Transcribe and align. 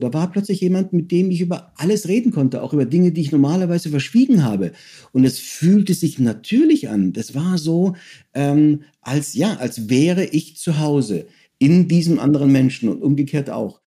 Da 0.00 0.12
war 0.14 0.32
plötzlich 0.32 0.62
jemand, 0.62 0.94
mit 0.94 1.10
dem 1.10 1.30
ich 1.30 1.42
über 1.42 1.72
alles 1.76 2.08
reden 2.08 2.32
konnte, 2.32 2.62
auch 2.62 2.72
über 2.72 2.86
Dinge, 2.86 3.12
die 3.12 3.20
ich 3.20 3.32
normalerweise 3.32 3.90
verschwiegen 3.90 4.42
habe. 4.42 4.72
Und 5.12 5.24
es 5.24 5.38
fühlte 5.38 5.92
sich 5.92 6.18
natürlich 6.18 6.88
an. 6.88 7.12
Das 7.12 7.34
war 7.34 7.58
so, 7.58 7.94
ähm, 8.32 8.80
als 9.02 9.34
ja, 9.34 9.56
als 9.58 9.90
wäre 9.90 10.24
ich 10.24 10.56
zu 10.56 10.78
Hause 10.78 11.26
in 11.58 11.86
diesem 11.86 12.18
anderen 12.18 12.50
Menschen 12.50 12.88
und 12.88 13.02
umgekehrt 13.02 13.50
auch. 13.50 13.82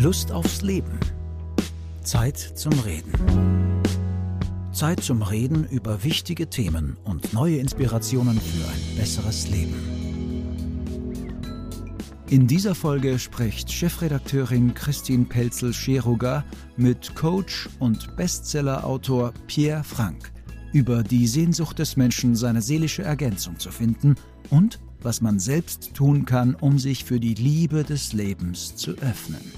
Lust 0.00 0.30
aufs 0.30 0.62
Leben. 0.62 1.00
Zeit 2.04 2.38
zum 2.38 2.72
Reden. 2.80 3.12
Zeit 4.70 5.02
zum 5.02 5.22
Reden 5.22 5.66
über 5.68 6.04
wichtige 6.04 6.48
Themen 6.48 6.96
und 7.02 7.32
neue 7.32 7.56
Inspirationen 7.56 8.38
für 8.38 8.68
ein 8.68 8.98
besseres 8.98 9.48
Leben. 9.48 9.95
In 12.28 12.48
dieser 12.48 12.74
Folge 12.74 13.20
spricht 13.20 13.70
Chefredakteurin 13.70 14.74
Christine 14.74 15.26
Pelzel-Scheruger 15.26 16.44
mit 16.76 17.14
Coach 17.14 17.68
und 17.78 18.16
Bestsellerautor 18.16 19.32
Pierre 19.46 19.84
Frank 19.84 20.32
über 20.72 21.04
die 21.04 21.28
Sehnsucht 21.28 21.78
des 21.78 21.96
Menschen, 21.96 22.34
seine 22.34 22.62
seelische 22.62 23.02
Ergänzung 23.02 23.60
zu 23.60 23.70
finden 23.70 24.16
und 24.50 24.80
was 25.00 25.20
man 25.20 25.38
selbst 25.38 25.94
tun 25.94 26.24
kann, 26.24 26.56
um 26.56 26.80
sich 26.80 27.04
für 27.04 27.20
die 27.20 27.34
Liebe 27.34 27.84
des 27.84 28.12
Lebens 28.12 28.74
zu 28.74 28.90
öffnen. 28.98 29.52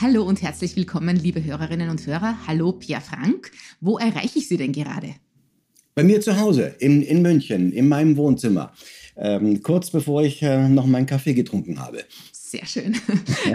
Hallo 0.00 0.22
und 0.22 0.40
herzlich 0.40 0.76
willkommen, 0.76 1.16
liebe 1.16 1.42
Hörerinnen 1.42 1.90
und 1.90 2.06
Hörer. 2.06 2.36
Hallo, 2.46 2.70
Pierre 2.74 3.02
Frank. 3.02 3.50
Wo 3.80 3.98
erreiche 3.98 4.38
ich 4.38 4.46
Sie 4.46 4.56
denn 4.56 4.72
gerade? 4.72 5.16
Bei 5.96 6.04
mir 6.04 6.20
zu 6.20 6.38
Hause, 6.38 6.76
in, 6.78 7.02
in 7.02 7.22
München, 7.22 7.72
in 7.72 7.88
meinem 7.88 8.16
Wohnzimmer 8.16 8.72
ähm, 9.16 9.62
kurz 9.62 9.90
bevor 9.90 10.22
ich 10.22 10.42
äh, 10.42 10.68
noch 10.68 10.86
meinen 10.86 11.06
Kaffee 11.06 11.34
getrunken 11.34 11.80
habe. 11.80 12.04
Sehr 12.32 12.66
schön. 12.66 12.96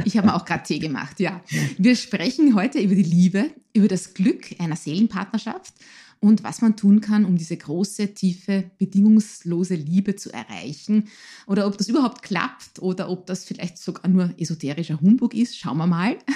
Ich 0.06 0.18
habe 0.18 0.34
auch 0.34 0.44
gerade 0.44 0.64
Tee 0.64 0.80
gemacht, 0.80 1.20
ja. 1.20 1.42
Wir 1.78 1.96
sprechen 1.96 2.56
heute 2.56 2.80
über 2.80 2.96
die 2.96 3.04
Liebe, 3.04 3.52
über 3.74 3.88
das 3.88 4.16
Glück 4.16 4.56
einer 4.58 4.76
Seelenpartnerschaft 4.76 5.74
und 6.20 6.44
was 6.44 6.62
man 6.62 6.76
tun 6.76 7.02
kann, 7.02 7.26
um 7.26 7.38
diese 7.38 7.58
große, 7.58 8.14
tiefe, 8.14 8.72
bedingungslose 8.78 9.76
Liebe 9.76 10.16
zu 10.16 10.32
erreichen. 10.32 11.10
Oder 11.46 11.68
ob 11.68 11.78
das 11.78 11.88
überhaupt 11.90 12.24
klappt 12.24 12.80
oder 12.80 13.10
ob 13.10 13.26
das 13.28 13.46
vielleicht 13.46 13.78
sogar 13.78 14.08
nur 14.10 14.34
esoterischer 14.38 15.00
Humbug 15.00 15.34
ist. 15.34 15.58
Schauen 15.58 15.78
wir 15.78 15.88
mal. 15.88 16.18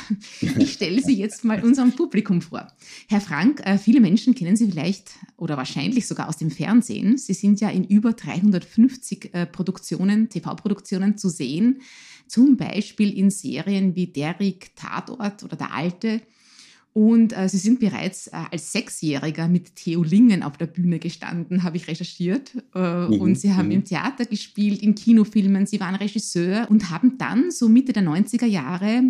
Ich 0.57 0.73
stelle 0.73 1.01
Sie 1.01 1.15
jetzt 1.15 1.43
mal 1.43 1.63
unserem 1.63 1.93
Publikum 1.93 2.41
vor. 2.41 2.67
Herr 3.07 3.21
Frank, 3.21 3.61
äh, 3.65 3.77
viele 3.77 3.99
Menschen 3.99 4.35
kennen 4.35 4.55
Sie 4.55 4.69
vielleicht 4.69 5.11
oder 5.37 5.57
wahrscheinlich 5.57 6.07
sogar 6.07 6.29
aus 6.29 6.37
dem 6.37 6.51
Fernsehen. 6.51 7.17
Sie 7.17 7.33
sind 7.33 7.61
ja 7.61 7.69
in 7.69 7.83
über 7.85 8.13
350 8.13 9.33
äh, 9.33 9.45
Produktionen, 9.45 10.29
TV-Produktionen 10.29 11.17
zu 11.17 11.29
sehen. 11.29 11.81
Zum 12.27 12.57
Beispiel 12.57 13.17
in 13.17 13.29
Serien 13.29 13.95
wie 13.95 14.07
Derrick, 14.07 14.75
Tatort 14.75 15.43
oder 15.43 15.55
Der 15.55 15.73
Alte 15.73 16.21
und 16.93 17.37
äh, 17.37 17.47
sie 17.47 17.57
sind 17.57 17.79
bereits 17.79 18.27
äh, 18.27 18.31
als 18.51 18.73
Sechsjähriger 18.73 19.47
mit 19.47 19.75
Theo 19.77 20.03
Lingen 20.03 20.43
auf 20.43 20.57
der 20.57 20.65
Bühne 20.65 20.99
gestanden, 20.99 21.63
habe 21.63 21.77
ich 21.77 21.87
recherchiert. 21.87 22.51
Äh, 22.75 23.07
mhm. 23.07 23.21
Und 23.21 23.39
sie 23.39 23.53
haben 23.53 23.67
mhm. 23.67 23.71
im 23.71 23.85
Theater 23.85 24.25
gespielt, 24.25 24.81
in 24.81 24.95
Kinofilmen, 24.95 25.65
sie 25.65 25.79
waren 25.79 25.95
Regisseur 25.95 26.67
und 26.69 26.89
haben 26.89 27.17
dann 27.17 27.49
so 27.49 27.69
Mitte 27.69 27.93
der 27.93 28.03
90er 28.03 28.45
Jahre 28.45 29.03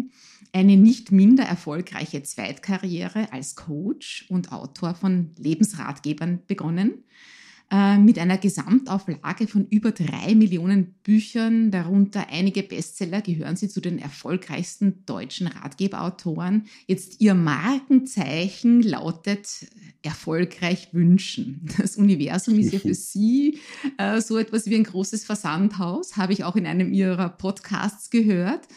eine 0.53 0.77
nicht 0.77 1.11
minder 1.11 1.43
erfolgreiche 1.43 2.21
Zweitkarriere 2.21 3.31
als 3.31 3.55
Coach 3.55 4.25
und 4.29 4.51
Autor 4.51 4.93
von 4.93 5.31
Lebensratgebern 5.39 6.39
begonnen. 6.45 7.03
Äh, 7.73 7.97
mit 7.99 8.19
einer 8.19 8.37
Gesamtauflage 8.37 9.47
von 9.47 9.65
über 9.67 9.91
drei 9.91 10.35
Millionen 10.35 10.93
Büchern, 11.03 11.71
darunter 11.71 12.27
einige 12.29 12.63
Bestseller, 12.63 13.21
gehören 13.21 13.55
sie 13.55 13.69
zu 13.69 13.79
den 13.79 13.97
erfolgreichsten 13.97 15.05
deutschen 15.05 15.47
Ratgeberautoren. 15.47 16.65
Jetzt 16.87 17.21
ihr 17.21 17.33
Markenzeichen 17.33 18.81
lautet 18.81 19.67
erfolgreich 20.01 20.89
wünschen. 20.91 21.61
Das 21.77 21.95
Universum 21.95 22.59
ist 22.59 22.73
ja 22.73 22.79
für 22.79 22.93
Sie 22.93 23.59
äh, 23.97 24.19
so 24.19 24.37
etwas 24.37 24.65
wie 24.65 24.75
ein 24.75 24.83
großes 24.83 25.23
Versandhaus, 25.23 26.17
habe 26.17 26.33
ich 26.33 26.43
auch 26.43 26.57
in 26.57 26.65
einem 26.65 26.91
Ihrer 26.91 27.29
Podcasts 27.29 28.09
gehört. 28.09 28.67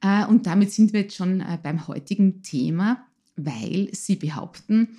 Äh, 0.00 0.24
und 0.24 0.46
damit 0.46 0.72
sind 0.72 0.94
wir 0.94 1.02
jetzt 1.02 1.16
schon 1.16 1.42
äh, 1.42 1.58
beim 1.62 1.86
heutigen 1.86 2.42
Thema, 2.42 3.06
weil 3.36 3.90
Sie 3.92 4.16
behaupten, 4.16 4.96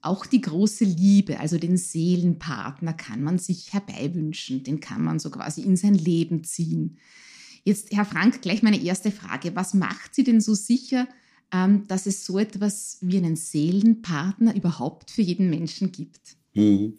auch 0.00 0.26
die 0.26 0.40
große 0.40 0.84
Liebe, 0.84 1.40
also 1.40 1.58
den 1.58 1.76
Seelenpartner, 1.76 2.92
kann 2.92 3.22
man 3.22 3.38
sich 3.38 3.72
herbeiwünschen, 3.72 4.62
den 4.62 4.80
kann 4.80 5.02
man 5.02 5.18
so 5.18 5.30
quasi 5.30 5.62
in 5.62 5.76
sein 5.76 5.94
Leben 5.94 6.44
ziehen. 6.44 6.98
Jetzt, 7.64 7.92
Herr 7.92 8.04
Frank, 8.04 8.40
gleich 8.40 8.62
meine 8.62 8.80
erste 8.80 9.10
Frage. 9.10 9.54
Was 9.54 9.74
macht 9.74 10.14
Sie 10.14 10.24
denn 10.24 10.40
so 10.40 10.54
sicher, 10.54 11.08
ähm, 11.52 11.86
dass 11.88 12.06
es 12.06 12.24
so 12.24 12.38
etwas 12.38 12.98
wie 13.00 13.18
einen 13.18 13.36
Seelenpartner 13.36 14.54
überhaupt 14.54 15.10
für 15.10 15.22
jeden 15.22 15.50
Menschen 15.50 15.92
gibt? 15.92 16.36
Mhm. 16.58 16.94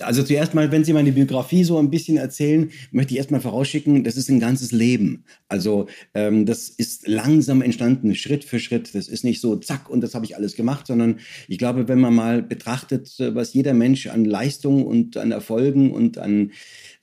Also 0.00 0.22
zuerst 0.22 0.52
mal, 0.52 0.70
wenn 0.70 0.84
Sie 0.84 0.92
meine 0.92 1.12
Biografie 1.12 1.64
so 1.64 1.78
ein 1.78 1.88
bisschen 1.88 2.18
erzählen, 2.18 2.70
möchte 2.90 3.14
ich 3.14 3.18
erstmal 3.18 3.40
vorausschicken, 3.40 4.04
das 4.04 4.18
ist 4.18 4.28
ein 4.28 4.38
ganzes 4.38 4.70
Leben. 4.70 5.24
Also 5.48 5.86
ähm, 6.12 6.44
das 6.44 6.68
ist 6.68 7.08
langsam 7.08 7.62
entstanden, 7.62 8.14
Schritt 8.14 8.44
für 8.44 8.60
Schritt. 8.60 8.94
Das 8.94 9.08
ist 9.08 9.24
nicht 9.24 9.40
so, 9.40 9.56
zack, 9.56 9.88
und 9.88 10.02
das 10.02 10.14
habe 10.14 10.26
ich 10.26 10.36
alles 10.36 10.56
gemacht, 10.56 10.86
sondern 10.86 11.20
ich 11.48 11.56
glaube, 11.56 11.88
wenn 11.88 12.00
man 12.00 12.14
mal 12.14 12.42
betrachtet, 12.42 13.14
was 13.18 13.54
jeder 13.54 13.72
Mensch 13.72 14.08
an 14.08 14.26
Leistung 14.26 14.84
und 14.84 15.16
an 15.16 15.32
Erfolgen 15.32 15.90
und 15.90 16.18
an 16.18 16.52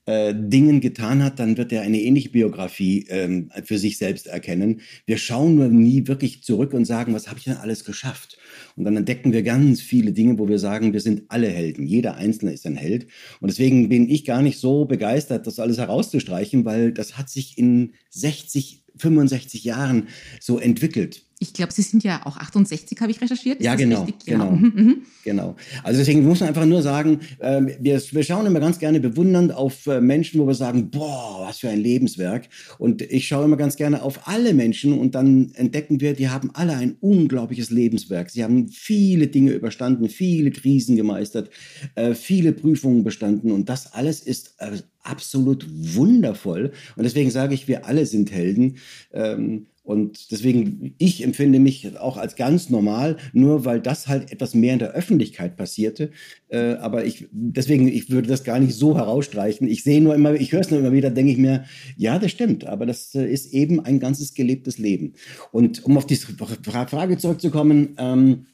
äh, 0.05 0.35
Dingen 0.37 0.81
getan 0.81 1.23
hat, 1.23 1.39
dann 1.39 1.57
wird 1.57 1.71
er 1.71 1.81
eine 1.81 1.99
ähnliche 1.99 2.29
Biografie 2.29 3.07
ähm, 3.09 3.49
für 3.63 3.79
sich 3.79 3.97
selbst 3.97 4.27
erkennen. 4.27 4.81
Wir 5.07 5.17
schauen 5.17 5.55
nur 5.55 5.69
nie 5.69 6.07
wirklich 6.07 6.43
zurück 6.43 6.73
und 6.73 6.85
sagen, 6.85 7.15
was 7.15 7.27
habe 7.27 7.39
ich 7.39 7.45
denn 7.45 7.57
alles 7.57 7.83
geschafft? 7.83 8.37
Und 8.75 8.83
dann 8.83 8.97
entdecken 8.97 9.31
wir 9.31 9.41
ganz 9.43 9.81
viele 9.81 10.11
Dinge, 10.11 10.37
wo 10.37 10.49
wir 10.49 10.59
sagen, 10.59 10.91
wir 10.91 10.99
sind 10.99 11.23
alle 11.29 11.47
Helden. 11.47 11.85
Jeder 11.85 12.15
Einzelne 12.15 12.51
ist 12.51 12.65
ein 12.65 12.75
Held. 12.75 13.07
Und 13.39 13.49
deswegen 13.49 13.87
bin 13.87 14.09
ich 14.09 14.25
gar 14.25 14.41
nicht 14.41 14.59
so 14.59 14.85
begeistert, 14.85 15.47
das 15.47 15.59
alles 15.59 15.77
herauszustreichen, 15.77 16.65
weil 16.65 16.91
das 16.91 17.17
hat 17.17 17.29
sich 17.29 17.57
in 17.57 17.93
60, 18.09 18.83
65 18.97 19.63
Jahren 19.63 20.07
so 20.41 20.59
entwickelt. 20.59 21.25
Ich 21.45 21.53
glaube, 21.53 21.71
Sie 21.71 21.83
sind 21.83 22.03
ja 22.03 22.25
auch 22.25 22.37
68, 22.37 22.99
habe 22.99 23.11
ich 23.11 23.21
recherchiert. 23.21 23.59
Ist 23.59 23.65
ja, 23.65 23.75
genau, 23.75 24.07
genau, 24.25 24.51
mhm, 24.51 24.73
mhm. 24.75 24.95
genau. 25.23 25.55
Also 25.83 25.99
deswegen 25.99 26.25
muss 26.25 26.39
man 26.39 26.49
einfach 26.49 26.65
nur 26.65 26.81
sagen, 26.81 27.19
äh, 27.37 27.61
wir, 27.79 28.01
wir 28.01 28.23
schauen 28.23 28.47
immer 28.47 28.59
ganz 28.59 28.79
gerne 28.79 28.99
bewundernd 28.99 29.53
auf 29.53 29.85
äh, 29.85 30.01
Menschen, 30.01 30.41
wo 30.41 30.47
wir 30.47 30.55
sagen, 30.55 30.89
boah, 30.89 31.45
was 31.47 31.59
für 31.59 31.69
ein 31.69 31.79
Lebenswerk. 31.79 32.49
Und 32.79 33.03
ich 33.03 33.27
schaue 33.27 33.45
immer 33.45 33.57
ganz 33.57 33.75
gerne 33.75 34.01
auf 34.01 34.27
alle 34.27 34.55
Menschen 34.55 34.97
und 34.97 35.13
dann 35.13 35.51
entdecken 35.53 36.01
wir, 36.01 36.13
die 36.13 36.29
haben 36.29 36.49
alle 36.53 36.73
ein 36.73 36.97
unglaubliches 36.99 37.69
Lebenswerk. 37.69 38.31
Sie 38.31 38.43
haben 38.43 38.67
viele 38.69 39.27
Dinge 39.27 39.51
überstanden, 39.51 40.09
viele 40.09 40.49
Krisen 40.49 40.95
gemeistert, 40.95 41.51
äh, 41.93 42.15
viele 42.15 42.53
Prüfungen 42.53 43.03
bestanden 43.03 43.51
und 43.51 43.69
das 43.69 43.93
alles 43.93 44.19
ist 44.21 44.55
äh, 44.57 44.71
absolut 45.03 45.67
wundervoll. 45.69 46.71
Und 46.95 47.03
deswegen 47.03 47.29
sage 47.29 47.53
ich, 47.53 47.67
wir 47.67 47.85
alle 47.85 48.07
sind 48.07 48.31
Helden. 48.31 48.77
Ähm, 49.13 49.67
und 49.85 50.31
deswegen, 50.31 50.95
ich 50.97 51.23
empfinde 51.23 51.59
mich 51.59 51.97
auch 51.99 52.17
als 52.17 52.35
ganz 52.35 52.71
normal, 52.71 53.17
nur 53.33 53.65
weil 53.65 53.79
das 53.79 54.07
halt 54.07 54.31
etwas 54.31 54.55
mehr 54.55 54.73
in 54.73 54.79
der 54.79 54.93
Öffentlichkeit 54.93 55.55
passierte. 55.55 56.09
Äh, 56.47 56.73
aber 56.73 57.05
ich, 57.05 57.27
deswegen, 57.31 57.87
ich 57.87 58.09
würde 58.09 58.27
das 58.27 58.43
gar 58.43 58.59
nicht 58.59 58.73
so 58.73 58.97
herausstreichen. 58.97 59.67
Ich 59.67 59.83
sehe 59.83 60.01
nur 60.01 60.15
immer, 60.15 60.33
ich 60.33 60.51
höre 60.51 60.61
es 60.61 60.71
nur 60.71 60.79
immer 60.79 60.91
wieder, 60.91 61.11
denke 61.11 61.31
ich 61.31 61.37
mir, 61.37 61.65
ja, 61.97 62.17
das 62.17 62.31
stimmt, 62.31 62.65
aber 62.65 62.87
das 62.87 63.13
äh, 63.13 63.31
ist 63.31 63.53
eben 63.53 63.79
ein 63.79 63.99
ganzes 63.99 64.33
gelebtes 64.33 64.79
Leben. 64.79 65.13
Und 65.51 65.85
um 65.85 65.97
auf 65.97 66.07
die 66.07 66.15
Frage 66.15 67.19
zurückzukommen, 67.19 67.95
ähm, 67.99 68.47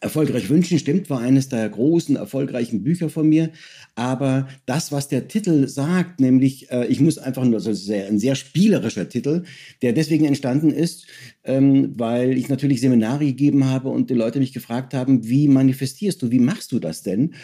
Erfolgreich 0.00 0.48
wünschen 0.48 0.78
stimmt, 0.78 1.08
war 1.10 1.20
eines 1.20 1.48
der 1.48 1.68
großen, 1.68 2.16
erfolgreichen 2.16 2.82
Bücher 2.82 3.08
von 3.08 3.28
mir. 3.28 3.50
Aber 3.94 4.48
das, 4.66 4.92
was 4.92 5.08
der 5.08 5.28
Titel 5.28 5.68
sagt, 5.68 6.20
nämlich, 6.20 6.70
äh, 6.70 6.86
ich 6.86 7.00
muss 7.00 7.18
einfach 7.18 7.44
nur, 7.44 7.54
also 7.54 7.72
sehr, 7.72 8.06
ein 8.06 8.18
sehr 8.18 8.34
spielerischer 8.34 9.08
Titel, 9.08 9.44
der 9.82 9.92
deswegen 9.92 10.24
entstanden 10.24 10.70
ist, 10.70 11.06
ähm, 11.46 11.94
weil 11.96 12.36
ich 12.36 12.48
natürlich 12.48 12.80
Seminare 12.80 13.24
gegeben 13.24 13.64
habe 13.64 13.88
und 13.88 14.10
die 14.10 14.14
Leute 14.14 14.40
mich 14.40 14.52
gefragt 14.52 14.94
haben, 14.94 15.28
wie 15.28 15.48
manifestierst 15.48 16.20
du, 16.20 16.30
wie 16.30 16.40
machst 16.40 16.72
du 16.72 16.78
das 16.78 17.02
denn? 17.02 17.34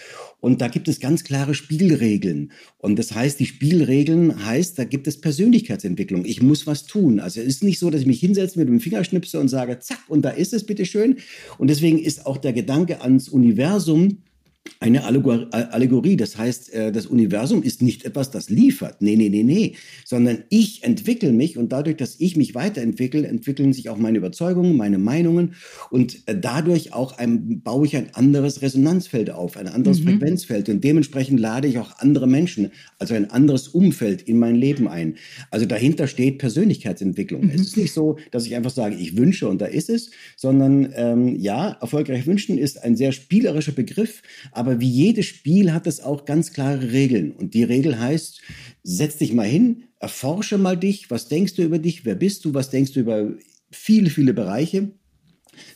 Und 0.40 0.60
da 0.60 0.68
gibt 0.68 0.88
es 0.88 1.00
ganz 1.00 1.24
klare 1.24 1.54
Spielregeln. 1.54 2.52
Und 2.78 2.98
das 2.98 3.14
heißt, 3.14 3.38
die 3.38 3.46
Spielregeln 3.46 4.44
heißt, 4.44 4.78
da 4.78 4.84
gibt 4.84 5.06
es 5.06 5.20
Persönlichkeitsentwicklung. 5.20 6.24
Ich 6.24 6.42
muss 6.42 6.66
was 6.66 6.84
tun. 6.84 7.20
Also 7.20 7.40
es 7.40 7.46
ist 7.46 7.64
nicht 7.64 7.78
so, 7.78 7.90
dass 7.90 8.00
ich 8.00 8.06
mich 8.06 8.20
hinsetze 8.20 8.58
mit 8.58 8.68
dem 8.68 8.80
Fingerschnipse 8.80 9.38
und 9.38 9.48
sage, 9.48 9.78
zack, 9.78 10.00
und 10.08 10.22
da 10.22 10.30
ist 10.30 10.52
es, 10.52 10.64
bitteschön. 10.64 11.16
Und 11.58 11.70
deswegen 11.70 11.98
ist 11.98 12.26
auch 12.26 12.38
der 12.38 12.52
Gedanke 12.52 13.00
ans 13.02 13.28
Universum 13.28 14.18
eine 14.82 15.04
Allegorie. 15.04 16.16
Das 16.16 16.36
heißt, 16.36 16.72
äh, 16.74 16.92
das 16.92 17.06
Universum 17.06 17.62
ist 17.62 17.82
nicht 17.82 18.04
etwas, 18.04 18.30
das 18.30 18.50
liefert. 18.50 19.00
Nee, 19.00 19.16
nee, 19.16 19.28
nee, 19.28 19.42
nee. 19.42 19.74
Sondern 20.04 20.44
ich 20.50 20.82
entwickle 20.82 21.32
mich 21.32 21.56
und 21.56 21.70
dadurch, 21.72 21.96
dass 21.96 22.16
ich 22.18 22.36
mich 22.36 22.54
weiterentwickle, 22.54 23.26
entwickeln 23.26 23.72
sich 23.72 23.88
auch 23.88 23.96
meine 23.96 24.18
Überzeugungen, 24.18 24.76
meine 24.76 24.98
Meinungen 24.98 25.54
und 25.90 26.26
äh, 26.26 26.36
dadurch 26.38 26.92
auch 26.92 27.18
ein, 27.18 27.62
baue 27.62 27.86
ich 27.86 27.96
ein 27.96 28.14
anderes 28.14 28.62
Resonanzfeld 28.62 29.30
auf, 29.30 29.56
ein 29.56 29.68
anderes 29.68 30.00
mhm. 30.00 30.10
Frequenzfeld 30.10 30.68
und 30.68 30.82
dementsprechend 30.82 31.38
lade 31.38 31.68
ich 31.68 31.78
auch 31.78 31.98
andere 31.98 32.26
Menschen, 32.26 32.72
also 32.98 33.14
ein 33.14 33.30
anderes 33.30 33.68
Umfeld 33.68 34.22
in 34.22 34.38
mein 34.38 34.56
Leben 34.56 34.88
ein. 34.88 35.16
Also 35.50 35.66
dahinter 35.66 36.08
steht 36.08 36.38
Persönlichkeitsentwicklung. 36.38 37.44
Mhm. 37.44 37.50
Es 37.50 37.60
ist 37.62 37.76
nicht 37.76 37.92
so, 37.92 38.18
dass 38.32 38.46
ich 38.46 38.56
einfach 38.56 38.70
sage, 38.70 38.96
ich 38.96 39.16
wünsche 39.16 39.48
und 39.48 39.60
da 39.60 39.66
ist 39.66 39.90
es, 39.90 40.10
sondern 40.36 40.92
ähm, 40.96 41.36
ja, 41.36 41.78
erfolgreich 41.80 42.26
wünschen 42.26 42.58
ist 42.58 42.82
ein 42.82 42.96
sehr 42.96 43.12
spielerischer 43.12 43.72
Begriff, 43.72 44.22
aber 44.52 44.80
wie 44.80 44.88
jedes 44.88 45.26
Spiel 45.26 45.72
hat 45.72 45.86
es 45.86 46.00
auch 46.00 46.24
ganz 46.24 46.52
klare 46.52 46.92
Regeln. 46.92 47.32
Und 47.32 47.54
die 47.54 47.64
Regel 47.64 47.98
heißt, 47.98 48.40
setz 48.82 49.16
dich 49.16 49.32
mal 49.32 49.46
hin, 49.46 49.84
erforsche 49.98 50.58
mal 50.58 50.76
dich, 50.76 51.10
was 51.10 51.28
denkst 51.28 51.54
du 51.54 51.62
über 51.62 51.78
dich, 51.78 52.04
wer 52.04 52.14
bist 52.14 52.44
du, 52.44 52.54
was 52.54 52.70
denkst 52.70 52.92
du 52.92 53.00
über 53.00 53.32
viele, 53.70 54.10
viele 54.10 54.34
Bereiche. 54.34 54.92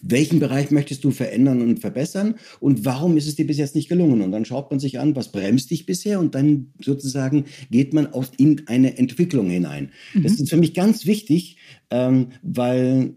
Welchen 0.00 0.40
Bereich 0.40 0.70
möchtest 0.70 1.04
du 1.04 1.10
verändern 1.10 1.60
und 1.60 1.80
verbessern 1.80 2.36
und 2.60 2.86
warum 2.86 3.18
ist 3.18 3.26
es 3.26 3.36
dir 3.36 3.46
bis 3.46 3.58
jetzt 3.58 3.74
nicht 3.74 3.90
gelungen? 3.90 4.22
Und 4.22 4.32
dann 4.32 4.46
schaut 4.46 4.70
man 4.70 4.80
sich 4.80 4.98
an, 4.98 5.14
was 5.14 5.32
bremst 5.32 5.70
dich 5.70 5.84
bisher 5.84 6.18
und 6.18 6.34
dann 6.34 6.72
sozusagen 6.82 7.44
geht 7.70 7.92
man 7.92 8.06
auf 8.06 8.30
in 8.38 8.66
eine 8.68 8.96
Entwicklung 8.96 9.50
hinein. 9.50 9.90
Mhm. 10.14 10.22
Das 10.22 10.40
ist 10.40 10.48
für 10.48 10.56
mich 10.56 10.72
ganz 10.72 11.04
wichtig, 11.04 11.58
ähm, 11.90 12.28
weil 12.42 13.16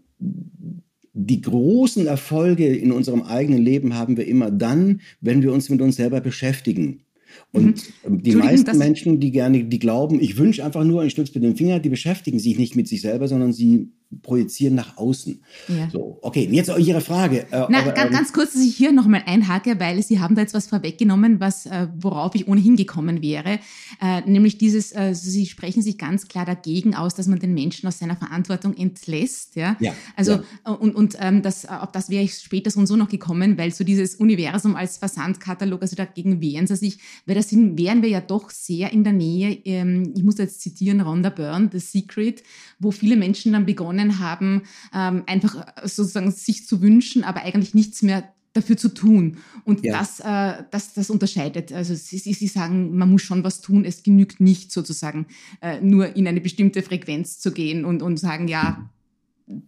die 1.26 1.40
großen 1.40 2.06
Erfolge 2.06 2.66
in 2.66 2.92
unserem 2.92 3.22
eigenen 3.22 3.62
Leben 3.62 3.94
haben 3.94 4.16
wir 4.16 4.26
immer 4.26 4.50
dann, 4.50 5.00
wenn 5.20 5.42
wir 5.42 5.52
uns 5.52 5.68
mit 5.68 5.80
uns 5.80 5.96
selber 5.96 6.20
beschäftigen. 6.20 7.02
Und 7.52 7.82
mhm. 8.06 8.22
die 8.22 8.34
meisten 8.34 8.76
Menschen, 8.78 9.20
die 9.20 9.30
gerne, 9.30 9.64
die 9.64 9.78
glauben, 9.78 10.20
ich 10.20 10.36
wünsche 10.36 10.64
einfach 10.64 10.84
nur 10.84 11.02
ein 11.02 11.10
Stück 11.10 11.32
mit 11.34 11.44
dem 11.44 11.56
Finger, 11.56 11.78
die 11.78 11.88
beschäftigen 11.88 12.38
sich 12.38 12.58
nicht 12.58 12.76
mit 12.76 12.88
sich 12.88 13.00
selber, 13.02 13.28
sondern 13.28 13.52
sie 13.52 13.92
projizieren 14.22 14.74
nach 14.74 14.96
außen. 14.96 15.40
Ja. 15.68 15.88
So, 15.90 16.18
okay, 16.22 16.48
jetzt 16.50 16.70
Ihre 16.78 17.00
Frage. 17.00 17.46
Äh, 17.50 17.66
Na, 17.68 17.78
aber, 17.78 17.92
ganz, 17.92 18.10
ähm, 18.10 18.12
ganz 18.12 18.32
kurz, 18.32 18.52
dass 18.54 18.62
ich 18.62 18.76
hier 18.76 18.90
nochmal 18.90 19.22
einhake, 19.24 19.78
weil 19.78 20.02
Sie 20.02 20.18
haben 20.18 20.34
da 20.34 20.42
jetzt 20.42 20.52
was 20.52 20.66
vorweggenommen, 20.66 21.38
was, 21.38 21.66
äh, 21.66 21.86
worauf 21.96 22.34
ich 22.34 22.48
ohnehin 22.48 22.74
gekommen 22.74 23.22
wäre. 23.22 23.60
Äh, 24.02 24.22
nämlich 24.28 24.58
dieses, 24.58 24.92
äh, 24.92 25.14
Sie 25.14 25.46
sprechen 25.46 25.82
sich 25.82 25.96
ganz 25.96 26.26
klar 26.26 26.44
dagegen 26.44 26.96
aus, 26.96 27.14
dass 27.14 27.28
man 27.28 27.38
den 27.38 27.54
Menschen 27.54 27.86
aus 27.86 28.00
seiner 28.00 28.16
Verantwortung 28.16 28.76
entlässt. 28.76 29.54
Ja. 29.54 29.76
ja 29.78 29.94
also, 30.16 30.32
ja. 30.32 30.42
Äh, 30.66 30.70
und, 30.70 30.94
und 30.96 31.16
ähm, 31.20 31.42
das, 31.42 31.66
auf 31.66 31.92
das 31.92 32.10
wäre 32.10 32.24
ich 32.24 32.34
später 32.34 32.70
so 32.70 32.80
und 32.80 32.86
so 32.86 32.96
noch 32.96 33.08
gekommen, 33.08 33.56
weil 33.58 33.72
so 33.72 33.84
dieses 33.84 34.16
Universum 34.16 34.74
als 34.74 34.96
Versandkatalog, 34.96 35.82
also 35.82 35.94
dagegen 35.94 36.40
wehren 36.40 36.66
Sie 36.66 36.76
sich, 36.76 36.98
weil 37.26 37.36
da 37.36 37.42
sind, 37.42 37.78
wären 37.78 38.02
wir 38.02 38.08
ja 38.08 38.20
doch 38.20 38.50
sehr 38.50 38.92
in 38.92 39.04
der 39.04 39.12
Nähe. 39.12 39.52
Ähm, 39.64 40.12
ich 40.16 40.24
muss 40.24 40.38
jetzt 40.38 40.60
zitieren, 40.60 41.00
Rhonda 41.00 41.30
Byrne, 41.30 41.70
The 41.72 41.78
Secret, 41.78 42.42
wo 42.80 42.90
viele 42.90 43.16
Menschen 43.16 43.52
dann 43.52 43.66
begonnen 43.66 43.99
begonnen 44.00 44.18
haben, 44.18 44.62
ähm, 44.94 45.24
einfach 45.26 45.66
sozusagen 45.84 46.30
sich 46.30 46.66
zu 46.66 46.80
wünschen, 46.80 47.24
aber 47.24 47.42
eigentlich 47.42 47.74
nichts 47.74 48.02
mehr 48.02 48.32
dafür 48.52 48.76
zu 48.76 48.88
tun. 48.88 49.38
Und 49.64 49.84
ja. 49.84 49.98
das, 49.98 50.20
äh, 50.20 50.64
das, 50.70 50.94
das 50.94 51.08
unterscheidet. 51.10 51.72
Also 51.72 51.94
sie, 51.94 52.18
sie 52.18 52.46
sagen, 52.48 52.96
man 52.96 53.10
muss 53.10 53.22
schon 53.22 53.44
was 53.44 53.60
tun. 53.60 53.84
Es 53.84 54.02
genügt 54.02 54.40
nicht 54.40 54.72
sozusagen 54.72 55.26
äh, 55.60 55.80
nur 55.80 56.16
in 56.16 56.26
eine 56.26 56.40
bestimmte 56.40 56.82
Frequenz 56.82 57.38
zu 57.38 57.52
gehen 57.52 57.84
und, 57.84 58.02
und 58.02 58.18
sagen, 58.18 58.48
ja, 58.48 58.90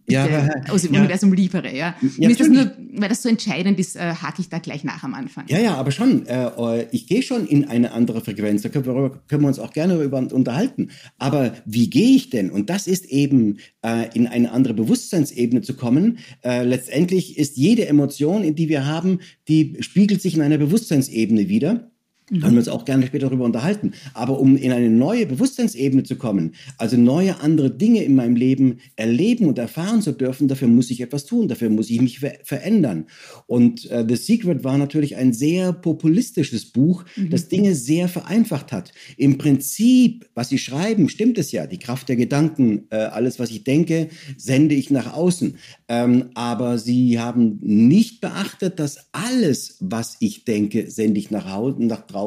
ja, 0.07 0.25
aber, 0.25 0.73
aus 0.73 0.83
dem 0.83 0.93
ja. 0.93 0.99
Universum 0.99 1.33
liefere. 1.33 1.75
Ja. 1.75 1.95
ja 2.17 2.27
Mir 2.27 2.35
das 2.35 2.47
nur, 2.47 2.71
weil 2.95 3.09
das 3.09 3.21
so 3.21 3.29
entscheidend 3.29 3.79
ist, 3.79 3.95
äh, 3.95 3.99
hake 3.99 4.41
ich 4.41 4.49
da 4.49 4.59
gleich 4.59 4.83
nach 4.83 5.03
am 5.03 5.13
Anfang. 5.13 5.45
Ja, 5.47 5.59
ja, 5.59 5.75
aber 5.75 5.91
schon. 5.91 6.25
Äh, 6.25 6.87
ich 6.91 7.07
gehe 7.07 7.21
schon 7.21 7.47
in 7.47 7.65
eine 7.65 7.91
andere 7.91 8.21
Frequenz. 8.21 8.61
Da 8.61 8.69
können 8.69 8.85
wir, 8.85 9.21
können 9.27 9.41
wir 9.41 9.47
uns 9.47 9.59
auch 9.59 9.73
gerne 9.73 9.95
darüber 9.95 10.17
unterhalten. 10.17 10.89
Aber 11.17 11.53
wie 11.65 11.89
gehe 11.89 12.15
ich 12.15 12.29
denn? 12.29 12.51
Und 12.51 12.69
das 12.69 12.87
ist 12.87 13.05
eben 13.05 13.59
äh, 13.85 14.09
in 14.13 14.27
eine 14.27 14.51
andere 14.51 14.73
Bewusstseinsebene 14.73 15.61
zu 15.61 15.75
kommen. 15.75 16.19
Äh, 16.43 16.63
letztendlich 16.63 17.37
ist 17.37 17.57
jede 17.57 17.87
Emotion, 17.87 18.43
in 18.43 18.55
die 18.55 18.69
wir 18.69 18.85
haben, 18.85 19.19
die 19.47 19.77
spiegelt 19.79 20.21
sich 20.21 20.35
in 20.35 20.41
einer 20.41 20.57
Bewusstseinsebene 20.57 21.49
wieder. 21.49 21.92
Mhm. 22.33 22.41
Können 22.41 22.53
wir 22.53 22.59
uns 22.59 22.67
auch 22.67 22.85
gerne 22.85 23.05
später 23.05 23.27
darüber 23.27 23.45
unterhalten. 23.45 23.93
Aber 24.13 24.39
um 24.39 24.57
in 24.57 24.71
eine 24.71 24.89
neue 24.89 25.25
Bewusstseinsebene 25.27 26.03
zu 26.03 26.15
kommen, 26.15 26.55
also 26.77 26.97
neue 26.97 27.39
andere 27.41 27.69
Dinge 27.69 28.03
in 28.03 28.15
meinem 28.15 28.35
Leben 28.35 28.79
erleben 28.95 29.47
und 29.47 29.59
erfahren 29.59 30.01
zu 30.01 30.13
dürfen, 30.13 30.47
dafür 30.47 30.67
muss 30.67 30.89
ich 30.89 31.01
etwas 31.01 31.25
tun, 31.25 31.47
dafür 31.47 31.69
muss 31.69 31.89
ich 31.89 32.01
mich 32.01 32.19
ver 32.19 32.33
verändern. 32.43 33.05
Und 33.45 33.89
äh, 33.91 34.03
The 34.07 34.15
Secret 34.15 34.63
war 34.63 34.77
natürlich 34.77 35.15
ein 35.15 35.33
sehr 35.33 35.71
populistisches 35.71 36.65
Buch, 36.65 37.05
mhm. 37.15 37.29
das 37.29 37.47
Dinge 37.47 37.75
sehr 37.75 38.07
vereinfacht 38.07 38.71
hat. 38.71 38.91
Im 39.17 39.37
Prinzip, 39.37 40.27
was 40.33 40.49
sie 40.49 40.57
schreiben, 40.57 41.09
stimmt 41.09 41.37
es 41.37 41.51
ja. 41.51 41.67
Die 41.67 41.77
Kraft 41.77 42.09
der 42.09 42.15
Gedanken, 42.15 42.87
äh, 42.89 42.95
alles, 42.95 43.37
was 43.37 43.51
ich 43.51 43.63
denke, 43.63 44.09
sende 44.37 44.73
ich 44.73 44.89
nach 44.89 45.13
außen. 45.13 45.57
Ähm, 45.87 46.29
aber 46.33 46.79
sie 46.79 47.19
haben 47.19 47.59
nicht 47.61 48.21
beachtet, 48.21 48.79
dass 48.79 49.09
alles, 49.11 49.77
was 49.79 50.17
ich 50.19 50.45
denke, 50.45 50.89
sende 50.89 51.19
ich 51.19 51.29
nach, 51.29 51.45
nach 51.77 52.07
draußen. 52.07 52.22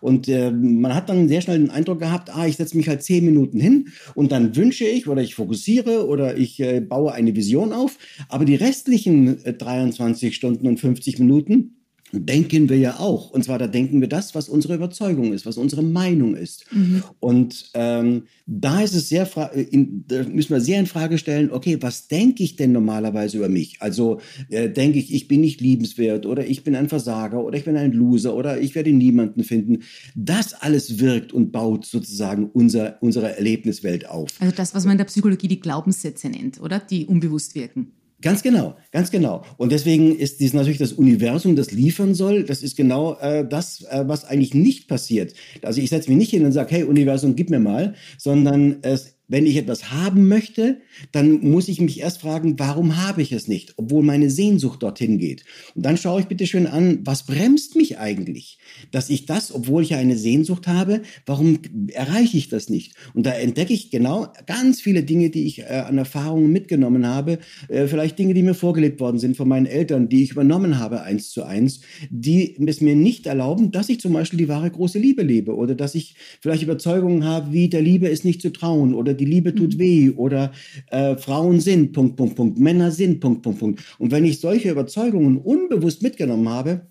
Und 0.00 0.28
äh, 0.28 0.50
man 0.50 0.94
hat 0.94 1.08
dann 1.08 1.28
sehr 1.28 1.40
schnell 1.40 1.58
den 1.58 1.70
Eindruck 1.70 2.00
gehabt, 2.00 2.34
ah, 2.34 2.46
ich 2.46 2.56
setze 2.56 2.76
mich 2.76 2.88
halt 2.88 3.02
zehn 3.02 3.24
Minuten 3.24 3.60
hin 3.60 3.88
und 4.14 4.32
dann 4.32 4.56
wünsche 4.56 4.84
ich 4.84 5.08
oder 5.08 5.22
ich 5.22 5.34
fokussiere 5.34 6.06
oder 6.06 6.36
ich 6.36 6.60
äh, 6.60 6.80
baue 6.80 7.12
eine 7.12 7.34
Vision 7.34 7.72
auf. 7.72 7.98
Aber 8.28 8.44
die 8.44 8.56
restlichen 8.56 9.44
äh, 9.44 9.52
23 9.52 10.34
Stunden 10.34 10.66
und 10.66 10.80
50 10.80 11.18
Minuten, 11.18 11.75
denken 12.12 12.68
wir 12.68 12.78
ja 12.78 12.98
auch. 12.98 13.30
Und 13.30 13.44
zwar 13.44 13.58
da 13.58 13.66
denken 13.66 14.00
wir 14.00 14.08
das, 14.08 14.34
was 14.34 14.48
unsere 14.48 14.74
Überzeugung 14.74 15.32
ist, 15.32 15.46
was 15.46 15.56
unsere 15.56 15.82
Meinung 15.82 16.36
ist. 16.36 16.64
Mhm. 16.72 17.02
Und 17.20 17.70
ähm, 17.74 18.24
da 18.46 18.80
ist 18.80 18.94
es 18.94 19.08
sehr, 19.08 19.28
in, 19.54 20.04
da 20.06 20.22
müssen 20.22 20.52
wir 20.52 20.60
sehr 20.60 20.78
in 20.78 20.86
Frage 20.86 21.18
stellen, 21.18 21.50
okay, 21.50 21.78
was 21.80 22.08
denke 22.08 22.42
ich 22.44 22.56
denn 22.56 22.72
normalerweise 22.72 23.38
über 23.38 23.48
mich? 23.48 23.78
Also 23.80 24.20
äh, 24.50 24.70
denke 24.70 24.98
ich, 24.98 25.12
ich 25.12 25.26
bin 25.26 25.40
nicht 25.40 25.60
liebenswert 25.60 26.26
oder 26.26 26.46
ich 26.46 26.62
bin 26.62 26.76
ein 26.76 26.88
Versager 26.88 27.42
oder 27.44 27.58
ich 27.58 27.64
bin 27.64 27.76
ein 27.76 27.92
Loser 27.92 28.34
oder 28.34 28.60
ich 28.60 28.74
werde 28.74 28.92
niemanden 28.92 29.42
finden. 29.42 29.82
Das 30.14 30.54
alles 30.54 31.00
wirkt 31.00 31.32
und 31.32 31.50
baut 31.50 31.86
sozusagen 31.86 32.48
unser, 32.52 32.98
unsere 33.00 33.36
Erlebniswelt 33.36 34.08
auf. 34.08 34.30
Also 34.38 34.54
das, 34.54 34.74
was 34.74 34.84
man 34.84 34.92
in 34.92 34.98
der 34.98 35.06
Psychologie 35.06 35.48
die 35.48 35.60
Glaubenssätze 35.60 36.28
nennt, 36.28 36.60
oder? 36.60 36.78
Die 36.78 37.06
unbewusst 37.06 37.54
wirken. 37.54 37.92
Ganz 38.22 38.42
genau, 38.42 38.76
ganz 38.92 39.10
genau. 39.10 39.44
Und 39.58 39.72
deswegen 39.72 40.16
ist 40.16 40.40
dies 40.40 40.54
natürlich 40.54 40.78
das 40.78 40.94
Universum, 40.94 41.54
das 41.54 41.70
liefern 41.70 42.14
soll. 42.14 42.44
Das 42.44 42.62
ist 42.62 42.74
genau 42.74 43.18
äh, 43.20 43.46
das, 43.46 43.82
äh, 43.90 44.04
was 44.06 44.24
eigentlich 44.24 44.54
nicht 44.54 44.88
passiert. 44.88 45.34
Also 45.62 45.82
ich 45.82 45.90
setze 45.90 46.08
mich 46.08 46.16
nicht 46.16 46.30
hin 46.30 46.44
und 46.46 46.52
sage, 46.52 46.74
hey 46.74 46.84
Universum, 46.84 47.36
gib 47.36 47.50
mir 47.50 47.60
mal, 47.60 47.94
sondern 48.16 48.78
es 48.80 49.15
wenn 49.28 49.46
ich 49.46 49.56
etwas 49.56 49.90
haben 49.90 50.28
möchte, 50.28 50.80
dann 51.12 51.40
muss 51.40 51.68
ich 51.68 51.80
mich 51.80 52.00
erst 52.00 52.20
fragen, 52.20 52.58
warum 52.58 52.96
habe 52.96 53.22
ich 53.22 53.32
es 53.32 53.48
nicht, 53.48 53.74
obwohl 53.76 54.04
meine 54.04 54.30
Sehnsucht 54.30 54.82
dorthin 54.82 55.18
geht. 55.18 55.44
Und 55.74 55.84
dann 55.84 55.96
schaue 55.96 56.20
ich 56.20 56.26
bitte 56.26 56.46
schön 56.46 56.66
an, 56.66 57.00
was 57.04 57.26
bremst 57.26 57.74
mich 57.74 57.98
eigentlich, 57.98 58.58
dass 58.92 59.10
ich 59.10 59.26
das, 59.26 59.52
obwohl 59.52 59.82
ich 59.82 59.94
eine 59.94 60.16
Sehnsucht 60.16 60.68
habe, 60.68 61.02
warum 61.26 61.58
erreiche 61.92 62.36
ich 62.36 62.48
das 62.48 62.70
nicht? 62.70 62.94
Und 63.14 63.26
da 63.26 63.32
entdecke 63.32 63.72
ich 63.72 63.90
genau 63.90 64.28
ganz 64.46 64.80
viele 64.80 65.02
Dinge, 65.02 65.30
die 65.30 65.46
ich 65.46 65.60
äh, 65.60 65.84
an 65.86 65.98
Erfahrungen 65.98 66.52
mitgenommen 66.52 67.06
habe, 67.06 67.38
äh, 67.68 67.86
vielleicht 67.86 68.18
Dinge, 68.18 68.34
die 68.34 68.42
mir 68.42 68.54
vorgelebt 68.54 69.00
worden 69.00 69.18
sind 69.18 69.36
von 69.36 69.48
meinen 69.48 69.66
Eltern, 69.66 70.08
die 70.08 70.22
ich 70.22 70.32
übernommen 70.32 70.78
habe 70.78 71.02
eins 71.02 71.30
zu 71.30 71.42
eins, 71.42 71.80
die 72.10 72.56
es 72.66 72.80
mir 72.80 72.94
nicht 72.94 73.26
erlauben, 73.26 73.72
dass 73.72 73.88
ich 73.88 74.00
zum 74.00 74.12
Beispiel 74.12 74.38
die 74.38 74.48
wahre 74.48 74.70
große 74.70 74.98
Liebe 74.98 75.22
lebe 75.22 75.56
oder 75.56 75.74
dass 75.74 75.94
ich 75.94 76.14
vielleicht 76.40 76.62
Überzeugungen 76.62 77.24
habe, 77.24 77.52
wie 77.52 77.68
der 77.68 77.82
Liebe 77.82 78.08
ist 78.08 78.24
nicht 78.24 78.40
zu 78.40 78.52
trauen 78.52 78.94
oder 78.94 79.15
die 79.16 79.24
Liebe 79.24 79.54
tut 79.54 79.74
mhm. 79.74 79.78
weh 79.78 80.10
oder 80.10 80.52
äh, 80.90 81.16
Frauen 81.16 81.60
sind, 81.60 81.92
Punkt, 81.92 82.16
Punkt, 82.16 82.36
Punkt, 82.36 82.58
Männer 82.58 82.90
sind, 82.90 83.20
Punkt, 83.20 83.42
Punkt, 83.42 83.58
Punkt. 83.58 83.82
Und 83.98 84.10
wenn 84.10 84.24
ich 84.24 84.40
solche 84.40 84.70
Überzeugungen 84.70 85.38
unbewusst 85.38 86.02
mitgenommen 86.02 86.48
habe, 86.48 86.82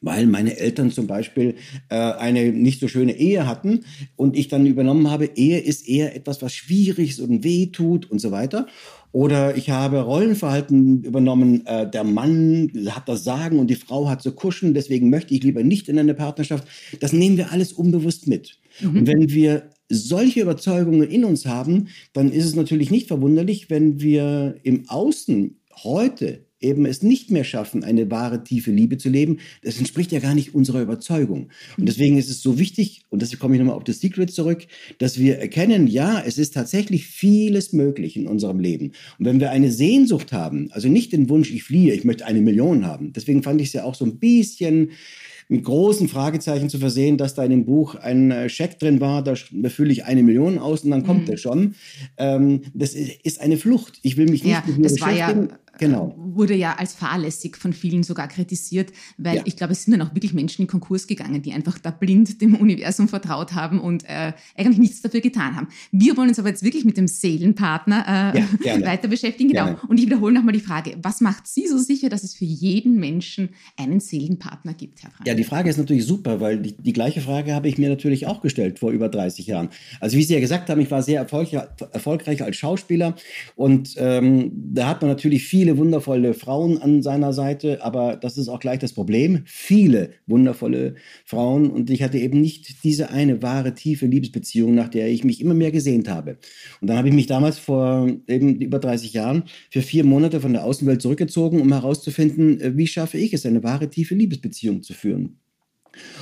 weil 0.00 0.26
meine 0.26 0.58
Eltern 0.58 0.90
zum 0.90 1.06
Beispiel 1.06 1.56
äh, 1.88 1.96
eine 1.96 2.52
nicht 2.52 2.80
so 2.80 2.88
schöne 2.88 3.16
Ehe 3.16 3.46
hatten 3.46 3.84
und 4.14 4.36
ich 4.36 4.48
dann 4.48 4.66
übernommen 4.66 5.10
habe, 5.10 5.30
Ehe 5.34 5.58
ist 5.58 5.88
eher 5.88 6.14
etwas, 6.14 6.42
was 6.42 6.54
schwierig 6.54 7.10
ist 7.10 7.20
und 7.20 7.44
weh 7.44 7.66
tut 7.66 8.10
und 8.10 8.20
so 8.20 8.30
weiter. 8.30 8.66
Oder 9.12 9.56
ich 9.56 9.70
habe 9.70 10.00
Rollenverhalten 10.00 11.02
übernommen, 11.02 11.64
äh, 11.66 11.88
der 11.90 12.04
Mann 12.04 12.70
hat 12.88 13.08
das 13.08 13.24
Sagen 13.24 13.58
und 13.58 13.68
die 13.68 13.76
Frau 13.76 14.08
hat 14.08 14.22
zu 14.22 14.32
kuschen, 14.32 14.74
deswegen 14.74 15.10
möchte 15.10 15.34
ich 15.34 15.42
lieber 15.42 15.62
nicht 15.62 15.88
in 15.88 15.98
eine 15.98 16.14
Partnerschaft. 16.14 16.68
Das 17.00 17.12
nehmen 17.12 17.36
wir 17.36 17.50
alles 17.50 17.72
unbewusst 17.72 18.26
mit. 18.26 18.58
Mhm. 18.80 18.98
Und 18.98 19.06
wenn 19.06 19.30
wir 19.30 19.70
solche 19.88 20.40
Überzeugungen 20.40 21.08
in 21.08 21.24
uns 21.24 21.46
haben, 21.46 21.88
dann 22.12 22.32
ist 22.32 22.44
es 22.44 22.54
natürlich 22.54 22.90
nicht 22.90 23.08
verwunderlich, 23.08 23.70
wenn 23.70 24.00
wir 24.00 24.56
im 24.62 24.88
Außen 24.88 25.56
heute 25.84 26.46
eben 26.60 26.86
es 26.86 27.02
nicht 27.02 27.30
mehr 27.30 27.44
schaffen, 27.44 27.84
eine 27.84 28.10
wahre 28.10 28.42
tiefe 28.42 28.70
Liebe 28.70 28.96
zu 28.96 29.08
leben, 29.08 29.38
das 29.62 29.78
entspricht 29.78 30.10
ja 30.10 30.20
gar 30.20 30.34
nicht 30.34 30.54
unserer 30.54 30.80
Überzeugung. 30.80 31.48
Und 31.76 31.86
deswegen 31.86 32.16
ist 32.16 32.30
es 32.30 32.40
so 32.40 32.58
wichtig, 32.58 33.02
und 33.10 33.20
deswegen 33.20 33.40
komme 33.40 33.54
ich 33.54 33.60
nochmal 33.60 33.76
auf 33.76 33.84
das 33.84 34.00
Secret 34.00 34.32
zurück, 34.32 34.66
dass 34.98 35.18
wir 35.18 35.38
erkennen, 35.38 35.86
ja, 35.86 36.22
es 36.24 36.38
ist 36.38 36.54
tatsächlich 36.54 37.06
vieles 37.06 37.72
möglich 37.72 38.16
in 38.16 38.26
unserem 38.26 38.58
Leben. 38.58 38.92
Und 39.18 39.26
wenn 39.26 39.40
wir 39.40 39.50
eine 39.50 39.70
Sehnsucht 39.70 40.32
haben, 40.32 40.70
also 40.72 40.88
nicht 40.88 41.12
den 41.12 41.28
Wunsch, 41.28 41.50
ich 41.50 41.62
fliehe, 41.62 41.94
ich 41.94 42.04
möchte 42.04 42.24
eine 42.24 42.40
Million 42.40 42.86
haben, 42.86 43.12
deswegen 43.12 43.42
fand 43.42 43.60
ich 43.60 43.68
es 43.68 43.74
ja 43.74 43.84
auch 43.84 43.94
so 43.94 44.06
ein 44.06 44.18
bisschen 44.18 44.90
mit 45.48 45.64
großen 45.64 46.08
Fragezeichen 46.08 46.68
zu 46.68 46.78
versehen, 46.78 47.18
dass 47.18 47.34
da 47.34 47.44
in 47.44 47.50
dem 47.50 47.64
Buch 47.64 47.94
ein 47.94 48.30
äh, 48.30 48.48
Scheck 48.48 48.78
drin 48.78 49.00
war, 49.00 49.22
da 49.22 49.34
fülle 49.68 49.92
ich 49.92 50.04
eine 50.04 50.22
Million 50.22 50.58
aus 50.58 50.82
und 50.82 50.90
dann 50.90 51.04
kommt 51.04 51.22
mhm. 51.22 51.26
der 51.26 51.36
schon. 51.36 51.74
Ähm, 52.16 52.62
das 52.74 52.94
ist 52.94 53.40
eine 53.40 53.56
Flucht. 53.56 53.98
Ich 54.02 54.16
will 54.16 54.26
mich 54.26 54.42
nicht 54.42 54.52
ja, 54.52 54.62
mit 54.66 54.78
mir 54.78 54.82
das 54.84 54.94
beschäftigen. 54.94 55.48
War 55.48 55.52
ja 55.52 55.58
genau. 55.78 56.14
wurde 56.16 56.54
ja 56.54 56.74
als 56.78 56.94
fahrlässig 56.94 57.56
von 57.56 57.72
vielen 57.72 58.02
sogar 58.02 58.28
kritisiert, 58.28 58.92
weil 59.18 59.36
ja. 59.36 59.42
ich 59.44 59.56
glaube, 59.56 59.72
es 59.72 59.84
sind 59.84 59.98
dann 59.98 60.06
auch 60.06 60.14
wirklich 60.14 60.34
Menschen 60.34 60.62
in 60.62 60.68
Konkurs 60.68 61.06
gegangen, 61.06 61.42
die 61.42 61.52
einfach 61.52 61.78
da 61.78 61.90
blind 61.90 62.40
dem 62.40 62.54
Universum 62.54 63.08
vertraut 63.08 63.54
haben 63.54 63.80
und 63.80 64.04
äh, 64.04 64.32
eigentlich 64.56 64.78
nichts 64.78 65.02
dafür 65.02 65.20
getan 65.20 65.56
haben. 65.56 65.68
Wir 65.92 66.16
wollen 66.16 66.28
uns 66.28 66.38
aber 66.38 66.48
jetzt 66.48 66.62
wirklich 66.62 66.84
mit 66.84 66.96
dem 66.96 67.08
Seelenpartner 67.08 68.34
äh, 68.34 68.66
ja, 68.66 68.80
weiter 68.86 69.08
beschäftigen. 69.08 69.50
Genau. 69.50 69.64
Gerne. 69.64 69.80
Und 69.88 69.98
ich 69.98 70.06
wiederhole 70.06 70.32
nochmal 70.34 70.52
die 70.52 70.60
Frage, 70.60 70.96
was 71.02 71.20
macht 71.20 71.46
Sie 71.46 71.66
so 71.66 71.78
sicher, 71.78 72.08
dass 72.08 72.24
es 72.24 72.34
für 72.34 72.44
jeden 72.44 72.98
Menschen 72.98 73.50
einen 73.76 74.00
Seelenpartner 74.00 74.74
gibt, 74.74 75.02
Herr 75.02 75.10
Frank? 75.10 75.26
Ja, 75.26 75.34
die 75.34 75.44
Frage 75.44 75.70
ist 75.70 75.78
natürlich 75.78 76.06
super, 76.06 76.40
weil 76.40 76.58
die, 76.58 76.76
die 76.76 76.92
gleiche 76.92 77.20
Frage 77.20 77.54
habe 77.54 77.68
ich 77.68 77.78
mir 77.78 77.88
natürlich 77.88 78.26
auch 78.26 78.40
gestellt 78.40 78.78
vor 78.78 78.90
über 78.90 79.08
30 79.08 79.46
Jahren. 79.46 79.68
Also 80.00 80.16
wie 80.16 80.22
Sie 80.22 80.34
ja 80.34 80.40
gesagt 80.40 80.70
haben, 80.70 80.80
ich 80.80 80.90
war 80.90 81.02
sehr 81.02 81.20
erfolgreich, 81.20 81.66
erfolgreich 81.92 82.42
als 82.42 82.56
Schauspieler 82.56 83.16
und 83.54 83.94
ähm, 83.98 84.52
da 84.54 84.88
hat 84.88 85.02
man 85.02 85.10
natürlich 85.10 85.44
viel 85.44 85.65
viele 85.66 85.78
wundervolle 85.78 86.32
Frauen 86.32 86.80
an 86.80 87.02
seiner 87.02 87.32
Seite, 87.32 87.82
aber 87.82 88.14
das 88.14 88.38
ist 88.38 88.48
auch 88.48 88.60
gleich 88.60 88.78
das 88.78 88.92
Problem. 88.92 89.42
Viele 89.46 90.10
wundervolle 90.28 90.94
Frauen 91.24 91.70
und 91.70 91.90
ich 91.90 92.04
hatte 92.04 92.18
eben 92.18 92.40
nicht 92.40 92.84
diese 92.84 93.10
eine 93.10 93.42
wahre, 93.42 93.74
tiefe 93.74 94.06
Liebesbeziehung, 94.06 94.76
nach 94.76 94.88
der 94.88 95.08
ich 95.08 95.24
mich 95.24 95.40
immer 95.40 95.54
mehr 95.54 95.72
gesehnt 95.72 96.08
habe. 96.08 96.38
Und 96.80 96.88
dann 96.88 96.98
habe 96.98 97.08
ich 97.08 97.14
mich 97.14 97.26
damals 97.26 97.58
vor 97.58 98.08
eben 98.28 98.60
über 98.60 98.78
30 98.78 99.12
Jahren 99.12 99.42
für 99.68 99.82
vier 99.82 100.04
Monate 100.04 100.40
von 100.40 100.52
der 100.52 100.62
Außenwelt 100.62 101.02
zurückgezogen, 101.02 101.60
um 101.60 101.72
herauszufinden, 101.72 102.60
äh, 102.60 102.76
wie 102.76 102.86
schaffe 102.86 103.18
ich 103.18 103.32
es, 103.32 103.44
eine 103.44 103.64
wahre, 103.64 103.90
tiefe 103.90 104.14
Liebesbeziehung 104.14 104.84
zu 104.84 104.94
führen. 104.94 105.40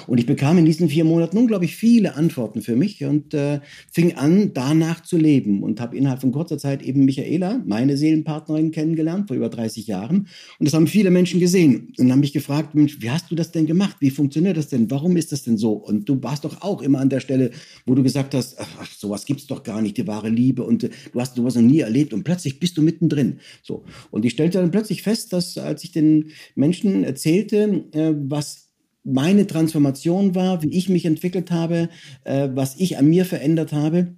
Und 0.07 0.19
ich 0.19 0.26
bekam 0.26 0.59
in 0.59 0.64
diesen 0.64 0.88
vier 0.88 1.04
Monaten 1.04 1.38
unglaublich 1.38 1.76
viele 1.76 2.14
Antworten 2.14 2.62
für 2.62 2.76
mich 2.76 3.04
und 3.04 3.35
äh, 3.35 3.61
fing 3.90 4.14
an, 4.14 4.52
danach 4.54 5.02
zu 5.02 5.16
leben 5.16 5.62
und 5.62 5.81
habe 5.81 5.97
innerhalb 5.97 6.21
von 6.21 6.33
kurzer 6.33 6.59
Zeit 6.59 6.83
eben 6.83 7.04
Michaela, 7.04 7.62
meine 7.66 7.97
Seelenpartnerin, 7.97 8.71
kennengelernt, 8.71 9.28
vor 9.28 9.37
über 9.37 9.49
30 9.49 9.87
Jahren. 9.87 10.28
Und 10.59 10.66
das 10.66 10.75
haben 10.75 10.87
viele 10.87 11.11
Menschen 11.11 11.40
gesehen 11.40 11.93
und 11.99 12.11
haben 12.11 12.21
mich 12.21 12.33
gefragt, 12.33 12.75
Mensch, 12.75 12.99
wie 13.00 13.11
hast 13.11 13.31
du 13.31 13.35
das 13.35 13.52
denn 13.52 13.66
gemacht? 13.66 13.97
Wie 14.00 14.11
funktioniert 14.11 14.57
das 14.57 14.69
denn? 14.69 14.90
Warum 14.90 15.16
ist 15.16 15.33
das 15.33 15.43
denn 15.43 15.57
so? 15.57 15.73
Und 15.73 16.09
du 16.09 16.23
warst 16.23 16.45
doch 16.45 16.62
auch 16.62 16.83
immer 16.83 17.00
an 17.00 17.09
der 17.09 17.21
Stelle, 17.21 17.50
wo 17.87 17.95
du 17.95 18.02
gesagt 18.02 18.35
hast, 18.35 18.57
ach, 18.59 18.87
sowas 18.87 19.26
gibt's 19.26 19.47
doch 19.47 19.62
gar 19.62 19.83
nicht, 19.83 19.97
die 19.97 20.07
wahre 20.07 20.28
Liebe 20.28 20.62
und 20.62 20.85
äh, 20.85 20.90
du 21.12 21.21
hast 21.21 21.37
sowas 21.37 21.54
noch 21.54 21.62
nie 21.62 21.81
erlebt 21.81 22.12
und 22.12 22.25
plötzlich 22.25 22.61
bist 22.61 22.76
du 22.76 22.83
mittendrin. 22.83 23.38
So. 23.62 23.85
Und 24.11 24.25
ich 24.25 24.33
stellte 24.33 24.59
dann 24.59 24.71
plötzlich 24.71 25.02
fest, 25.02 25.33
dass 25.33 25.59
als 25.59 25.85
ich 25.85 25.93
den 25.93 26.31
Menschen 26.54 27.04
erzählte, 27.04 27.85
äh, 27.93 28.14
was 28.16 28.63
meine 29.04 29.46
Transformation 29.46 30.34
war, 30.34 30.62
wie 30.62 30.76
ich 30.76 30.88
mich 30.88 31.04
entwickelt 31.04 31.50
habe, 31.50 31.88
äh, 32.25 32.49
was 32.52 32.76
ich 32.76 32.99
an 32.99 33.06
mir 33.06 33.25
verändert 33.25 33.73
habe. 33.73 34.14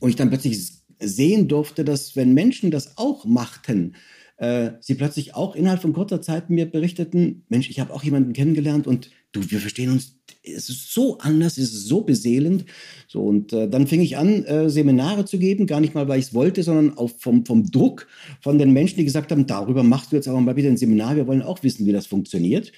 Und 0.00 0.10
ich 0.10 0.16
dann 0.16 0.30
plötzlich 0.30 0.72
sehen 1.00 1.48
durfte, 1.48 1.84
dass 1.84 2.16
wenn 2.16 2.32
Menschen 2.32 2.70
das 2.70 2.96
auch 2.96 3.24
machten, 3.24 3.94
äh, 4.36 4.72
sie 4.80 4.94
plötzlich 4.94 5.34
auch 5.34 5.54
innerhalb 5.54 5.82
von 5.82 5.92
kurzer 5.92 6.20
Zeit 6.22 6.50
mir 6.50 6.70
berichteten, 6.70 7.44
Mensch, 7.48 7.70
ich 7.70 7.80
habe 7.80 7.92
auch 7.92 8.02
jemanden 8.02 8.32
kennengelernt 8.32 8.86
und 8.86 9.10
du, 9.32 9.50
wir 9.50 9.60
verstehen 9.60 9.90
uns, 9.90 10.16
es 10.42 10.68
ist 10.68 10.92
so 10.92 11.18
anders, 11.18 11.56
es 11.56 11.72
ist 11.72 11.86
so 11.86 12.02
beseelend. 12.02 12.64
So, 13.08 13.22
und 13.22 13.52
äh, 13.52 13.68
dann 13.68 13.86
fing 13.86 14.00
ich 14.00 14.16
an, 14.16 14.44
äh, 14.44 14.68
Seminare 14.68 15.24
zu 15.24 15.38
geben, 15.38 15.66
gar 15.66 15.80
nicht 15.80 15.94
mal, 15.94 16.08
weil 16.08 16.18
ich 16.18 16.26
es 16.26 16.34
wollte, 16.34 16.62
sondern 16.62 16.96
auch 16.98 17.10
vom, 17.18 17.46
vom 17.46 17.70
Druck 17.70 18.06
von 18.40 18.58
den 18.58 18.72
Menschen, 18.72 18.96
die 18.96 19.04
gesagt 19.04 19.30
haben, 19.30 19.46
darüber 19.46 19.82
machst 19.82 20.12
du 20.12 20.16
jetzt 20.16 20.28
aber 20.28 20.40
mal 20.40 20.56
wieder 20.56 20.68
ein 20.68 20.76
Seminar, 20.76 21.16
wir 21.16 21.26
wollen 21.26 21.42
auch 21.42 21.62
wissen, 21.62 21.86
wie 21.86 21.92
das 21.92 22.06
funktioniert. 22.06 22.72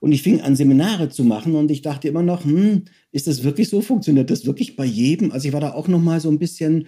Und 0.00 0.12
ich 0.12 0.22
fing 0.22 0.40
an, 0.40 0.56
Seminare 0.56 1.10
zu 1.10 1.24
machen 1.24 1.54
und 1.54 1.70
ich 1.70 1.82
dachte 1.82 2.08
immer 2.08 2.22
noch, 2.22 2.44
hm, 2.44 2.84
ist 3.12 3.26
das 3.26 3.44
wirklich 3.44 3.68
so? 3.68 3.80
Funktioniert 3.80 4.30
das 4.30 4.46
wirklich 4.46 4.76
bei 4.76 4.84
jedem? 4.84 5.30
Also 5.30 5.48
ich 5.48 5.54
war 5.54 5.60
da 5.60 5.72
auch 5.72 5.88
noch 5.88 6.00
mal 6.00 6.20
so 6.20 6.30
ein 6.30 6.38
bisschen, 6.38 6.86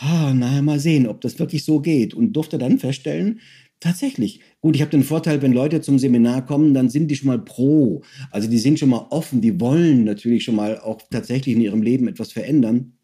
ah, 0.00 0.32
naja, 0.34 0.62
mal 0.62 0.78
sehen, 0.78 1.06
ob 1.06 1.22
das 1.22 1.38
wirklich 1.38 1.64
so 1.64 1.80
geht 1.80 2.14
und 2.14 2.34
durfte 2.34 2.58
dann 2.58 2.78
feststellen, 2.78 3.40
Tatsächlich. 3.80 4.40
Gut, 4.60 4.74
ich 4.74 4.82
habe 4.82 4.90
den 4.90 5.04
Vorteil, 5.04 5.40
wenn 5.40 5.52
Leute 5.52 5.80
zum 5.80 6.00
Seminar 6.00 6.44
kommen, 6.44 6.74
dann 6.74 6.90
sind 6.90 7.08
die 7.08 7.14
schon 7.14 7.28
mal 7.28 7.38
pro. 7.38 8.02
Also 8.32 8.48
die 8.48 8.58
sind 8.58 8.78
schon 8.78 8.88
mal 8.88 9.06
offen, 9.10 9.40
die 9.40 9.60
wollen 9.60 10.04
natürlich 10.04 10.42
schon 10.42 10.56
mal 10.56 10.80
auch 10.80 11.00
tatsächlich 11.10 11.54
in 11.54 11.62
ihrem 11.62 11.82
Leben 11.82 12.08
etwas 12.08 12.32
verändern. 12.32 12.97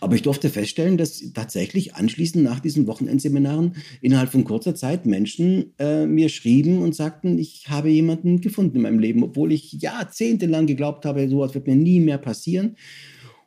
Aber 0.00 0.14
ich 0.14 0.22
durfte 0.22 0.50
feststellen, 0.50 0.96
dass 0.96 1.32
tatsächlich 1.32 1.94
anschließend 1.94 2.44
nach 2.44 2.60
diesen 2.60 2.86
Wochenendseminaren 2.86 3.76
innerhalb 4.00 4.30
von 4.30 4.44
kurzer 4.44 4.74
Zeit 4.74 5.06
Menschen 5.06 5.72
äh, 5.78 6.06
mir 6.06 6.28
schrieben 6.28 6.78
und 6.78 6.94
sagten, 6.94 7.38
ich 7.38 7.68
habe 7.68 7.90
jemanden 7.90 8.40
gefunden 8.40 8.76
in 8.76 8.82
meinem 8.82 8.98
Leben, 8.98 9.22
obwohl 9.22 9.52
ich 9.52 9.72
jahrzehntelang 9.72 10.66
geglaubt 10.66 11.04
habe, 11.04 11.28
sowas 11.28 11.54
wird 11.54 11.66
mir 11.66 11.76
nie 11.76 12.00
mehr 12.00 12.18
passieren. 12.18 12.76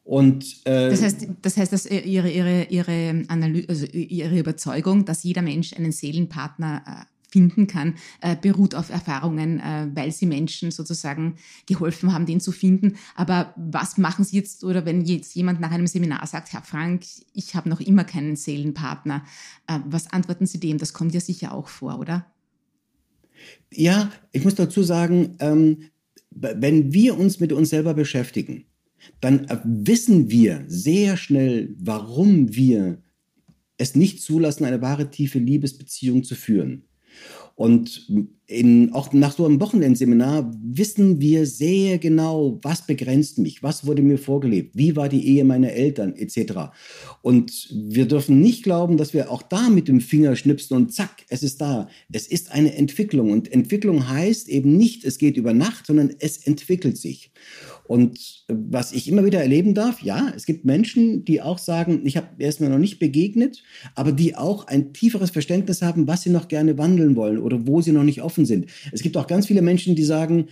Und, 0.04 0.62
äh, 0.66 0.90
das 0.90 1.04
heißt, 1.04 1.28
das 1.42 1.58
heißt, 1.58 1.72
dass 1.72 1.86
ihre, 1.86 2.32
ihre, 2.32 2.64
ihre, 2.64 3.24
also 3.68 3.86
ihre 3.86 4.40
Überzeugung, 4.40 5.06
dass 5.06 5.24
jeder 5.24 5.44
Mensch 5.44 5.74
einen 5.74 5.92
Seelenpartner 5.92 6.82
äh, 6.88 7.19
finden 7.30 7.68
kann, 7.68 7.96
äh, 8.22 8.36
beruht 8.36 8.76
auf 8.76 8.90
Erfahrungen, 8.90 9.60
äh, 9.60 9.88
weil 9.94 10.12
sie 10.12 10.26
Menschen 10.26 10.72
sozusagen 10.72 11.36
geholfen 11.66 12.14
haben, 12.14 12.26
den 12.26 12.40
zu 12.40 12.52
finden. 12.52 12.98
Aber 13.16 13.54
was 13.56 13.98
machen 13.98 14.26
Sie 14.26 14.38
jetzt 14.38 14.64
oder 14.64 14.86
wenn 14.86 15.06
jetzt 15.06 15.36
jemand 15.36 15.60
nach 15.60 15.72
einem 15.72 15.88
Seminar 15.88 16.26
sagt, 16.28 16.54
Herr 16.54 16.64
Frank, 16.64 17.04
ich 17.34 17.56
habe 17.56 17.70
noch 17.70 17.80
immer 17.80 18.04
keinen 18.04 18.36
Seelenpartner, 18.36 19.24
äh, 19.68 19.80
was 19.86 20.12
antworten 20.12 20.46
Sie 20.46 20.60
dem? 20.60 20.78
Das 20.78 20.94
kommt 20.94 21.14
ja 21.14 21.20
sicher 21.20 21.54
auch 21.54 21.68
vor, 21.68 22.00
oder? 22.00 22.26
Ja, 23.74 24.12
ich 24.32 24.44
muss 24.44 24.56
dazu 24.56 24.84
sagen, 24.84 25.36
ähm, 25.40 25.78
wenn 26.32 26.94
wir 26.94 27.18
uns 27.18 27.40
mit 27.40 27.54
uns 27.54 27.70
selber 27.70 27.94
beschäftigen, 27.94 28.66
dann 29.22 29.48
wissen 29.64 30.30
wir 30.30 30.64
sehr 30.68 31.18
schnell, 31.18 31.76
warum 31.80 32.54
wir 32.54 33.02
es 33.78 33.96
nicht 33.96 34.22
zulassen, 34.22 34.66
eine 34.66 34.82
wahre 34.82 35.10
tiefe 35.10 35.40
Liebesbeziehung 35.40 36.24
zu 36.24 36.36
führen. 36.36 36.84
Und 37.60 38.08
in, 38.48 38.94
auch 38.94 39.12
nach 39.12 39.36
so 39.36 39.46
einem 39.46 39.60
Wochenendseminar 39.60 40.50
wissen 40.64 41.20
wir 41.20 41.46
sehr 41.46 41.98
genau, 41.98 42.58
was 42.62 42.88
begrenzt 42.88 43.38
mich, 43.38 43.62
was 43.62 43.86
wurde 43.86 44.02
mir 44.02 44.18
vorgelebt, 44.18 44.78
wie 44.78 44.96
war 44.96 45.10
die 45.10 45.28
Ehe 45.28 45.44
meiner 45.44 45.74
Eltern 45.74 46.16
etc. 46.16 46.72
Und 47.22 47.68
wir 47.74 48.08
dürfen 48.08 48.40
nicht 48.40 48.64
glauben, 48.64 48.96
dass 48.96 49.14
wir 49.14 49.30
auch 49.30 49.42
da 49.42 49.70
mit 49.70 49.90
dem 49.90 50.00
Finger 50.00 50.38
schnipsen 50.38 50.78
und 50.78 50.94
zack, 50.94 51.26
es 51.28 51.44
ist 51.44 51.60
da. 51.60 51.90
Es 52.14 52.28
ist 52.28 52.50
eine 52.50 52.76
Entwicklung 52.76 53.30
und 53.30 53.52
Entwicklung 53.52 54.08
heißt 54.08 54.48
eben 54.48 54.78
nicht, 54.78 55.04
es 55.04 55.18
geht 55.18 55.36
über 55.36 55.54
Nacht, 55.54 55.86
sondern 55.86 56.16
es 56.18 56.38
entwickelt 56.38 56.98
sich. 56.98 57.34
Und 57.90 58.46
was 58.48 58.92
ich 58.92 59.08
immer 59.08 59.26
wieder 59.26 59.42
erleben 59.42 59.74
darf, 59.74 60.04
ja, 60.04 60.32
es 60.36 60.46
gibt 60.46 60.64
Menschen, 60.64 61.26
die 61.26 61.42
auch 61.42 61.58
sagen, 61.58 62.02
ich 62.04 62.18
habe 62.18 62.28
erstmal 62.38 62.70
noch 62.70 62.78
nicht 62.78 63.00
begegnet, 63.00 63.64
aber 63.96 64.12
die 64.12 64.36
auch 64.36 64.68
ein 64.68 64.94
tieferes 64.94 65.32
Verständnis 65.32 65.82
haben, 65.82 66.08
was 66.08 66.22
sie 66.22 66.30
noch 66.30 66.50
gerne 66.50 66.78
wandeln 66.78 67.16
wollen 67.16 67.40
oder 67.40 67.66
wo 67.66 67.82
sie 67.82 67.92
noch 67.92 68.04
nicht 68.04 68.22
offen 68.22 68.46
sind. 68.46 68.68
Es 68.92 69.02
gibt 69.02 69.18
auch 69.18 69.26
ganz 69.26 69.48
viele 69.48 69.64
Menschen, 69.64 69.96
die 69.96 70.04
sagen, 70.04 70.50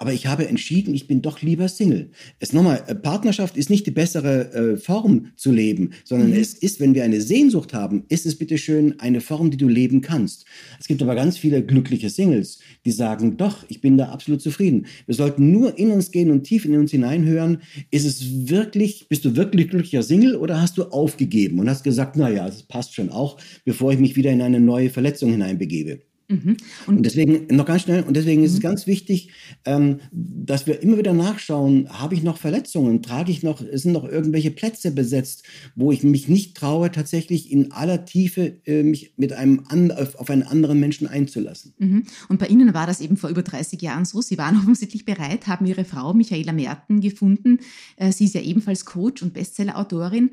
aber 0.00 0.14
ich 0.14 0.26
habe 0.26 0.48
entschieden, 0.48 0.94
ich 0.94 1.06
bin 1.06 1.20
doch 1.20 1.42
lieber 1.42 1.68
Single. 1.68 2.08
Es 2.38 2.54
nochmal, 2.54 2.82
äh, 2.86 2.94
Partnerschaft 2.94 3.58
ist 3.58 3.68
nicht 3.68 3.86
die 3.86 3.90
bessere 3.90 4.50
äh, 4.54 4.76
Form 4.78 5.26
zu 5.36 5.52
leben, 5.52 5.90
sondern 6.04 6.30
mhm. 6.30 6.36
es 6.36 6.54
ist, 6.54 6.80
wenn 6.80 6.94
wir 6.94 7.04
eine 7.04 7.20
Sehnsucht 7.20 7.74
haben, 7.74 8.04
ist 8.08 8.24
es 8.24 8.38
bitteschön 8.38 8.98
eine 8.98 9.20
Form, 9.20 9.50
die 9.50 9.58
du 9.58 9.68
leben 9.68 10.00
kannst. 10.00 10.46
Es 10.80 10.86
gibt 10.86 11.02
aber 11.02 11.14
ganz 11.14 11.36
viele 11.36 11.62
glückliche 11.62 12.08
Singles, 12.08 12.60
die 12.86 12.92
sagen, 12.92 13.36
doch, 13.36 13.66
ich 13.68 13.82
bin 13.82 13.98
da 13.98 14.06
absolut 14.06 14.40
zufrieden. 14.40 14.86
Wir 15.04 15.14
sollten 15.14 15.52
nur 15.52 15.78
in 15.78 15.90
uns 15.90 16.10
gehen 16.10 16.30
und 16.30 16.44
tief 16.44 16.64
in 16.64 16.78
uns 16.78 16.92
hineinhören. 16.92 17.58
Ist 17.90 18.06
es 18.06 18.48
wirklich, 18.48 19.06
bist 19.10 19.26
du 19.26 19.36
wirklich 19.36 19.68
glücklicher 19.68 20.02
Single 20.02 20.36
oder 20.36 20.62
hast 20.62 20.78
du 20.78 20.84
aufgegeben 20.84 21.58
und 21.58 21.68
hast 21.68 21.84
gesagt, 21.84 22.16
na 22.16 22.30
ja, 22.30 22.46
das 22.46 22.62
passt 22.62 22.94
schon 22.94 23.10
auch, 23.10 23.36
bevor 23.66 23.92
ich 23.92 23.98
mich 23.98 24.16
wieder 24.16 24.30
in 24.30 24.40
eine 24.40 24.60
neue 24.60 24.88
Verletzung 24.88 25.30
hineinbegebe? 25.30 26.00
Mhm. 26.30 26.56
Und, 26.86 26.96
und, 26.96 27.02
deswegen, 27.02 27.54
noch 27.54 27.66
ganz 27.66 27.82
schnell, 27.82 28.04
und 28.04 28.16
deswegen 28.16 28.44
ist 28.44 28.52
es 28.52 28.58
mhm. 28.58 28.62
ganz 28.62 28.86
wichtig, 28.86 29.30
ähm, 29.64 29.98
dass 30.12 30.66
wir 30.66 30.80
immer 30.82 30.96
wieder 30.96 31.12
nachschauen, 31.12 31.88
habe 31.90 32.14
ich 32.14 32.22
noch 32.22 32.38
Verletzungen, 32.38 33.02
trage 33.02 33.32
ich 33.32 33.42
noch, 33.42 33.60
sind 33.72 33.92
noch 33.92 34.04
irgendwelche 34.04 34.52
Plätze 34.52 34.92
besetzt, 34.92 35.42
wo 35.74 35.90
ich 35.90 36.04
mich 36.04 36.28
nicht 36.28 36.56
traue, 36.56 36.92
tatsächlich 36.92 37.50
in 37.50 37.72
aller 37.72 38.04
Tiefe 38.04 38.60
äh, 38.64 38.84
mich 38.84 39.14
mit 39.16 39.32
einem 39.32 39.64
an, 39.68 39.90
auf 39.90 40.30
einen 40.30 40.44
anderen 40.44 40.78
Menschen 40.78 41.08
einzulassen. 41.08 41.74
Mhm. 41.78 42.04
Und 42.28 42.38
bei 42.38 42.46
Ihnen 42.46 42.72
war 42.74 42.86
das 42.86 43.00
eben 43.00 43.16
vor 43.16 43.28
über 43.28 43.42
30 43.42 43.82
Jahren 43.82 44.04
so. 44.04 44.22
Sie 44.22 44.38
waren 44.38 44.56
offensichtlich 44.60 45.04
bereit, 45.04 45.48
haben 45.48 45.66
Ihre 45.66 45.84
Frau 45.84 46.14
Michaela 46.14 46.52
Merten 46.52 47.00
gefunden. 47.00 47.58
Äh, 47.96 48.12
sie 48.12 48.26
ist 48.26 48.34
ja 48.34 48.40
ebenfalls 48.40 48.84
Coach 48.84 49.22
und 49.22 49.34
Bestsellerautorin. 49.34 50.30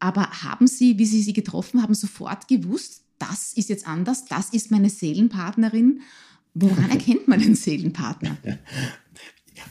Aber 0.00 0.28
haben 0.30 0.66
Sie, 0.66 0.98
wie 0.98 1.06
Sie 1.06 1.22
sie 1.22 1.32
getroffen 1.32 1.82
haben, 1.82 1.94
sofort 1.94 2.46
gewusst, 2.46 3.02
das 3.18 3.52
ist 3.54 3.68
jetzt 3.68 3.86
anders, 3.86 4.24
das 4.24 4.50
ist 4.50 4.70
meine 4.70 4.90
Seelenpartnerin. 4.90 6.00
Woran 6.54 6.90
erkennt 6.90 7.28
man 7.28 7.40
den 7.40 7.54
Seelenpartner? 7.54 8.36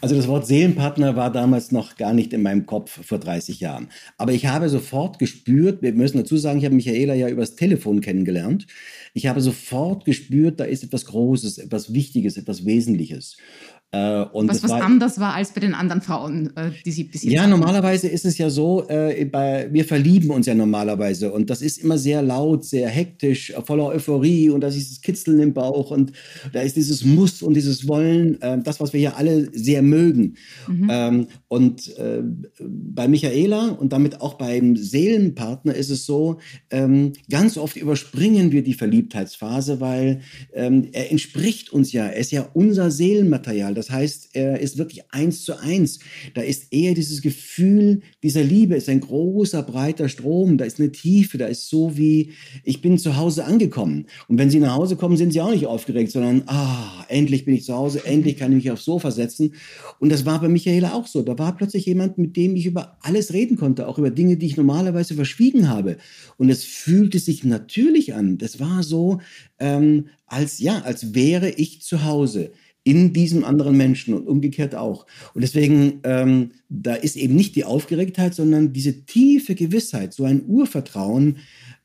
Also 0.01 0.15
das 0.15 0.27
Wort 0.27 0.45
Seelenpartner 0.45 1.15
war 1.15 1.31
damals 1.31 1.71
noch 1.71 1.95
gar 1.95 2.13
nicht 2.13 2.33
in 2.33 2.41
meinem 2.41 2.65
Kopf 2.65 3.05
vor 3.05 3.19
30 3.19 3.59
Jahren. 3.59 3.87
Aber 4.17 4.31
ich 4.31 4.45
habe 4.45 4.69
sofort 4.69 5.17
gespürt, 5.17 5.81
wir 5.81 5.93
müssen 5.93 6.17
dazu 6.17 6.37
sagen, 6.37 6.59
ich 6.59 6.65
habe 6.65 6.75
Michaela 6.75 7.13
ja 7.13 7.29
übers 7.29 7.55
Telefon 7.55 8.01
kennengelernt. 8.01 8.67
Ich 9.13 9.27
habe 9.27 9.41
sofort 9.41 10.05
gespürt, 10.05 10.59
da 10.59 10.65
ist 10.65 10.83
etwas 10.83 11.05
Großes, 11.05 11.57
etwas 11.57 11.93
Wichtiges, 11.93 12.37
etwas 12.37 12.65
Wesentliches. 12.65 13.37
Äh, 13.91 14.25
was, 14.33 14.63
was 14.63 14.71
war, 14.71 14.81
anders 14.81 15.17
war 15.17 15.33
als 15.33 15.51
bei 15.51 15.61
den 15.61 15.73
anderen 15.73 16.01
Frauen, 16.01 16.51
äh, 16.57 16.71
die 16.85 16.91
sie 16.91 17.05
bis 17.05 17.23
jetzt 17.23 17.31
Ja, 17.31 17.43
hatten. 17.43 17.51
normalerweise 17.51 18.09
ist 18.09 18.25
es 18.25 18.37
ja 18.37 18.49
so, 18.49 18.85
äh, 18.89 19.23
bei, 19.23 19.69
wir 19.71 19.85
verlieben 19.85 20.29
uns 20.29 20.45
ja 20.45 20.55
normalerweise 20.55 21.31
und 21.31 21.49
das 21.49 21.61
ist 21.61 21.77
immer 21.77 21.97
sehr 21.97 22.21
laut, 22.21 22.65
sehr 22.65 22.89
hektisch, 22.89 23.53
voller 23.65 23.85
Euphorie 23.85 24.49
und 24.49 24.59
da 24.59 24.67
ist 24.67 24.75
dieses 24.75 24.99
Kitzeln 24.99 25.39
im 25.39 25.53
Bauch 25.53 25.91
und 25.91 26.11
da 26.51 26.59
ist 26.59 26.75
dieses 26.75 27.05
Muss 27.05 27.41
und 27.41 27.53
dieses 27.53 27.87
Wollen, 27.87 28.41
äh, 28.41 28.61
das, 28.61 28.81
was 28.81 28.91
wir 28.91 28.99
ja 28.99 29.13
alle 29.13 29.49
sehr 29.53 29.81
mögen. 29.81 30.35
Mhm. 30.67 30.87
Ähm, 30.91 31.27
und 31.47 31.97
äh, 31.97 32.23
bei 32.59 33.07
Michaela 33.07 33.69
und 33.69 33.93
damit 33.93 34.19
auch 34.19 34.33
beim 34.33 34.75
Seelenpartner 34.75 35.73
ist 35.73 35.91
es 35.91 36.05
so, 36.05 36.39
ähm, 36.71 37.13
ganz 37.29 37.57
oft 37.57 37.77
überspringen 37.77 38.51
wir 38.51 38.63
die 38.63 38.73
Verliebtheitsphase, 38.73 39.79
weil 39.79 40.19
ähm, 40.53 40.89
er 40.91 41.09
entspricht 41.09 41.71
uns 41.71 41.93
ja, 41.93 42.07
er 42.07 42.17
ist 42.17 42.33
ja 42.33 42.49
unser 42.53 42.91
Seelenmaterial. 42.91 43.76
Das 43.77 43.89
heißt, 43.89 44.29
er 44.33 44.59
ist 44.59 44.77
wirklich 44.77 45.03
eins 45.11 45.45
zu 45.45 45.57
eins. 45.57 45.99
Da 46.33 46.41
ist 46.41 46.73
eher 46.73 46.93
dieses 46.93 47.21
Gefühl 47.21 48.01
dieser 48.23 48.43
Liebe, 48.43 48.75
ist 48.75 48.89
ein 48.89 48.99
großer, 48.99 49.63
breiter 49.63 50.09
Strom, 50.09 50.57
da 50.57 50.65
ist 50.65 50.79
eine 50.79 50.91
Tiefe, 50.91 51.37
da 51.37 51.45
ist 51.45 51.69
so 51.69 51.97
wie, 51.97 52.31
ich 52.63 52.81
bin 52.81 52.97
zu 52.97 53.17
Hause 53.17 53.45
angekommen. 53.45 54.07
Und 54.27 54.37
wenn 54.39 54.49
Sie 54.49 54.59
nach 54.59 54.75
Hause 54.75 54.95
kommen, 54.95 55.15
sind 55.15 55.31
Sie 55.31 55.41
auch 55.41 55.51
nicht 55.51 55.67
aufgeregt, 55.67 56.11
sondern, 56.11 56.43
ah, 56.47 57.05
endlich 57.07 57.45
bin 57.45 57.53
ich 57.53 57.63
zu 57.63 57.73
Hause, 57.73 58.05
endlich 58.05 58.37
kann 58.37 58.51
ich 58.51 58.63
mich 58.63 58.71
aufs 58.71 58.85
Sofa 58.85 59.11
setzen. 59.11 59.53
Und 59.99 60.11
das 60.11 60.25
war 60.25 60.41
bei 60.41 60.47
Michaela 60.47 60.93
auch 60.93 61.07
so. 61.07 61.21
Da 61.21 61.37
war 61.37 61.55
plötzlich 61.55 61.85
jemand, 61.85 62.17
mit 62.17 62.35
dem 62.35 62.55
ich 62.55 62.65
über 62.65 62.97
alles 63.01 63.31
reden 63.33 63.57
konnte, 63.57 63.87
auch 63.87 63.99
über 63.99 64.09
Dinge, 64.09 64.37
die 64.37 64.47
ich 64.47 64.57
normalerweise 64.57 65.13
verschwiegen 65.13 65.69
habe. 65.69 65.97
Und 66.37 66.49
es 66.49 66.63
fühlte 66.63 67.19
sich 67.19 67.43
natürlich 67.43 68.13
an. 68.15 68.37
Das 68.37 68.59
war 68.59 68.81
so, 68.81 69.19
ähm, 69.59 70.07
als 70.25 70.59
ja, 70.59 70.81
als 70.81 71.13
wäre 71.13 71.49
ich 71.49 71.81
zu 71.81 72.03
Hause 72.03 72.51
in 72.87 73.11
diesem 73.11 73.43
anderen 73.43 73.75
Menschen 73.75 74.13
und 74.13 74.27
umgekehrt 74.27 74.73
auch. 74.73 75.05
Und 75.33 75.41
deswegen, 75.41 75.99
ähm, 76.03 76.51
da 76.69 76.93
ist 76.93 77.17
eben 77.17 77.35
nicht 77.35 77.57
die 77.57 77.65
Aufgeregtheit, 77.65 78.33
sondern 78.33 78.71
diese 78.71 79.05
tiefe 79.05 79.55
Gewissheit, 79.55 80.13
so 80.13 80.23
ein 80.23 80.45
Urvertrauen, 80.47 81.39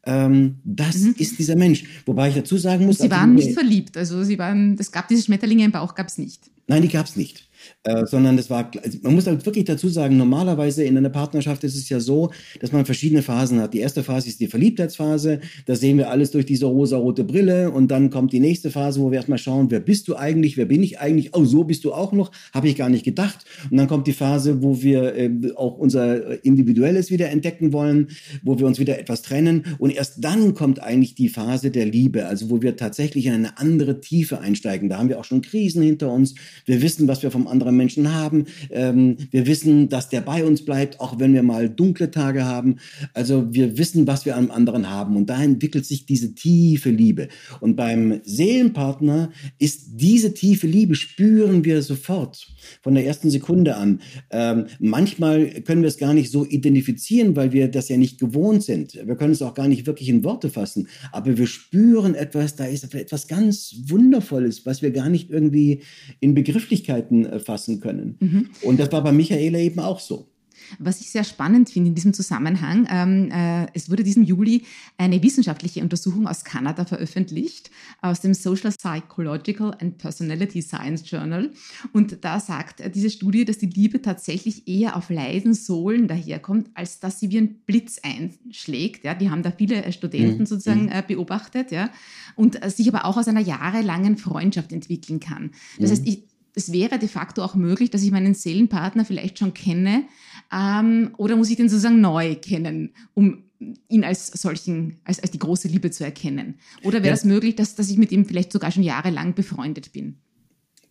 ähm, 0.04 0.60
das 0.64 0.98
mhm. 0.98 1.16
ist 1.18 1.40
dieser 1.40 1.56
Mensch. 1.56 1.84
Wobei 2.06 2.28
ich 2.28 2.36
dazu 2.36 2.56
sagen 2.56 2.86
muss. 2.86 2.98
Sie 2.98 3.04
also 3.04 3.16
waren 3.16 3.34
nicht 3.34 3.52
verliebt, 3.52 3.96
also 3.96 4.22
sie 4.22 4.38
waren, 4.38 4.76
es 4.78 4.92
gab 4.92 5.08
diese 5.08 5.24
Schmetterlinge 5.24 5.64
im 5.64 5.72
Bauch, 5.72 5.96
gab 5.96 6.06
es 6.06 6.18
nicht. 6.18 6.42
Nein, 6.68 6.82
die 6.82 6.88
gab 6.88 7.06
es 7.06 7.16
nicht. 7.16 7.48
Äh, 7.84 8.06
sondern 8.06 8.36
das 8.36 8.48
war, 8.48 8.70
also 8.82 8.98
man 9.02 9.14
muss 9.14 9.26
halt 9.26 9.44
wirklich 9.44 9.64
dazu 9.64 9.88
sagen, 9.88 10.16
normalerweise 10.16 10.84
in 10.84 10.96
einer 10.96 11.10
Partnerschaft 11.10 11.64
ist 11.64 11.76
es 11.76 11.88
ja 11.88 11.98
so, 11.98 12.30
dass 12.60 12.70
man 12.70 12.84
verschiedene 12.84 13.22
Phasen 13.22 13.60
hat. 13.60 13.74
Die 13.74 13.80
erste 13.80 14.04
Phase 14.04 14.28
ist 14.28 14.38
die 14.38 14.46
Verliebtheitsphase, 14.46 15.40
da 15.66 15.74
sehen 15.74 15.98
wir 15.98 16.08
alles 16.08 16.30
durch 16.30 16.46
diese 16.46 16.66
rosa-rote 16.66 17.24
Brille 17.24 17.72
und 17.72 17.90
dann 17.90 18.10
kommt 18.10 18.32
die 18.32 18.38
nächste 18.38 18.70
Phase, 18.70 19.00
wo 19.00 19.10
wir 19.10 19.16
erstmal 19.16 19.38
schauen, 19.38 19.70
wer 19.70 19.80
bist 19.80 20.06
du 20.06 20.14
eigentlich, 20.14 20.56
wer 20.56 20.66
bin 20.66 20.82
ich 20.84 21.00
eigentlich, 21.00 21.34
oh, 21.34 21.44
so 21.44 21.64
bist 21.64 21.84
du 21.84 21.92
auch 21.92 22.12
noch, 22.12 22.30
habe 22.54 22.68
ich 22.68 22.76
gar 22.76 22.88
nicht 22.88 23.04
gedacht. 23.04 23.44
Und 23.68 23.76
dann 23.78 23.88
kommt 23.88 24.06
die 24.06 24.12
Phase, 24.12 24.62
wo 24.62 24.80
wir 24.80 25.16
äh, 25.16 25.30
auch 25.56 25.76
unser 25.76 26.44
Individuelles 26.44 27.10
wieder 27.10 27.30
entdecken 27.30 27.72
wollen, 27.72 28.08
wo 28.44 28.60
wir 28.60 28.66
uns 28.66 28.78
wieder 28.78 28.98
etwas 28.98 29.22
trennen 29.22 29.64
und 29.78 29.90
erst 29.90 30.22
dann 30.22 30.54
kommt 30.54 30.80
eigentlich 30.80 31.16
die 31.16 31.28
Phase 31.28 31.72
der 31.72 31.86
Liebe, 31.86 32.26
also 32.26 32.48
wo 32.48 32.62
wir 32.62 32.76
tatsächlich 32.76 33.26
in 33.26 33.32
eine 33.32 33.58
andere 33.58 34.00
Tiefe 34.00 34.38
einsteigen. 34.38 34.88
Da 34.88 34.98
haben 34.98 35.08
wir 35.08 35.18
auch 35.18 35.24
schon 35.24 35.42
Krisen 35.42 35.82
hinter 35.82 36.12
uns, 36.12 36.36
wir 36.64 36.80
wissen, 36.80 37.08
was 37.08 37.24
wir 37.24 37.32
vom 37.32 37.48
andere 37.52 37.70
Menschen 37.70 38.12
haben. 38.12 38.46
Ähm, 38.70 39.16
wir 39.30 39.46
wissen, 39.46 39.88
dass 39.88 40.08
der 40.08 40.22
bei 40.22 40.44
uns 40.44 40.64
bleibt, 40.64 40.98
auch 41.00 41.18
wenn 41.20 41.34
wir 41.34 41.42
mal 41.42 41.68
dunkle 41.68 42.10
Tage 42.10 42.44
haben. 42.44 42.76
Also 43.14 43.54
wir 43.54 43.78
wissen, 43.78 44.06
was 44.06 44.26
wir 44.26 44.36
am 44.36 44.50
anderen 44.50 44.90
haben. 44.90 45.16
Und 45.16 45.30
da 45.30 45.40
entwickelt 45.40 45.86
sich 45.86 46.06
diese 46.06 46.34
tiefe 46.34 46.90
Liebe. 46.90 47.28
Und 47.60 47.76
beim 47.76 48.20
Seelenpartner 48.24 49.30
ist 49.58 49.90
diese 49.92 50.34
tiefe 50.34 50.66
Liebe, 50.66 50.94
spüren 50.94 51.64
wir 51.64 51.82
sofort 51.82 52.46
von 52.82 52.94
der 52.94 53.06
ersten 53.06 53.30
Sekunde 53.30 53.76
an. 53.76 54.00
Ähm, 54.30 54.66
manchmal 54.80 55.46
können 55.62 55.82
wir 55.82 55.88
es 55.88 55.98
gar 55.98 56.14
nicht 56.14 56.30
so 56.30 56.44
identifizieren, 56.44 57.36
weil 57.36 57.52
wir 57.52 57.68
das 57.68 57.88
ja 57.88 57.96
nicht 57.96 58.18
gewohnt 58.18 58.62
sind. 58.62 58.94
Wir 58.94 59.16
können 59.16 59.32
es 59.32 59.42
auch 59.42 59.54
gar 59.54 59.68
nicht 59.68 59.86
wirklich 59.86 60.08
in 60.08 60.24
Worte 60.24 60.50
fassen. 60.50 60.88
Aber 61.12 61.36
wir 61.36 61.46
spüren 61.46 62.14
etwas, 62.14 62.56
da 62.56 62.64
ist 62.64 62.94
etwas 62.94 63.28
ganz 63.28 63.76
Wundervolles, 63.88 64.64
was 64.66 64.82
wir 64.82 64.90
gar 64.90 65.08
nicht 65.08 65.30
irgendwie 65.30 65.82
in 66.20 66.34
Begrifflichkeiten 66.34 67.26
äh, 67.26 67.38
fassen 67.42 67.80
können. 67.80 68.16
Mhm. 68.20 68.50
Und 68.62 68.80
das 68.80 68.90
war 68.92 69.02
bei 69.02 69.12
Michaela 69.12 69.58
eben 69.58 69.80
auch 69.80 70.00
so. 70.00 70.32
Was 70.78 71.00
ich 71.00 71.10
sehr 71.10 71.24
spannend 71.24 71.70
finde 71.70 71.88
in 71.88 71.94
diesem 71.94 72.14
Zusammenhang, 72.14 72.86
ähm, 72.90 73.30
äh, 73.30 73.66
es 73.74 73.90
wurde 73.90 74.02
diesen 74.02 74.24
Juli 74.24 74.64
eine 74.96 75.22
wissenschaftliche 75.22 75.80
Untersuchung 75.80 76.26
aus 76.26 76.44
Kanada 76.44 76.84
veröffentlicht, 76.84 77.70
aus 78.00 78.20
dem 78.20 78.34
Social 78.34 78.72
Psychological 78.72 79.74
and 79.80 79.98
Personality 79.98 80.62
Science 80.62 81.08
Journal. 81.08 81.50
Und 81.92 82.24
da 82.24 82.40
sagt 82.40 82.80
äh, 82.80 82.90
diese 82.90 83.10
Studie, 83.10 83.44
dass 83.44 83.58
die 83.58 83.66
Liebe 83.66 84.02
tatsächlich 84.02 84.68
eher 84.68 84.96
auf 84.96 85.10
leisen 85.10 85.54
Sohlen 85.54 86.08
daherkommt, 86.08 86.70
als 86.74 87.00
dass 87.00 87.20
sie 87.20 87.30
wie 87.30 87.38
ein 87.38 87.60
Blitz 87.66 88.00
einschlägt. 88.02 89.04
Ja, 89.04 89.14
die 89.14 89.30
haben 89.30 89.42
da 89.42 89.52
viele 89.52 89.84
äh, 89.84 89.92
Studenten 89.92 90.40
mhm. 90.40 90.46
sozusagen 90.46 90.84
mhm. 90.84 90.92
äh, 90.92 91.02
beobachtet, 91.06 91.70
ja, 91.70 91.90
und 92.36 92.62
äh, 92.62 92.70
sich 92.70 92.88
aber 92.88 93.04
auch 93.04 93.16
aus 93.16 93.28
einer 93.28 93.40
jahrelangen 93.40 94.16
Freundschaft 94.16 94.72
entwickeln 94.72 95.20
kann. 95.20 95.50
Das 95.78 95.90
mhm. 95.90 95.94
heißt, 95.94 96.06
ich, 96.06 96.31
es 96.54 96.72
wäre 96.72 96.98
de 96.98 97.08
facto 97.08 97.42
auch 97.42 97.54
möglich, 97.54 97.90
dass 97.90 98.02
ich 98.02 98.10
meinen 98.10 98.34
Seelenpartner 98.34 99.04
vielleicht 99.04 99.38
schon 99.38 99.54
kenne 99.54 100.04
ähm, 100.52 101.10
oder 101.16 101.36
muss 101.36 101.50
ich 101.50 101.56
den 101.56 101.68
sozusagen 101.68 102.00
neu 102.00 102.34
kennen, 102.36 102.90
um 103.14 103.44
ihn 103.88 104.04
als 104.04 104.26
solchen, 104.26 104.98
als, 105.04 105.20
als 105.20 105.30
die 105.30 105.38
große 105.38 105.68
Liebe 105.68 105.90
zu 105.90 106.04
erkennen? 106.04 106.56
Oder 106.82 107.02
wäre 107.02 107.14
es 107.14 107.22
ja. 107.22 107.28
möglich, 107.28 107.56
dass, 107.56 107.74
dass 107.74 107.90
ich 107.90 107.96
mit 107.96 108.12
ihm 108.12 108.24
vielleicht 108.24 108.52
sogar 108.52 108.70
schon 108.70 108.82
jahrelang 108.82 109.34
befreundet 109.34 109.92
bin? 109.92 110.16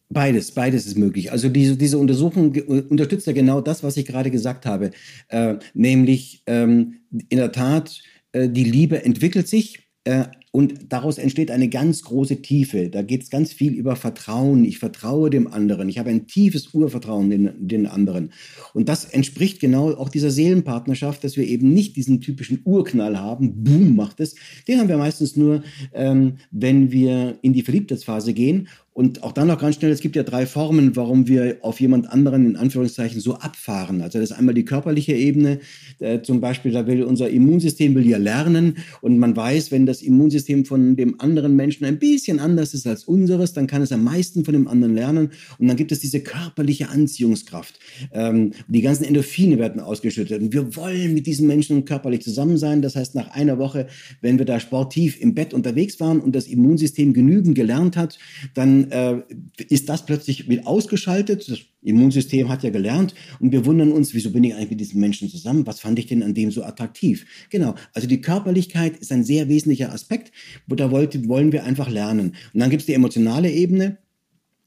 Beides, 0.10 0.52
beides 0.52 0.86
ist 0.86 0.97
möglich. 0.97 1.32
Also 1.32 1.47
diese, 1.47 1.78
diese 1.78 1.97
Untersuchung 1.97 2.54
unterstützt 2.89 3.28
ja 3.28 3.34
genau 3.34 3.62
das, 3.62 3.82
was 3.82 3.95
ich 3.95 4.06
gerade 4.06 4.30
gesagt 4.30 4.65
habe. 4.65 4.91
Äh, 5.30 5.56
nämlich 5.74 6.43
ähm, 6.47 6.95
in 7.30 7.38
der 7.38 7.54
Tat, 7.54 8.02
äh, 8.34 8.50
die 8.50 8.65
Liebe 8.65 9.06
entwickelt 9.06 9.47
sich 9.47 9.88
äh, 10.04 10.26
und 10.52 10.92
daraus 10.92 11.18
entsteht 11.18 11.50
eine 11.50 11.70
ganz 11.70 12.04
große 12.04 12.42
Tiefe. 12.42 12.90
Da 12.90 13.04
geht 13.04 13.24
es 13.24 13.30
ganz 13.30 13.54
viel 13.54 13.74
über 13.74 13.96
Vertrauen. 13.96 14.66
Ich 14.66 14.80
vertraue 14.80 15.30
dem 15.30 15.48
anderen. 15.48 15.88
Ich 15.88 15.98
habe 15.98 16.10
ein 16.10 16.28
tiefes 16.28 16.74
Urvertrauen 16.74 17.32
in 17.32 17.52
den 17.58 17.88
anderen. 17.88 18.34
Und 18.74 18.90
das 18.90 19.06
entspricht 19.06 19.62
genau 19.62 19.94
auch 19.94 20.10
dieser 20.10 20.30
Seelenpartnerschaft, 20.30 21.24
dass 21.24 21.38
wir 21.38 21.48
eben 21.48 21.74
nicht 21.74 21.96
diesen 21.96 22.20
typischen 22.20 22.60
Urknall 22.66 23.18
haben. 23.18 23.64
Boom, 23.64 23.96
macht 23.96 24.20
es. 24.20 24.36
Den 24.68 24.80
haben 24.80 24.90
wir 24.90 24.98
meistens 24.98 25.38
nur, 25.38 25.64
ähm, 25.94 26.34
wenn 26.52 26.92
wir 26.92 27.38
in 27.42 27.54
die 27.54 27.64
Verliebtheitsphase 27.64 28.34
gehen. 28.34 28.68
Und 28.94 29.24
auch 29.24 29.32
dann 29.32 29.48
noch 29.48 29.60
ganz 29.60 29.76
schnell, 29.78 29.92
es 29.92 30.02
gibt 30.02 30.18
ja 30.18 30.24
drei 30.24 30.46
Formen, 30.46 30.98
warum 30.98 31.28
wir 31.28 31.60
auf 31.62 31.80
jemand 31.80 32.10
anderen 32.10 32.46
in 32.46 32.56
Anführungszeichen 32.58 33.22
so 33.22 33.36
abfahren. 33.36 34.02
Also 34.02 34.20
das 34.20 34.32
ist 34.32 34.38
einmal 34.38 34.54
die 34.54 34.66
körperliche 34.66 35.14
Ebene. 35.14 35.60
Äh, 36.00 36.22
zum 36.24 36.42
Beispiel, 36.42 36.74
da 36.74 36.86
will 36.88 37.04
unser 37.04 37.30
Immunsystem 37.30 37.96
will 37.96 38.06
ja 38.06 38.18
lernen 38.18 38.78
und 39.00 39.18
man 39.18 39.34
weiß, 39.34 39.72
wenn 39.72 39.86
das 39.86 40.02
Immunsystem 40.02 40.41
von 40.66 40.96
dem 40.96 41.20
anderen 41.20 41.56
Menschen 41.56 41.86
ein 41.86 42.00
bisschen 42.00 42.40
anders 42.40 42.74
ist 42.74 42.88
als 42.88 43.04
unseres, 43.06 43.54
dann 43.54 43.68
kann 43.68 43.82
es 43.82 43.92
am 43.92 44.04
meisten 44.04 44.46
von 44.46 44.54
dem 44.54 44.68
anderen 44.68 44.96
lernen. 44.96 45.32
Und 45.58 45.68
dann 45.68 45.78
gibt 45.78 45.92
es 45.92 46.00
diese 46.00 46.22
körperliche 46.22 46.90
Anziehungskraft. 46.90 47.80
Ähm, 48.12 48.54
die 48.68 48.82
ganzen 48.82 49.04
Endorphine 49.04 49.60
werden 49.60 49.82
ausgeschüttet 49.82 50.42
und 50.42 50.54
wir 50.54 50.76
wollen 50.76 51.14
mit 51.14 51.28
diesen 51.28 51.48
Menschen 51.48 51.86
körperlich 51.86 52.22
zusammen 52.22 52.58
sein. 52.58 52.82
Das 52.82 52.96
heißt, 52.96 53.16
nach 53.16 53.32
einer 53.32 53.58
Woche, 53.58 53.88
wenn 54.22 54.38
wir 54.38 54.46
da 54.46 54.60
sportiv 54.60 55.20
im 55.20 55.34
Bett 55.34 55.54
unterwegs 55.54 56.00
waren 56.00 56.20
und 56.20 56.36
das 56.36 56.48
Immunsystem 56.48 57.14
genügend 57.14 57.56
gelernt 57.56 57.98
hat, 57.98 58.18
dann 58.54 58.92
äh, 58.92 59.22
ist 59.70 59.90
das 59.90 60.06
plötzlich 60.06 60.50
wieder 60.50 60.68
ausgeschaltet. 60.68 61.50
Das 61.50 61.60
Immunsystem 61.84 62.50
hat 62.50 62.63
ja 62.63 62.70
gelernt 62.70 63.15
und 63.39 63.52
wir 63.52 63.65
wundern 63.65 63.91
uns, 63.91 64.13
wieso 64.13 64.32
bin 64.32 64.44
ich 64.44 64.54
eigentlich 64.54 64.72
mit 64.72 64.80
diesem 64.80 65.00
Menschen 65.00 65.30
zusammen? 65.30 65.65
Was 65.65 65.80
fand 65.80 65.98
ich 66.00 66.08
denn 66.08 66.24
an 66.24 66.34
dem 66.34 66.52
so 66.52 66.63
attraktiv? 66.63 67.26
Genau, 67.50 67.76
also 67.94 68.08
die 68.08 68.22
Körperlichkeit 68.22 68.98
ist 68.98 69.12
ein 69.12 69.24
sehr 69.24 69.50
wesentlicher 69.50 69.91
Aspekt, 69.91 70.32
wo 70.67 70.76
da 70.76 70.91
wollte, 70.91 71.28
wollen 71.28 71.52
wir 71.52 71.63
einfach 71.63 71.89
lernen. 71.89 72.36
Und 72.54 72.60
dann 72.60 72.70
gibt 72.70 72.82
es 72.82 72.86
die 72.86 72.94
emotionale 72.94 73.52
Ebene. 73.52 73.98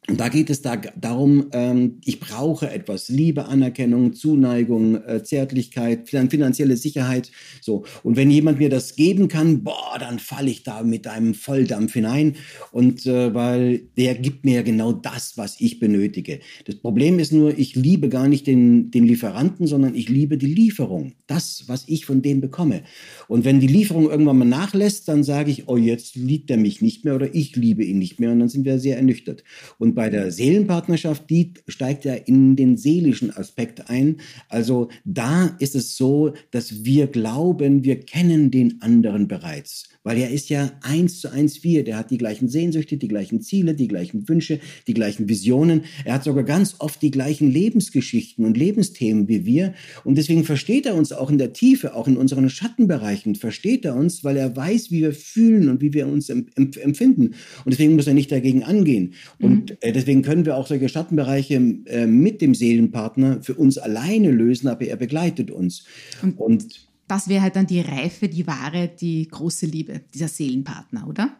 Und 0.07 0.21
da 0.21 0.29
geht 0.29 0.51
es 0.51 0.61
da 0.61 0.77
darum, 0.77 1.47
ähm, 1.53 1.99
ich 2.05 2.21
brauche 2.21 2.69
etwas, 2.69 3.09
Liebe, 3.09 3.47
Anerkennung, 3.47 4.12
Zuneigung, 4.12 5.03
äh, 5.03 5.23
Zärtlichkeit, 5.23 6.11
finanzielle 6.11 6.77
Sicherheit. 6.77 7.31
So. 7.62 7.85
Und 8.03 8.17
wenn 8.17 8.31
jemand 8.31 8.59
mir 8.59 8.69
das 8.69 8.97
geben 8.97 9.29
kann, 9.29 9.64
boah, 9.64 9.97
dann 9.99 10.19
falle 10.19 10.51
ich 10.51 10.62
da 10.62 10.83
mit 10.83 11.07
einem 11.07 11.33
Volldampf 11.33 11.95
hinein. 11.95 12.37
Und 12.71 13.07
äh, 13.07 13.33
weil 13.33 13.79
der 13.97 14.14
gibt 14.14 14.45
mir 14.45 14.62
genau 14.62 14.93
das, 14.93 15.38
was 15.38 15.59
ich 15.59 15.81
benötige. 15.81 16.40
Das 16.67 16.77
Problem 16.77 17.19
ist 17.19 17.33
nur, 17.33 17.57
ich 17.59 17.75
liebe 17.75 18.11
gar 18.11 18.29
nicht 18.29 18.47
den, 18.47 18.90
den 18.90 19.07
Lieferanten, 19.07 19.67
sondern 19.67 19.95
ich 19.95 20.11
liebe 20.11 20.37
die 20.37 20.53
Lieferung. 20.53 21.14
Das, 21.27 21.64
was 21.67 21.85
ich 21.87 22.05
von 22.05 22.21
dem 22.21 22.43
bekomme. 22.43 22.83
Und 23.27 23.47
wenn 23.47 23.59
die 23.59 23.69
Lieferung 23.69 24.11
irgendwann 24.11 24.37
mal 24.37 24.45
nachlässt, 24.45 25.09
dann 25.09 25.25
sage 25.25 25.51
ich, 25.51 25.67
oh, 25.67 25.79
jetzt 25.79 26.14
liebt 26.14 26.51
er 26.51 26.59
mich 26.59 26.83
nicht 26.83 27.07
mehr 27.07 27.14
oder 27.14 27.35
ich 27.35 27.57
liebe 27.57 27.83
ihn 27.83 27.99
nicht 27.99 28.21
mehr. 28.21 28.33
Und 28.33 28.40
dann 28.40 28.51
sind 28.51 28.67
wir 28.67 28.79
sehr 28.79 28.99
ernüchtert. 28.99 29.45
Und 29.79 29.93
bei 29.94 30.11
der 30.11 30.30
Seelenpartnerschaft, 30.30 31.28
die 31.30 31.54
steigt 31.68 32.04
ja 32.04 32.14
in 32.14 32.57
den 32.57 32.76
seelischen 32.76 33.35
Aspekt 33.37 33.88
ein. 33.88 34.18
Also 34.48 34.88
da 35.04 35.57
ist 35.59 35.74
es 35.74 35.96
so, 35.96 36.35
dass 36.50 36.85
wir 36.85 37.07
glauben, 37.07 37.85
wir 37.85 38.00
kennen 38.00 38.50
den 38.50 38.83
anderen 38.83 39.28
bereits. 39.28 39.88
Weil 40.05 40.19
er 40.19 40.31
ist 40.31 40.51
ja 40.51 40.71
eins 40.83 41.21
zu 41.21 41.33
eins 41.33 41.64
wir. 41.64 41.83
Der 41.83 41.97
hat 41.97 42.11
die 42.11 42.19
gleichen 42.19 42.49
Sehnsüchte, 42.49 42.97
die 42.97 43.09
gleichen 43.09 43.40
Ziele, 43.40 43.75
die 43.75 43.88
gleichen 43.88 44.29
Wünsche, 44.29 44.61
die 44.87 44.95
gleichen 44.95 45.29
Visionen. 45.29 45.83
Er 46.05 46.14
hat 46.14 46.25
sogar 46.25 46.45
ganz 46.45 46.77
oft 46.79 47.03
die 47.03 47.11
gleichen 47.11 47.51
Lebensgeschichten 47.51 48.45
und 48.45 48.57
Lebensthemen 48.57 49.27
wie 49.27 49.45
wir. 49.45 49.75
Und 50.05 50.17
deswegen 50.17 50.45
versteht 50.45 50.87
er 50.87 50.95
uns 50.95 51.12
auch 51.12 51.31
in 51.31 51.38
der 51.38 51.53
Tiefe, 51.53 51.95
auch 51.95 52.07
in 52.07 52.17
unseren 52.17 52.49
Schattenbereichen, 52.49 53.35
versteht 53.35 53.85
er 53.85 53.97
uns, 53.97 54.23
weil 54.23 54.37
er 54.37 54.55
weiß, 54.55 54.90
wie 54.90 55.01
wir 55.01 55.12
fühlen 55.12 55.69
und 55.69 55.81
wie 55.81 55.93
wir 55.93 56.07
uns 56.07 56.29
empfinden. 56.29 57.35
Und 57.64 57.73
deswegen 57.73 57.97
muss 57.97 58.07
er 58.07 58.14
nicht 58.14 58.31
dagegen 58.31 58.62
angehen. 58.62 59.14
Und 59.40 59.71
mhm. 59.71 59.95
Deswegen 59.95 60.23
können 60.23 60.45
wir 60.45 60.57
auch 60.57 60.67
solche 60.67 60.88
Schattenbereiche 60.88 61.55
äh, 61.87 62.07
mit 62.07 62.43
dem 62.43 62.55
Seelenpartner 62.55 63.43
für 63.43 63.55
uns 63.55 63.79
alleine 63.79 64.31
lösen, 64.31 64.69
aber 64.69 64.85
er 64.85 64.97
begleitet 64.97 65.51
uns. 65.51 65.85
Und, 66.23 66.38
und 66.38 66.88
das 67.09 67.29
wäre 67.29 67.43
halt 67.43 67.57
dann 67.57 67.67
die 67.67 67.81
Reife, 67.81 68.29
die 68.29 68.47
wahre, 68.47 68.88
die 68.88 69.29
große 69.29 69.67
Liebe, 69.67 70.01
dieser 70.12 70.29
Seelenpartner, 70.29 71.07
oder? 71.07 71.37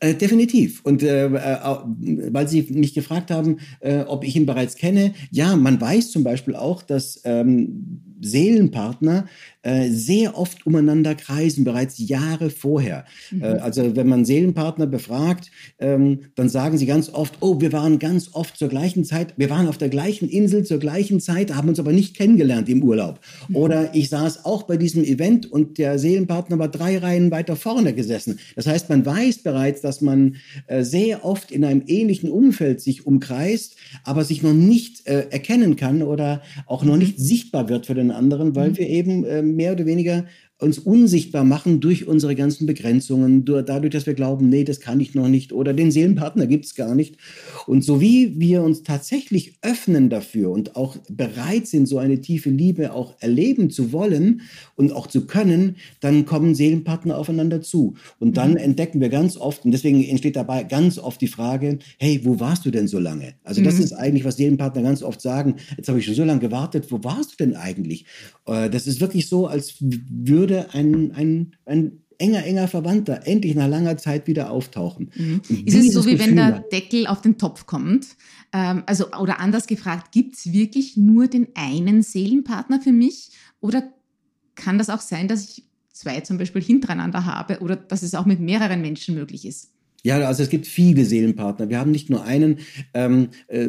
Äh, 0.00 0.14
definitiv. 0.14 0.80
Und 0.84 1.02
äh, 1.02 1.26
äh, 1.26 1.68
weil 2.32 2.48
Sie 2.48 2.66
mich 2.70 2.94
gefragt 2.94 3.30
haben, 3.30 3.58
äh, 3.80 4.00
ob 4.00 4.24
ich 4.24 4.36
ihn 4.36 4.46
bereits 4.46 4.76
kenne, 4.76 5.14
ja, 5.30 5.56
man 5.56 5.80
weiß 5.80 6.10
zum 6.10 6.22
Beispiel 6.22 6.54
auch, 6.54 6.82
dass 6.82 7.20
ähm, 7.24 8.02
Seelenpartner 8.20 9.26
äh, 9.62 9.90
sehr 9.90 10.38
oft 10.38 10.64
umeinander 10.64 11.14
kreisen, 11.14 11.64
bereits 11.64 11.98
Jahre 11.98 12.50
vorher. 12.50 13.04
Mhm. 13.32 13.42
Äh, 13.42 13.46
also 13.46 13.96
wenn 13.96 14.06
man 14.06 14.24
Seelenpartner 14.24 14.86
befragt, 14.86 15.50
ähm, 15.80 16.20
dann 16.36 16.48
sagen 16.48 16.78
sie 16.78 16.86
ganz 16.86 17.08
oft, 17.08 17.38
oh, 17.40 17.60
wir 17.60 17.72
waren 17.72 17.98
ganz 17.98 18.30
oft 18.32 18.56
zur 18.56 18.68
gleichen 18.68 19.04
Zeit, 19.04 19.34
wir 19.36 19.50
waren 19.50 19.66
auf 19.66 19.76
der 19.76 19.88
gleichen 19.88 20.28
Insel 20.28 20.64
zur 20.64 20.78
gleichen 20.78 21.20
Zeit, 21.20 21.54
haben 21.54 21.68
uns 21.68 21.80
aber 21.80 21.92
nicht 21.92 22.16
kennengelernt 22.16 22.68
im 22.68 22.82
Urlaub. 22.82 23.20
Mhm. 23.48 23.56
Oder 23.56 23.94
ich 23.94 24.08
saß 24.08 24.44
auch 24.44 24.62
bei 24.64 24.76
diesem 24.76 25.02
Event 25.02 25.50
und 25.50 25.78
der 25.78 25.98
Seelenpartner 25.98 26.58
war 26.58 26.68
drei 26.68 26.98
Reihen 26.98 27.30
weiter 27.30 27.56
vorne 27.56 27.92
gesessen. 27.92 28.38
Das 28.54 28.66
heißt, 28.66 28.88
man 28.88 29.04
weiß 29.04 29.38
bereits, 29.38 29.80
dass 29.80 30.00
man 30.00 30.36
äh, 30.68 30.84
sehr 30.84 31.24
oft 31.24 31.50
in 31.50 31.64
einem 31.64 31.82
ähnlichen 31.86 32.30
Umfeld 32.30 32.80
sich 32.80 33.04
umkreist, 33.06 33.76
aber 34.04 34.24
sich 34.24 34.42
noch 34.44 34.52
nicht 34.52 35.06
äh, 35.08 35.26
erkennen 35.30 35.74
kann 35.74 36.02
oder 36.02 36.42
auch 36.66 36.84
noch 36.84 36.94
mhm. 36.94 37.00
nicht 37.00 37.18
sichtbar 37.18 37.68
wird 37.68 37.86
für 37.86 37.94
den 37.94 38.05
anderen, 38.10 38.54
weil 38.54 38.70
mhm. 38.70 38.78
wir 38.78 38.88
eben 38.88 39.24
ähm, 39.26 39.56
mehr 39.56 39.72
oder 39.72 39.86
weniger 39.86 40.24
uns 40.58 40.78
unsichtbar 40.78 41.44
machen 41.44 41.80
durch 41.80 42.06
unsere 42.06 42.34
ganzen 42.34 42.66
Begrenzungen, 42.66 43.44
dadurch, 43.44 43.92
dass 43.92 44.06
wir 44.06 44.14
glauben, 44.14 44.48
nee, 44.48 44.64
das 44.64 44.80
kann 44.80 45.00
ich 45.00 45.14
noch 45.14 45.28
nicht 45.28 45.52
oder 45.52 45.74
den 45.74 45.90
Seelenpartner 45.90 46.46
gibt 46.46 46.64
es 46.64 46.74
gar 46.74 46.94
nicht. 46.94 47.16
Und 47.66 47.84
so 47.84 48.00
wie 48.00 48.40
wir 48.40 48.62
uns 48.62 48.82
tatsächlich 48.82 49.58
öffnen 49.60 50.08
dafür 50.08 50.50
und 50.50 50.74
auch 50.74 50.96
bereit 51.10 51.66
sind, 51.66 51.86
so 51.86 51.98
eine 51.98 52.22
tiefe 52.22 52.48
Liebe 52.48 52.94
auch 52.94 53.16
erleben 53.20 53.68
zu 53.68 53.92
wollen 53.92 54.40
und 54.76 54.92
auch 54.92 55.08
zu 55.08 55.26
können, 55.26 55.76
dann 56.00 56.24
kommen 56.24 56.54
Seelenpartner 56.54 57.18
aufeinander 57.18 57.60
zu. 57.60 57.96
Und 58.18 58.38
dann 58.38 58.52
mhm. 58.52 58.56
entdecken 58.56 59.00
wir 59.00 59.10
ganz 59.10 59.36
oft, 59.36 59.66
und 59.66 59.72
deswegen 59.72 60.02
entsteht 60.04 60.36
dabei 60.36 60.64
ganz 60.64 60.98
oft 60.98 61.20
die 61.20 61.28
Frage, 61.28 61.80
hey, 61.98 62.20
wo 62.24 62.40
warst 62.40 62.64
du 62.64 62.70
denn 62.70 62.88
so 62.88 62.98
lange? 62.98 63.34
Also 63.44 63.62
das 63.62 63.74
mhm. 63.74 63.82
ist 63.82 63.92
eigentlich, 63.92 64.24
was 64.24 64.36
Seelenpartner 64.36 64.82
ganz 64.82 65.02
oft 65.02 65.20
sagen, 65.20 65.56
jetzt 65.76 65.88
habe 65.88 65.98
ich 65.98 66.06
schon 66.06 66.14
so 66.14 66.24
lange 66.24 66.40
gewartet, 66.40 66.86
wo 66.90 67.04
warst 67.04 67.32
du 67.32 67.44
denn 67.44 67.56
eigentlich? 67.56 68.06
Äh, 68.46 68.70
das 68.70 68.86
ist 68.86 69.02
wirklich 69.02 69.28
so, 69.28 69.46
als 69.46 69.74
würde 69.80 70.45
würde 70.48 70.72
ein, 70.74 71.12
ein, 71.12 71.56
ein 71.64 72.02
enger, 72.18 72.44
enger 72.44 72.68
Verwandter 72.68 73.26
endlich 73.26 73.54
nach 73.54 73.68
langer 73.68 73.96
Zeit 73.96 74.26
wieder 74.26 74.50
auftauchen. 74.50 75.10
Mhm. 75.14 75.40
Ist 75.64 75.76
es 75.76 75.92
so, 75.92 76.06
wie 76.06 76.12
Gefühl 76.12 76.28
wenn 76.28 76.36
der 76.36 76.60
Deckel 76.72 77.06
auf 77.06 77.20
den 77.20 77.38
Topf 77.38 77.66
kommt? 77.66 78.06
Ähm, 78.52 78.82
also, 78.86 79.12
oder 79.12 79.40
anders 79.40 79.66
gefragt, 79.66 80.12
gibt 80.12 80.36
es 80.36 80.52
wirklich 80.52 80.96
nur 80.96 81.28
den 81.28 81.48
einen 81.54 82.02
Seelenpartner 82.02 82.80
für 82.80 82.92
mich? 82.92 83.30
Oder 83.60 83.92
kann 84.54 84.78
das 84.78 84.90
auch 84.90 85.00
sein, 85.00 85.28
dass 85.28 85.44
ich 85.44 85.64
zwei 85.92 86.20
zum 86.20 86.38
Beispiel 86.38 86.62
hintereinander 86.62 87.24
habe 87.24 87.60
oder 87.60 87.76
dass 87.76 88.02
es 88.02 88.14
auch 88.14 88.26
mit 88.26 88.40
mehreren 88.40 88.80
Menschen 88.80 89.14
möglich 89.14 89.46
ist? 89.46 89.72
Ja, 90.06 90.20
also 90.20 90.44
es 90.44 90.50
gibt 90.50 90.68
viele 90.68 91.04
Seelenpartner. 91.04 91.68
Wir 91.68 91.80
haben 91.80 91.90
nicht 91.90 92.10
nur 92.10 92.22
einen. 92.22 92.60
Ähm, 92.94 93.30
äh, 93.48 93.66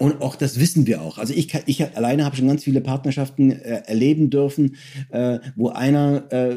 und 0.00 0.20
auch 0.22 0.34
das 0.34 0.58
wissen 0.58 0.88
wir 0.88 1.02
auch. 1.02 1.18
Also 1.18 1.32
ich, 1.34 1.54
ich 1.66 1.96
alleine 1.96 2.24
habe 2.24 2.34
schon 2.34 2.48
ganz 2.48 2.64
viele 2.64 2.80
Partnerschaften 2.80 3.52
äh, 3.52 3.82
erleben 3.86 4.28
dürfen, 4.28 4.74
äh, 5.10 5.38
wo 5.54 5.68
einer, 5.68 6.24
äh, 6.32 6.56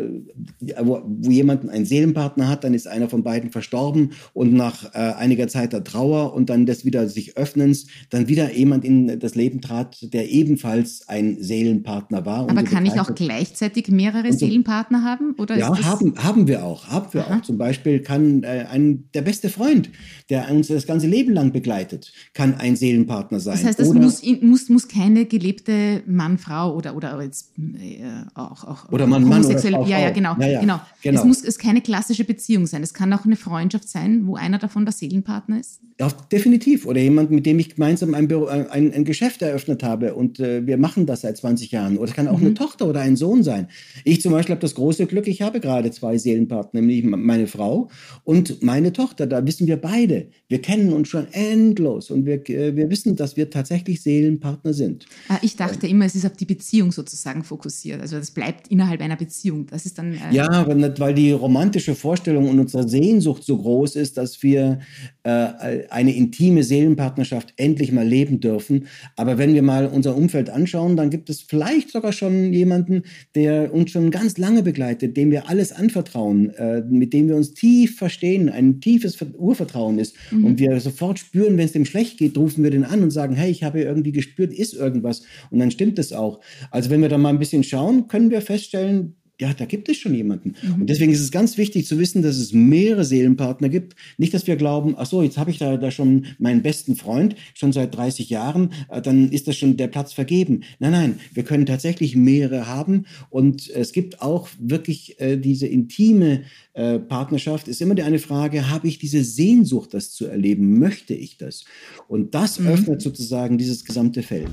wo, 0.79 1.03
wo 1.05 1.29
jemand 1.29 1.69
einen 1.69 1.85
Seelenpartner 1.85 2.47
hat, 2.47 2.63
dann 2.63 2.73
ist 2.73 2.87
einer 2.87 3.09
von 3.09 3.21
beiden 3.21 3.51
verstorben 3.51 4.13
und 4.33 4.53
nach 4.53 4.95
äh, 4.95 4.97
einiger 4.97 5.47
Zeit 5.47 5.73
der 5.73 5.83
Trauer 5.83 6.33
und 6.33 6.49
dann 6.49 6.65
des 6.65 6.83
wieder 6.83 7.07
sich 7.09 7.37
Öffnens, 7.37 7.85
dann 8.09 8.27
wieder 8.27 8.51
jemand 8.53 8.85
in 8.85 9.19
das 9.19 9.35
Leben 9.35 9.61
trat, 9.61 9.97
der 10.13 10.31
ebenfalls 10.31 11.07
ein 11.07 11.43
Seelenpartner 11.43 12.25
war. 12.25 12.49
Aber 12.49 12.63
kann 12.63 12.87
ich 12.87 12.99
auch 12.99 13.13
gleichzeitig 13.13 13.89
mehrere 13.89 14.31
so, 14.31 14.39
Seelenpartner 14.39 15.03
haben? 15.03 15.35
Oder 15.37 15.57
ja, 15.57 15.83
haben, 15.83 16.15
haben 16.17 16.47
wir 16.47 16.65
auch. 16.65 16.87
Haben 16.87 17.13
wir 17.13 17.27
Aha. 17.27 17.37
auch. 17.37 17.41
Zum 17.43 17.59
Beispiel 17.59 17.99
kann 17.99 18.41
äh, 18.41 18.60
ein, 18.69 19.05
der 19.13 19.21
beste 19.21 19.49
Freund, 19.49 19.89
der 20.29 20.49
uns 20.51 20.67
das 20.67 20.85
ganze 20.85 21.07
Leben 21.07 21.33
lang 21.33 21.51
begleitet, 21.51 22.13
kann 22.33 22.55
ein 22.55 22.75
Seelenpartner 22.75 23.21
Partner 23.21 23.39
sein. 23.39 23.55
Das 23.55 23.65
heißt, 23.65 23.79
es 23.79 23.93
muss, 23.93 24.41
muss, 24.41 24.69
muss 24.69 24.87
keine 24.87 25.25
gelebte 25.25 26.03
Mann-Frau 26.05 26.75
oder, 26.75 26.95
oder 26.95 27.21
jetzt 27.21 27.51
äh, 27.57 28.03
auch, 28.33 28.63
auch 28.63 28.91
oder 28.91 29.07
Mann, 29.07 29.23
Mann 29.23 29.45
oder 29.45 29.57
Frau, 29.57 29.85
ja, 29.85 29.99
ja, 29.99 30.09
genau, 30.11 30.35
ja, 30.39 30.47
ja, 30.47 30.59
genau. 30.61 30.79
genau. 31.01 31.19
Es 31.19 31.25
muss 31.25 31.43
es 31.43 31.57
keine 31.57 31.81
klassische 31.81 32.23
Beziehung 32.23 32.67
sein. 32.67 32.83
Es 32.83 32.93
kann 32.93 33.11
auch 33.13 33.25
eine 33.25 33.35
Freundschaft 33.35 33.87
sein, 33.89 34.27
wo 34.27 34.35
einer 34.35 34.57
davon 34.57 34.85
der 34.85 34.93
Seelenpartner 34.93 35.59
ist. 35.59 35.81
Ja, 35.99 36.09
definitiv. 36.31 36.87
Oder 36.87 36.99
jemand, 36.99 37.29
mit 37.29 37.45
dem 37.45 37.59
ich 37.59 37.75
gemeinsam 37.75 38.15
ein, 38.15 38.27
Büro, 38.27 38.47
ein, 38.47 38.91
ein 38.91 39.05
Geschäft 39.05 39.41
eröffnet 39.43 39.83
habe 39.83 40.15
und 40.15 40.39
äh, 40.39 40.65
wir 40.65 40.77
machen 40.77 41.05
das 41.05 41.21
seit 41.21 41.37
20 41.37 41.71
Jahren. 41.71 41.97
Oder 41.97 42.09
es 42.09 42.15
kann 42.15 42.27
auch 42.27 42.39
mhm. 42.39 42.47
eine 42.47 42.53
Tochter 42.55 42.87
oder 42.87 43.01
ein 43.01 43.15
Sohn 43.15 43.43
sein. 43.43 43.67
Ich 44.03 44.21
zum 44.21 44.31
Beispiel 44.31 44.55
habe 44.55 44.61
das 44.61 44.73
große 44.73 45.05
Glück, 45.05 45.27
ich 45.27 45.41
habe 45.41 45.59
gerade 45.59 45.91
zwei 45.91 46.17
Seelenpartner, 46.17 46.81
nämlich 46.81 47.03
meine 47.03 47.45
Frau 47.45 47.89
und 48.23 48.50
meine 48.61 48.93
Tochter. 48.93 49.27
Da 49.27 49.45
wissen 49.45 49.67
wir 49.67 49.77
beide. 49.77 50.27
Wir 50.47 50.61
kennen 50.61 50.93
uns 50.93 51.07
schon 51.07 51.27
endlos 51.31 52.09
und 52.09 52.25
wir, 52.25 52.47
äh, 52.49 52.75
wir 52.75 52.89
wissen, 52.89 53.01
wissen, 53.01 53.15
dass 53.15 53.37
wir 53.37 53.49
tatsächlich 53.49 54.01
Seelenpartner 54.01 54.73
sind. 54.73 55.05
Ah, 55.27 55.39
ich 55.41 55.55
dachte 55.55 55.87
immer, 55.87 56.05
es 56.05 56.15
ist 56.15 56.25
auf 56.25 56.33
die 56.33 56.45
Beziehung 56.45 56.91
sozusagen 56.91 57.43
fokussiert. 57.43 58.01
Also 58.01 58.17
das 58.17 58.31
bleibt 58.31 58.67
innerhalb 58.69 59.01
einer 59.01 59.15
Beziehung. 59.15 59.67
Das 59.67 59.85
ist 59.85 59.97
dann. 59.97 60.13
Äh 60.13 60.33
ja, 60.33 60.67
weil 60.99 61.13
die 61.13 61.31
romantische 61.31 61.95
Vorstellung 61.95 62.49
und 62.49 62.59
unsere 62.59 62.87
Sehnsucht 62.87 63.43
so 63.43 63.57
groß 63.57 63.95
ist, 63.95 64.17
dass 64.17 64.43
wir 64.43 64.79
äh, 65.23 65.87
eine 65.89 66.15
intime 66.15 66.63
Seelenpartnerschaft 66.63 67.53
endlich 67.57 67.91
mal 67.91 68.07
leben 68.07 68.39
dürfen. 68.39 68.87
Aber 69.15 69.37
wenn 69.37 69.53
wir 69.53 69.61
mal 69.61 69.87
unser 69.87 70.15
Umfeld 70.15 70.49
anschauen, 70.49 70.95
dann 70.95 71.09
gibt 71.09 71.29
es 71.29 71.41
vielleicht 71.41 71.91
sogar 71.91 72.13
schon 72.13 72.53
jemanden, 72.53 73.03
der 73.35 73.73
uns 73.73 73.91
schon 73.91 74.11
ganz 74.11 74.37
lange 74.37 74.63
begleitet, 74.63 75.17
dem 75.17 75.31
wir 75.31 75.49
alles 75.49 75.71
anvertrauen, 75.71 76.49
äh, 76.51 76.81
mit 76.81 77.13
dem 77.13 77.27
wir 77.27 77.35
uns 77.35 77.53
tief 77.53 77.97
verstehen, 77.97 78.30
ein 78.37 78.81
tiefes 78.81 79.17
Urvertrauen 79.37 79.99
ist 79.99 80.15
mhm. 80.31 80.45
und 80.45 80.59
wir 80.59 80.79
sofort 80.79 81.19
spüren, 81.19 81.57
wenn 81.57 81.65
es 81.65 81.71
dem 81.71 81.85
schlecht 81.85 82.17
geht, 82.17 82.37
rufen 82.37 82.63
wir 82.63 82.71
den 82.71 82.83
an 82.83 83.03
und 83.03 83.11
sagen, 83.11 83.35
hey, 83.35 83.51
ich 83.51 83.63
habe 83.63 83.81
irgendwie 83.81 84.11
gespürt, 84.11 84.53
ist 84.53 84.73
irgendwas. 84.73 85.23
Und 85.49 85.59
dann 85.59 85.71
stimmt 85.71 85.99
es 85.99 86.13
auch. 86.13 86.41
Also 86.69 86.89
wenn 86.89 87.01
wir 87.01 87.09
da 87.09 87.17
mal 87.17 87.29
ein 87.29 87.39
bisschen 87.39 87.63
schauen, 87.63 88.07
können 88.07 88.31
wir 88.31 88.41
feststellen, 88.41 89.15
ja, 89.41 89.55
da 89.55 89.65
gibt 89.65 89.89
es 89.89 89.97
schon 89.97 90.13
jemanden. 90.13 90.53
Mhm. 90.61 90.81
Und 90.81 90.87
deswegen 90.87 91.11
ist 91.11 91.19
es 91.19 91.31
ganz 91.31 91.57
wichtig 91.57 91.87
zu 91.87 91.97
wissen, 91.97 92.21
dass 92.21 92.37
es 92.37 92.53
mehrere 92.53 93.03
Seelenpartner 93.03 93.69
gibt. 93.69 93.95
Nicht, 94.19 94.35
dass 94.35 94.45
wir 94.45 94.55
glauben, 94.55 94.93
ach 94.95 95.07
so, 95.07 95.23
jetzt 95.23 95.39
habe 95.39 95.49
ich 95.49 95.57
da, 95.57 95.77
da 95.77 95.89
schon 95.89 96.27
meinen 96.37 96.61
besten 96.61 96.95
Freund, 96.95 97.35
schon 97.55 97.73
seit 97.73 97.95
30 97.95 98.29
Jahren, 98.29 98.71
äh, 98.89 99.01
dann 99.01 99.31
ist 99.31 99.47
das 99.47 99.57
schon 99.57 99.77
der 99.77 99.87
Platz 99.87 100.13
vergeben. 100.13 100.61
Nein, 100.77 100.91
nein, 100.91 101.19
wir 101.33 101.41
können 101.41 101.65
tatsächlich 101.65 102.15
mehrere 102.15 102.67
haben. 102.67 103.07
Und 103.31 103.67
es 103.71 103.93
gibt 103.93 104.21
auch 104.21 104.47
wirklich 104.59 105.19
äh, 105.19 105.37
diese 105.37 105.65
intime 105.65 106.43
äh, 106.73 106.99
Partnerschaft, 106.99 107.67
ist 107.67 107.81
immer 107.81 107.97
eine 108.01 108.19
Frage, 108.19 108.69
habe 108.69 108.87
ich 108.87 108.99
diese 108.99 109.23
Sehnsucht, 109.23 109.95
das 109.95 110.11
zu 110.11 110.27
erleben? 110.27 110.77
Möchte 110.77 111.15
ich 111.15 111.37
das? 111.37 111.65
Und 112.07 112.35
das 112.35 112.59
mhm. 112.59 112.67
öffnet 112.67 113.01
sozusagen 113.01 113.57
dieses 113.57 113.85
gesamte 113.85 114.21
Feld. 114.21 114.51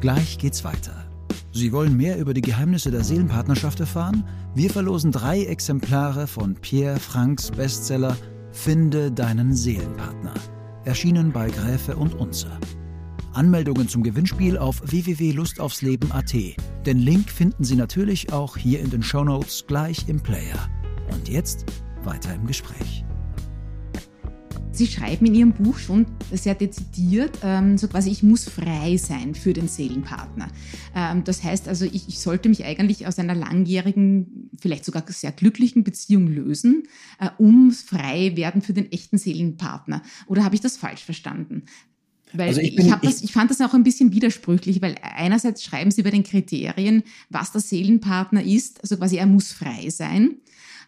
Gleich 0.00 0.38
geht's 0.38 0.62
weiter. 0.62 1.01
Sie 1.52 1.70
wollen 1.70 1.96
mehr 1.96 2.18
über 2.18 2.32
die 2.32 2.40
Geheimnisse 2.40 2.90
der 2.90 3.04
Seelenpartnerschaft 3.04 3.78
erfahren? 3.78 4.24
Wir 4.54 4.70
verlosen 4.70 5.12
drei 5.12 5.44
Exemplare 5.44 6.26
von 6.26 6.54
Pierre 6.54 6.98
Franks 6.98 7.50
Bestseller 7.50 8.16
Finde 8.52 9.12
deinen 9.12 9.54
Seelenpartner. 9.54 10.34
Erschienen 10.84 11.30
bei 11.32 11.50
Gräfe 11.50 11.96
und 11.96 12.14
Unzer. 12.14 12.58
Anmeldungen 13.34 13.88
zum 13.88 14.02
Gewinnspiel 14.02 14.58
auf 14.58 14.82
www.lustaufsleben.at. 14.84 16.34
Den 16.86 16.98
Link 16.98 17.30
finden 17.30 17.64
Sie 17.64 17.76
natürlich 17.76 18.32
auch 18.32 18.56
hier 18.56 18.80
in 18.80 18.90
den 18.90 19.02
Shownotes 19.02 19.64
gleich 19.66 20.08
im 20.08 20.20
Player. 20.20 20.68
Und 21.12 21.28
jetzt 21.28 21.66
weiter 22.02 22.34
im 22.34 22.46
Gespräch. 22.46 23.04
Sie 24.74 24.86
schreiben 24.86 25.26
in 25.26 25.34
Ihrem 25.34 25.52
Buch 25.52 25.78
schon 25.78 26.06
sehr 26.32 26.54
dezidiert, 26.54 27.38
ähm, 27.42 27.76
so 27.76 27.88
quasi, 27.88 28.10
ich 28.10 28.22
muss 28.22 28.44
frei 28.44 28.96
sein 28.96 29.34
für 29.34 29.52
den 29.52 29.68
Seelenpartner. 29.68 30.48
Ähm, 30.96 31.24
das 31.24 31.44
heißt 31.44 31.68
also, 31.68 31.84
ich, 31.84 32.08
ich, 32.08 32.18
sollte 32.20 32.48
mich 32.48 32.64
eigentlich 32.64 33.06
aus 33.06 33.18
einer 33.18 33.34
langjährigen, 33.34 34.50
vielleicht 34.58 34.86
sogar 34.86 35.04
sehr 35.08 35.32
glücklichen 35.32 35.84
Beziehung 35.84 36.26
lösen, 36.26 36.84
äh, 37.20 37.28
um 37.36 37.70
frei 37.70 38.34
werden 38.34 38.62
für 38.62 38.72
den 38.72 38.90
echten 38.90 39.18
Seelenpartner. 39.18 40.02
Oder 40.26 40.42
habe 40.42 40.54
ich 40.54 40.62
das 40.62 40.78
falsch 40.78 41.04
verstanden? 41.04 41.64
Weil 42.32 42.48
also 42.48 42.62
ich, 42.62 42.74
bin, 42.74 42.86
ich, 42.86 42.94
das, 42.94 43.22
ich 43.22 43.32
fand 43.32 43.50
das 43.50 43.60
auch 43.60 43.74
ein 43.74 43.84
bisschen 43.84 44.12
widersprüchlich, 44.12 44.80
weil 44.80 44.94
einerseits 45.02 45.62
schreiben 45.62 45.90
Sie 45.90 46.02
bei 46.02 46.10
den 46.10 46.22
Kriterien, 46.22 47.02
was 47.28 47.52
der 47.52 47.60
Seelenpartner 47.60 48.42
ist, 48.42 48.80
also 48.80 48.96
quasi 48.96 49.16
er 49.16 49.26
muss 49.26 49.52
frei 49.52 49.90
sein. 49.90 50.36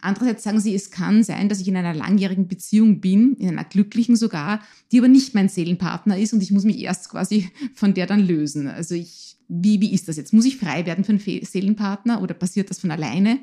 Andererseits 0.04 0.42
sagen 0.42 0.60
Sie, 0.60 0.74
es 0.74 0.90
kann 0.90 1.24
sein, 1.24 1.48
dass 1.48 1.60
ich 1.60 1.68
in 1.68 1.76
einer 1.76 1.94
langjährigen 1.94 2.46
Beziehung 2.46 3.00
bin, 3.00 3.36
in 3.36 3.48
einer 3.48 3.64
glücklichen 3.64 4.16
sogar, 4.16 4.60
die 4.92 4.98
aber 4.98 5.08
nicht 5.08 5.34
mein 5.34 5.48
Seelenpartner 5.48 6.18
ist 6.18 6.34
und 6.34 6.42
ich 6.42 6.50
muss 6.50 6.64
mich 6.64 6.78
erst 6.80 7.08
quasi 7.08 7.48
von 7.74 7.94
der 7.94 8.06
dann 8.06 8.20
lösen. 8.20 8.68
Also 8.68 8.94
ich, 8.94 9.36
wie, 9.48 9.80
wie 9.80 9.94
ist 9.94 10.06
das 10.06 10.18
jetzt? 10.18 10.34
Muss 10.34 10.44
ich 10.44 10.58
frei 10.58 10.84
werden 10.84 11.04
für 11.04 11.12
einen 11.12 11.44
Seelenpartner 11.44 12.20
oder 12.20 12.34
passiert 12.34 12.68
das 12.68 12.80
von 12.80 12.90
alleine? 12.90 13.38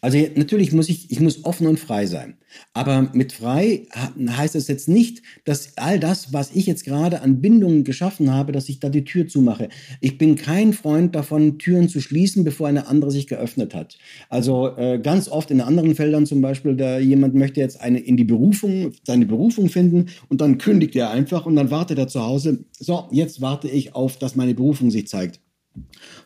Also 0.00 0.18
natürlich 0.34 0.72
muss 0.72 0.88
ich, 0.88 1.10
ich 1.10 1.20
muss 1.20 1.44
offen 1.44 1.66
und 1.66 1.80
frei 1.80 2.06
sein. 2.06 2.36
Aber 2.72 3.10
mit 3.12 3.32
frei 3.32 3.86
heißt 4.16 4.54
es 4.54 4.68
jetzt 4.68 4.88
nicht, 4.88 5.22
dass 5.44 5.76
all 5.76 5.98
das, 5.98 6.32
was 6.32 6.54
ich 6.54 6.66
jetzt 6.66 6.84
gerade 6.84 7.22
an 7.22 7.40
Bindungen 7.40 7.84
geschaffen 7.84 8.32
habe, 8.32 8.52
dass 8.52 8.68
ich 8.68 8.80
da 8.80 8.88
die 8.88 9.04
Tür 9.04 9.26
zumache. 9.26 9.68
Ich 10.00 10.18
bin 10.18 10.36
kein 10.36 10.72
Freund 10.72 11.14
davon, 11.14 11.58
Türen 11.58 11.88
zu 11.88 12.00
schließen, 12.00 12.44
bevor 12.44 12.68
eine 12.68 12.86
andere 12.86 13.10
sich 13.10 13.26
geöffnet 13.26 13.74
hat. 13.74 13.98
Also 14.28 14.76
äh, 14.76 14.98
ganz 14.98 15.28
oft 15.28 15.50
in 15.50 15.60
anderen 15.60 15.94
Feldern 15.94 16.26
zum 16.26 16.40
Beispiel, 16.40 16.76
da 16.76 16.98
jemand 16.98 17.34
möchte 17.34 17.60
jetzt 17.60 17.80
eine 17.80 17.98
in 17.98 18.16
die 18.16 18.24
Berufung, 18.24 18.92
seine 19.04 19.26
Berufung 19.26 19.68
finden 19.68 20.06
und 20.28 20.40
dann 20.40 20.58
kündigt 20.58 20.96
er 20.96 21.10
einfach 21.10 21.46
und 21.46 21.56
dann 21.56 21.70
wartet 21.70 21.98
er 21.98 22.08
zu 22.08 22.22
Hause. 22.22 22.64
So, 22.78 23.08
jetzt 23.10 23.40
warte 23.40 23.68
ich 23.68 23.94
auf, 23.94 24.18
dass 24.18 24.36
meine 24.36 24.54
Berufung 24.54 24.90
sich 24.90 25.08
zeigt. 25.08 25.40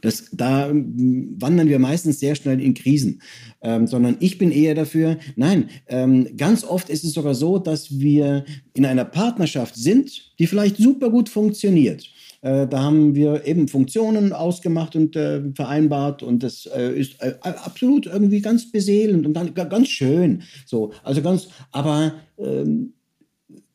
Das, 0.00 0.28
da 0.32 0.68
ähm, 0.68 1.36
wandern 1.40 1.68
wir 1.68 1.78
meistens 1.78 2.20
sehr 2.20 2.34
schnell 2.34 2.60
in 2.60 2.74
Krisen, 2.74 3.22
ähm, 3.62 3.86
sondern 3.86 4.16
ich 4.20 4.38
bin 4.38 4.50
eher 4.50 4.74
dafür, 4.74 5.18
nein, 5.36 5.70
ähm, 5.88 6.36
ganz 6.36 6.64
oft 6.64 6.88
ist 6.90 7.04
es 7.04 7.12
sogar 7.12 7.34
so, 7.34 7.58
dass 7.58 7.98
wir 7.98 8.44
in 8.74 8.86
einer 8.86 9.04
Partnerschaft 9.04 9.76
sind, 9.76 10.32
die 10.38 10.46
vielleicht 10.46 10.76
super 10.76 11.10
gut 11.10 11.28
funktioniert. 11.28 12.08
Äh, 12.40 12.68
da 12.68 12.82
haben 12.82 13.14
wir 13.14 13.46
eben 13.46 13.66
Funktionen 13.66 14.32
ausgemacht 14.32 14.94
und 14.94 15.16
äh, 15.16 15.42
vereinbart 15.54 16.22
und 16.22 16.42
das 16.42 16.66
äh, 16.66 16.92
ist 16.92 17.20
äh, 17.20 17.34
absolut 17.42 18.06
irgendwie 18.06 18.40
ganz 18.40 18.70
beseelend 18.70 19.26
und 19.26 19.34
dann, 19.34 19.54
ganz 19.54 19.88
schön. 19.88 20.42
So, 20.64 20.92
also 21.02 21.20
ganz, 21.20 21.48
aber 21.72 22.14
ähm, 22.38 22.92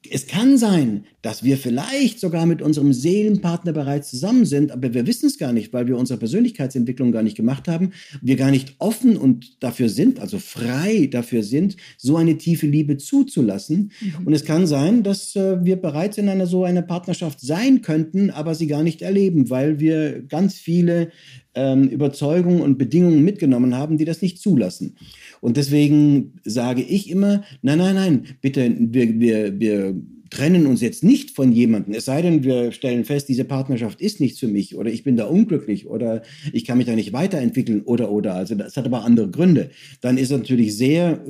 es 0.09 0.27
kann 0.27 0.57
sein, 0.57 1.05
dass 1.21 1.43
wir 1.43 1.57
vielleicht 1.57 2.19
sogar 2.19 2.45
mit 2.45 2.61
unserem 2.61 2.93
Seelenpartner 2.93 3.71
bereits 3.71 4.09
zusammen 4.09 4.45
sind, 4.45 4.71
aber 4.71 4.93
wir 4.93 5.07
wissen 5.07 5.27
es 5.27 5.37
gar 5.37 5.53
nicht, 5.53 5.71
weil 5.71 5.87
wir 5.87 5.97
unsere 5.97 6.19
Persönlichkeitsentwicklung 6.19 7.11
gar 7.11 7.23
nicht 7.23 7.37
gemacht 7.37 7.67
haben. 7.67 7.91
Wir 8.21 8.35
gar 8.35 8.51
nicht 8.51 8.75
offen 8.79 9.15
und 9.15 9.63
dafür 9.63 9.89
sind, 9.89 10.19
also 10.19 10.39
frei 10.39 11.07
dafür 11.11 11.43
sind, 11.43 11.77
so 11.97 12.17
eine 12.17 12.37
tiefe 12.37 12.67
Liebe 12.67 12.97
zuzulassen. 12.97 13.91
Mhm. 14.01 14.27
Und 14.27 14.33
es 14.33 14.43
kann 14.43 14.67
sein, 14.67 15.03
dass 15.03 15.35
äh, 15.35 15.63
wir 15.63 15.77
bereits 15.77 16.17
in 16.17 16.27
einer 16.29 16.47
so 16.47 16.65
einer 16.65 16.81
Partnerschaft 16.81 17.39
sein 17.39 17.81
könnten, 17.81 18.29
aber 18.29 18.55
sie 18.55 18.67
gar 18.67 18.83
nicht 18.83 19.01
erleben, 19.01 19.49
weil 19.49 19.79
wir 19.79 20.21
ganz 20.23 20.55
viele 20.55 21.11
ähm, 21.55 21.87
Überzeugungen 21.87 22.61
und 22.61 22.77
Bedingungen 22.77 23.23
mitgenommen 23.23 23.75
haben, 23.75 23.97
die 23.97 24.05
das 24.05 24.21
nicht 24.21 24.39
zulassen. 24.39 24.95
Und 25.43 25.57
deswegen 25.57 26.39
sage 26.45 26.81
ich 26.81 27.09
immer, 27.09 27.43
nein, 27.61 27.77
nein, 27.79 27.95
nein, 27.95 28.23
bitte, 28.39 28.73
wir, 28.79 29.19
wir, 29.19 29.59
wir 29.59 29.93
trennen 30.29 30.65
uns 30.65 30.79
jetzt 30.79 31.03
nicht 31.03 31.31
von 31.31 31.51
jemandem, 31.51 31.93
es 31.95 32.05
sei 32.05 32.21
denn, 32.21 32.45
wir 32.45 32.71
stellen 32.71 33.03
fest, 33.03 33.27
diese 33.27 33.43
Partnerschaft 33.43 33.99
ist 33.99 34.21
nichts 34.21 34.39
für 34.39 34.47
mich 34.47 34.77
oder 34.77 34.89
ich 34.89 35.03
bin 35.03 35.17
da 35.17 35.25
unglücklich 35.25 35.85
oder 35.85 36.21
ich 36.53 36.63
kann 36.63 36.77
mich 36.77 36.87
da 36.87 36.95
nicht 36.95 37.11
weiterentwickeln 37.11 37.81
oder 37.81 38.09
oder. 38.09 38.35
Also 38.35 38.55
das 38.55 38.77
hat 38.77 38.85
aber 38.85 39.03
andere 39.03 39.29
Gründe. 39.29 39.69
Dann 39.99 40.17
ist 40.17 40.31
es 40.31 40.37
natürlich 40.37 40.77
sehr, 40.77 41.21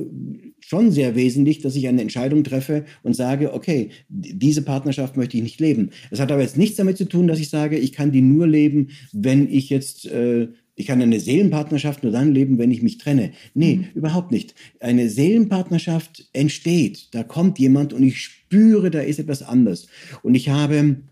schon 0.60 0.92
sehr 0.92 1.16
wesentlich, 1.16 1.58
dass 1.58 1.74
ich 1.74 1.88
eine 1.88 2.00
Entscheidung 2.00 2.44
treffe 2.44 2.84
und 3.02 3.16
sage, 3.16 3.52
okay, 3.52 3.90
diese 4.08 4.62
Partnerschaft 4.62 5.16
möchte 5.16 5.36
ich 5.36 5.42
nicht 5.42 5.60
leben. 5.60 5.90
Es 6.12 6.20
hat 6.20 6.30
aber 6.30 6.42
jetzt 6.42 6.56
nichts 6.56 6.76
damit 6.76 6.98
zu 6.98 7.08
tun, 7.08 7.26
dass 7.26 7.40
ich 7.40 7.50
sage, 7.50 7.78
ich 7.78 7.92
kann 7.92 8.12
die 8.12 8.22
nur 8.22 8.46
leben, 8.46 8.90
wenn 9.12 9.52
ich 9.52 9.70
jetzt 9.70 10.06
äh, 10.06 10.46
ich 10.76 10.86
kann 10.86 11.00
eine 11.00 11.20
Seelenpartnerschaft 11.20 12.02
nur 12.02 12.12
dann 12.12 12.32
leben, 12.32 12.58
wenn 12.58 12.70
ich 12.70 12.82
mich 12.82 12.98
trenne. 12.98 13.32
Nee, 13.54 13.76
mhm. 13.76 13.86
überhaupt 13.94 14.32
nicht. 14.32 14.54
Eine 14.80 15.08
Seelenpartnerschaft 15.08 16.28
entsteht. 16.32 17.08
Da 17.12 17.22
kommt 17.22 17.58
jemand 17.58 17.92
und 17.92 18.02
ich 18.02 18.18
spüre, 18.18 18.90
da 18.90 19.00
ist 19.00 19.18
etwas 19.18 19.42
anders. 19.42 19.86
Und 20.22 20.34
ich 20.34 20.48
habe 20.48 21.02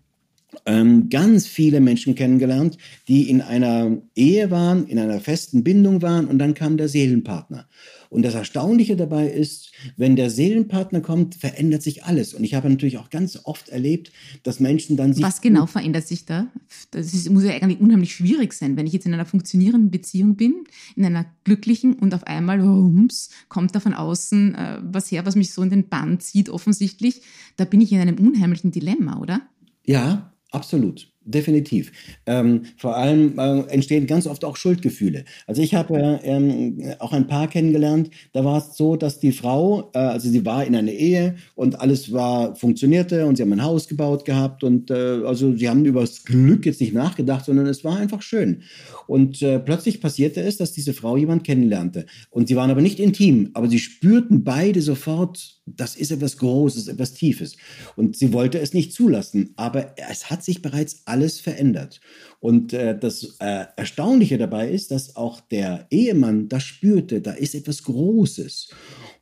ähm, 0.65 1.09
ganz 1.09 1.47
viele 1.47 1.81
Menschen 1.81 2.15
kennengelernt, 2.15 2.77
die 3.07 3.29
in 3.29 3.41
einer 3.41 3.97
Ehe 4.15 4.51
waren, 4.51 4.87
in 4.87 4.99
einer 4.99 5.19
festen 5.19 5.63
Bindung 5.63 6.01
waren 6.01 6.27
und 6.27 6.39
dann 6.39 6.53
kam 6.53 6.77
der 6.77 6.87
Seelenpartner. 6.87 7.67
Und 8.13 8.21
das 8.21 8.35
Erstaunliche 8.35 8.95
dabei 8.95 9.27
ist, 9.27 9.71
wenn 9.97 10.15
der 10.15 10.29
Seelenpartner 10.29 11.01
kommt, 11.01 11.33
verändert 11.33 11.81
sich 11.81 12.03
alles. 12.03 12.35
Und 12.35 12.43
ich 12.43 12.53
habe 12.53 12.69
natürlich 12.69 12.99
auch 12.99 13.09
ganz 13.09 13.39
oft 13.43 13.69
erlebt, 13.69 14.11
dass 14.43 14.59
Menschen 14.59 14.97
dann 14.97 15.13
sich. 15.13 15.23
Was 15.23 15.41
genau 15.41 15.65
verändert 15.65 16.07
sich 16.07 16.25
da? 16.25 16.45
Das 16.91 17.11
ist, 17.11 17.27
muss 17.31 17.43
ja 17.43 17.53
eigentlich 17.53 17.81
unheimlich 17.81 18.13
schwierig 18.13 18.53
sein, 18.53 18.77
wenn 18.77 18.85
ich 18.85 18.93
jetzt 18.93 19.07
in 19.07 19.15
einer 19.15 19.25
funktionierenden 19.25 19.89
Beziehung 19.89 20.35
bin, 20.35 20.65
in 20.95 21.05
einer 21.05 21.25
glücklichen 21.43 21.93
und 21.93 22.13
auf 22.13 22.27
einmal, 22.27 22.61
rums, 22.61 23.31
kommt 23.49 23.73
da 23.73 23.79
von 23.79 23.95
außen 23.95 24.53
äh, 24.53 24.77
was 24.83 25.11
her, 25.11 25.25
was 25.25 25.35
mich 25.35 25.51
so 25.51 25.63
in 25.63 25.71
den 25.71 25.89
Bann 25.89 26.19
zieht, 26.19 26.49
offensichtlich. 26.49 27.23
Da 27.57 27.65
bin 27.65 27.81
ich 27.81 27.91
in 27.91 27.99
einem 27.99 28.19
unheimlichen 28.19 28.69
Dilemma, 28.69 29.17
oder? 29.17 29.41
Ja, 29.85 30.32
absolut. 30.53 31.13
Definitiv. 31.25 31.93
Ähm, 32.25 32.63
vor 32.75 32.97
allem 32.97 33.39
äh, 33.39 33.61
entstehen 33.69 34.07
ganz 34.07 34.27
oft 34.27 34.43
auch 34.43 34.57
Schuldgefühle. 34.57 35.23
Also 35.47 35.61
ich 35.61 35.73
habe 35.73 36.19
ähm, 36.23 36.95
auch 36.99 37.13
ein 37.13 37.27
Paar 37.27 37.47
kennengelernt, 37.47 38.09
da 38.33 38.43
war 38.43 38.57
es 38.57 38.75
so, 38.75 38.97
dass 38.97 39.19
die 39.19 39.31
Frau, 39.31 39.89
äh, 39.93 39.99
also 39.99 40.29
sie 40.29 40.45
war 40.45 40.65
in 40.65 40.75
einer 40.75 40.91
Ehe 40.91 41.35
und 41.55 41.79
alles 41.79 42.11
war 42.11 42.57
funktionierte 42.57 43.25
und 43.25 43.37
sie 43.37 43.43
haben 43.43 43.53
ein 43.53 43.63
Haus 43.63 43.87
gebaut 43.87 44.25
gehabt 44.25 44.65
und 44.65 44.91
äh, 44.91 45.21
also 45.25 45.55
sie 45.55 45.69
haben 45.69 45.85
über 45.85 46.01
das 46.01 46.25
Glück 46.25 46.65
jetzt 46.65 46.81
nicht 46.81 46.93
nachgedacht, 46.93 47.45
sondern 47.45 47.67
es 47.67 47.85
war 47.85 47.95
einfach 47.95 48.21
schön. 48.21 48.63
Und 49.07 49.41
äh, 49.41 49.59
plötzlich 49.59 50.01
passierte 50.01 50.41
es, 50.41 50.57
dass 50.57 50.73
diese 50.73 50.93
Frau 50.93 51.15
jemand 51.15 51.45
kennenlernte 51.45 52.05
und 52.31 52.49
sie 52.49 52.57
waren 52.57 52.69
aber 52.69 52.81
nicht 52.81 52.99
intim, 52.99 53.51
aber 53.53 53.69
sie 53.69 53.79
spürten 53.79 54.43
beide 54.43 54.81
sofort, 54.81 55.61
das 55.65 55.95
ist 55.95 56.11
etwas 56.11 56.37
Großes, 56.37 56.87
etwas 56.87 57.13
Tiefes 57.13 57.55
und 57.95 58.17
sie 58.17 58.33
wollte 58.33 58.59
es 58.59 58.73
nicht 58.73 58.93
zulassen, 58.93 59.53
aber 59.55 59.95
es 60.09 60.29
hat 60.29 60.43
sich 60.43 60.61
bereits 60.61 61.03
alles 61.05 61.39
verändert. 61.39 62.01
Und 62.39 62.73
äh, 62.73 62.97
das 62.97 63.37
äh, 63.39 63.65
Erstaunliche 63.77 64.37
dabei 64.37 64.69
ist, 64.69 64.91
dass 64.91 65.15
auch 65.15 65.39
der 65.39 65.87
Ehemann 65.89 66.49
das 66.49 66.63
spürte, 66.63 67.21
da 67.21 67.31
ist 67.31 67.55
etwas 67.55 67.83
Großes. 67.83 68.69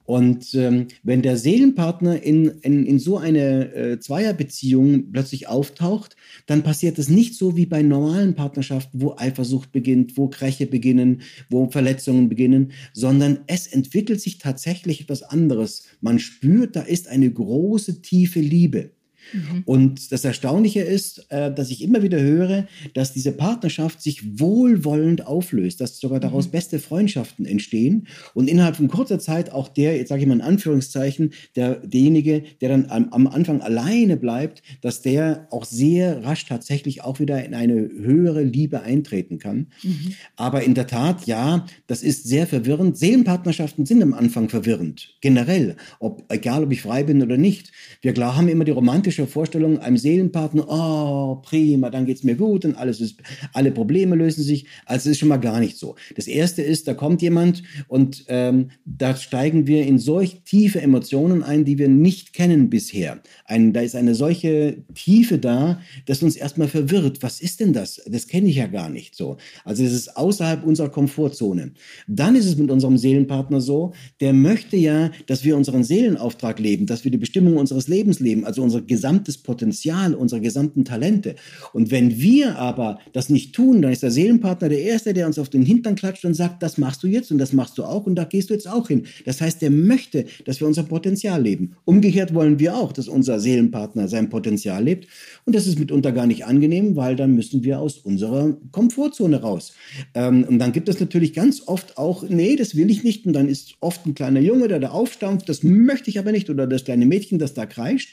Und 0.06 0.54
ähm, 0.56 0.88
wenn 1.04 1.22
der 1.22 1.38
Seelenpartner 1.38 2.22
in, 2.22 2.48
in, 2.62 2.86
in 2.86 3.00
so 3.00 3.18
eine 3.18 3.74
äh, 3.74 4.00
Zweierbeziehung 4.00 5.12
plötzlich 5.12 5.48
auftaucht, 5.48 6.16
dann 6.48 6.64
passiert 6.64 7.00
es 7.00 7.10
nicht 7.10 7.36
so 7.36 7.56
wie 7.56 7.66
bei 7.66 7.82
normalen 7.82 8.36
Partnerschaften, 8.36 9.02
wo 9.02 9.16
Eifersucht 9.18 9.72
beginnt, 9.72 10.18
wo 10.18 10.28
Kräche 10.28 10.66
beginnen, 10.66 11.22
wo 11.50 11.70
Verletzungen 11.70 12.30
beginnen, 12.30 12.72
sondern 12.94 13.40
es 13.48 13.68
entwickelt 13.68 14.22
sich 14.22 14.38
tatsächlich 14.38 15.02
etwas 15.02 15.24
anderes. 15.24 15.84
Man 16.02 16.20
spürt, 16.20 16.76
da 16.76 16.82
ist 16.82 17.08
eine 17.08 17.32
große, 17.32 18.02
tiefe 18.02 18.40
Liebe. 18.40 18.92
Mhm. 19.34 19.64
Und 19.66 20.12
das 20.12 20.26
Erstaunliche 20.26 20.82
ist, 20.82 21.26
äh, 21.30 21.54
dass 21.54 21.70
ich 21.70 21.82
immer 21.82 22.04
wieder 22.04 22.20
höre, 22.20 22.68
dass 22.94 23.14
diese 23.14 23.32
Partnerschaft 23.32 24.02
sich 24.02 24.40
wohlwollend 24.40 25.26
auflöst, 25.26 25.82
dass 25.82 26.00
sogar 26.00 26.20
daraus 26.20 26.48
mhm. 26.48 26.52
beste 26.52 26.80
Freundschaften 26.80 27.46
entstehen 27.46 28.08
und 28.34 28.50
innerhalb 28.50 28.76
von 28.76 28.88
kurzer 28.88 29.20
Zeit 29.20 29.52
auch 29.52 29.68
der, 29.68 29.98
jetzt 29.98 30.10
sage 30.10 30.22
ich 30.22 30.28
mal 30.28 30.36
in 30.36 30.42
Anführungszeichen, 30.42 31.34
der, 31.56 31.76
derjenige, 31.76 32.44
der 32.62 32.70
dann 32.70 32.86
am, 32.90 33.10
am 33.10 33.28
Anfang 33.28 33.62
alleine 33.62 34.18
bleibt, 34.18 34.62
dass 34.82 35.02
der 35.02 35.48
auch 35.52 35.66
sehr 35.66 36.24
rasch 36.24 36.46
tatsächlich 36.46 37.04
auch 37.04 37.20
wieder 37.20 37.44
in 37.44 37.54
eine 37.54 37.76
höhere 37.76 38.44
Liebe 38.44 38.82
eintreten 38.82 39.40
kann. 39.40 39.68
Mhm. 39.84 40.14
Aber 40.36 40.64
in 40.64 40.74
der 40.74 40.88
Tat, 40.88 41.26
ja, 41.26 41.66
das 41.88 42.04
ist 42.04 42.28
sehr 42.28 42.48
verwirrend. 42.48 42.98
Seelenpartnerschaften 42.98 43.86
sind 43.86 44.04
am 44.04 44.14
Anfang 44.14 44.50
verwirrend, 44.50 45.16
generell, 45.22 45.78
ob, 46.00 46.24
egal 46.30 46.64
ob 46.64 46.72
ich 46.72 46.82
frei 46.82 47.04
bin 47.04 47.22
oder 47.22 47.38
nicht. 47.38 47.72
Wir 48.02 48.14
klar 48.14 48.36
haben 48.36 48.48
immer 48.48 48.66
die 48.66 48.72
romantische 48.72 49.11
romantische 49.12 49.28
Vorstellung 49.28 49.80
einem 49.80 49.98
Seelenpartner, 49.98 50.66
oh, 50.70 51.42
prima, 51.42 51.90
dann 51.90 52.06
geht's 52.06 52.24
mir 52.24 52.36
gut 52.36 52.66
und 52.66 52.76
alles 52.76 53.02
ist, 53.02 53.18
alle 53.54 53.72
Probleme 53.72 54.16
lösen 54.16 54.44
sich. 54.44 54.66
Also 54.86 55.10
es 55.10 55.14
ist 55.14 55.20
schon 55.20 55.30
mal 55.30 55.38
gar 55.38 55.60
nicht 55.60 55.78
so. 55.78 55.96
Das 56.16 56.28
erste 56.28 56.62
ist, 56.62 56.88
da 56.88 56.94
kommt 56.94 57.22
jemand 57.22 57.64
und 57.88 58.26
ähm, 58.28 58.70
da 58.86 59.16
steigen 59.16 59.68
wir 59.68 59.86
in 59.86 60.00
solch 60.00 60.42
tiefe 60.46 60.82
Emotionen 60.82 61.44
ein, 61.44 61.66
die 61.66 61.78
wir 61.78 61.90
nicht 61.90 62.34
kennen 62.34 62.70
bisher. 62.70 63.22
Ein, 63.46 63.74
da 63.74 63.82
ist 63.82 63.96
eine 63.96 64.16
solche 64.16 64.84
Tiefe 64.94 65.38
da, 65.38 65.82
dass 66.06 66.24
uns 66.24 66.36
erstmal 66.36 66.68
verwirrt. 66.68 67.22
Was 67.22 67.42
ist 67.42 67.60
denn 67.60 67.74
das? 67.74 68.02
Das 68.08 68.28
kenne 68.28 68.50
ich 68.50 68.56
ja 68.56 68.68
gar 68.68 68.90
nicht 68.90 69.16
so. 69.16 69.38
Also 69.66 69.84
es 69.84 69.94
ist 69.94 70.16
außerhalb 70.16 70.64
unserer 70.64 70.90
Komfortzone. 70.90 71.74
Dann 72.08 72.36
ist 72.36 72.46
es 72.46 72.58
mit 72.58 72.72
unserem 72.72 72.98
Seelenpartner 72.98 73.62
so, 73.62 73.94
der 74.20 74.34
möchte 74.34 74.78
ja, 74.78 75.12
dass 75.28 75.44
wir 75.44 75.58
unseren 75.58 75.84
Seelenauftrag 75.84 76.60
leben, 76.60 76.86
dass 76.86 77.04
wir 77.04 77.12
die 77.12 77.18
Bestimmung 77.18 77.58
unseres 77.58 77.88
Lebens 77.88 78.20
leben, 78.20 78.46
also 78.46 78.62
unsere 78.64 78.84
gesamtes 79.02 79.40
Potenzial, 79.40 80.14
unsere 80.14 80.42
gesamten 80.42 80.86
Talente. 80.86 81.34
Und 81.74 81.90
wenn 81.90 82.20
wir 82.22 82.60
aber 82.60 83.00
das 83.14 83.30
nicht 83.30 83.56
tun, 83.56 83.82
dann 83.82 83.92
ist 83.92 84.04
der 84.04 84.12
Seelenpartner 84.12 84.70
der 84.70 84.84
Erste, 84.84 85.12
der 85.14 85.26
uns 85.26 85.40
auf 85.40 85.50
den 85.50 85.64
Hintern 85.64 85.96
klatscht 85.96 86.24
und 86.24 86.36
sagt, 86.36 86.62
das 86.62 86.78
machst 86.78 87.02
du 87.02 87.08
jetzt 87.08 87.32
und 87.32 87.40
das 87.40 87.52
machst 87.52 87.80
du 87.80 87.84
auch 87.84 88.06
und 88.06 88.14
da 88.14 88.26
gehst 88.26 88.52
du 88.52 88.54
jetzt 88.54 88.68
auch 88.68 88.90
hin. 88.90 89.08
Das 89.26 89.42
heißt, 89.42 89.60
der 89.60 89.72
möchte, 89.72 90.26
dass 90.46 90.60
wir 90.60 90.68
unser 90.68 90.84
Potenzial 90.84 91.42
leben. 91.42 91.76
Umgekehrt 91.84 92.36
wollen 92.36 92.60
wir 92.60 92.78
auch, 92.78 92.92
dass 92.92 93.08
unser 93.08 93.40
Seelenpartner 93.40 94.08
sein 94.08 94.30
Potenzial 94.30 94.84
lebt. 94.84 95.08
Und 95.46 95.56
das 95.56 95.66
ist 95.66 95.80
mitunter 95.80 96.12
gar 96.12 96.28
nicht 96.28 96.46
angenehm, 96.46 96.96
weil 96.96 97.16
dann 97.16 97.34
müssen 97.34 97.64
wir 97.64 97.80
aus 97.80 97.98
unserer 97.98 98.56
Komfortzone 98.72 99.42
raus. 99.42 99.74
Ähm, 100.14 100.44
und 100.48 100.60
dann 100.60 100.74
gibt 100.74 100.90
es 100.90 101.00
natürlich 101.00 101.34
ganz 101.34 101.64
oft 101.66 101.98
auch, 101.98 102.24
nee, 102.30 102.56
das 102.56 102.76
will 102.76 102.92
ich 102.92 103.04
nicht. 103.04 103.26
Und 103.26 103.34
dann 103.34 103.50
ist 103.50 103.78
oft 103.80 104.06
ein 104.06 104.14
kleiner 104.14 104.42
Junge, 104.42 104.68
der 104.68 104.80
da 104.80 104.90
aufstampft, 104.90 105.50
das 105.50 105.64
möchte 105.64 106.12
ich 106.12 106.20
aber 106.20 106.32
nicht. 106.32 106.52
Oder 106.52 106.68
das 106.68 106.84
kleine 106.84 107.08
Mädchen, 107.08 107.40
das 107.40 107.56
da 107.56 107.66
kreischt. 107.66 108.10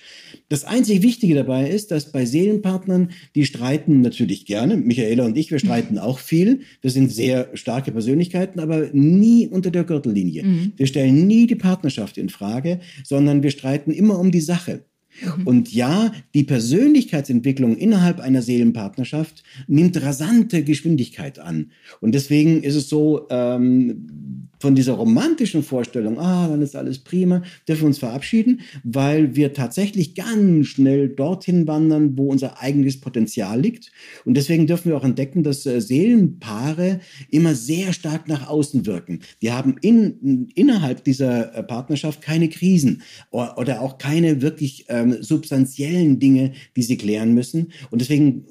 Das 0.48 0.64
einzig 0.78 1.02
Wichtige 1.02 1.34
dabei 1.34 1.68
ist, 1.68 1.90
dass 1.90 2.12
bei 2.12 2.24
Seelenpartnern, 2.24 3.10
die 3.34 3.44
streiten 3.44 4.00
natürlich 4.00 4.46
gerne. 4.46 4.76
Michaela 4.76 5.24
und 5.24 5.36
ich, 5.36 5.50
wir 5.50 5.58
streiten 5.58 5.98
auch 5.98 6.20
viel. 6.20 6.60
Wir 6.80 6.90
sind 6.90 7.10
sehr 7.10 7.50
starke 7.54 7.90
Persönlichkeiten, 7.90 8.60
aber 8.60 8.88
nie 8.92 9.48
unter 9.48 9.70
der 9.70 9.84
Gürtellinie. 9.84 10.44
Mhm. 10.44 10.72
Wir 10.76 10.86
stellen 10.86 11.26
nie 11.26 11.46
die 11.46 11.56
Partnerschaft 11.56 12.16
in 12.16 12.28
Frage, 12.28 12.78
sondern 13.04 13.42
wir 13.42 13.50
streiten 13.50 13.90
immer 13.90 14.18
um 14.18 14.30
die 14.30 14.40
Sache. 14.40 14.84
Mhm. 15.20 15.46
Und 15.46 15.72
ja, 15.72 16.12
die 16.34 16.44
Persönlichkeitsentwicklung 16.44 17.76
innerhalb 17.76 18.20
einer 18.20 18.42
Seelenpartnerschaft 18.42 19.42
nimmt 19.66 20.00
rasante 20.02 20.64
Geschwindigkeit 20.64 21.38
an. 21.38 21.72
Und 22.00 22.14
deswegen 22.14 22.62
ist 22.62 22.74
es 22.74 22.88
so, 22.88 23.26
ähm, 23.30 24.48
von 24.60 24.74
dieser 24.74 24.94
romantischen 24.94 25.62
Vorstellung, 25.62 26.18
ah, 26.18 26.48
dann 26.48 26.62
ist 26.62 26.74
alles 26.74 26.98
prima, 26.98 27.42
dürfen 27.68 27.82
wir 27.82 27.86
uns 27.88 27.98
verabschieden, 27.98 28.60
weil 28.82 29.36
wir 29.36 29.52
tatsächlich 29.52 30.14
ganz 30.14 30.66
schnell 30.66 31.08
dorthin 31.08 31.66
wandern, 31.66 32.18
wo 32.18 32.28
unser 32.28 32.60
eigenes 32.60 33.00
Potenzial 33.00 33.60
liegt. 33.60 33.92
Und 34.24 34.36
deswegen 34.36 34.66
dürfen 34.66 34.90
wir 34.90 34.96
auch 34.96 35.04
entdecken, 35.04 35.42
dass 35.42 35.64
äh, 35.66 35.80
Seelenpaare 35.80 37.00
immer 37.30 37.54
sehr 37.54 37.92
stark 37.92 38.28
nach 38.28 38.48
außen 38.48 38.86
wirken. 38.86 39.20
Wir 39.38 39.56
haben 39.56 39.76
in, 39.80 40.48
innerhalb 40.54 41.04
dieser 41.04 41.54
äh, 41.54 41.62
Partnerschaft 41.62 42.20
keine 42.20 42.48
Krisen 42.48 43.02
oder, 43.30 43.58
oder 43.58 43.80
auch 43.80 43.98
keine 43.98 44.42
wirklich 44.42 44.86
ähm, 44.88 45.07
substanziellen 45.22 46.18
Dinge, 46.18 46.52
die 46.76 46.82
sie 46.82 46.96
klären 46.96 47.34
müssen. 47.34 47.72
Und 47.90 48.00
deswegen 48.00 48.44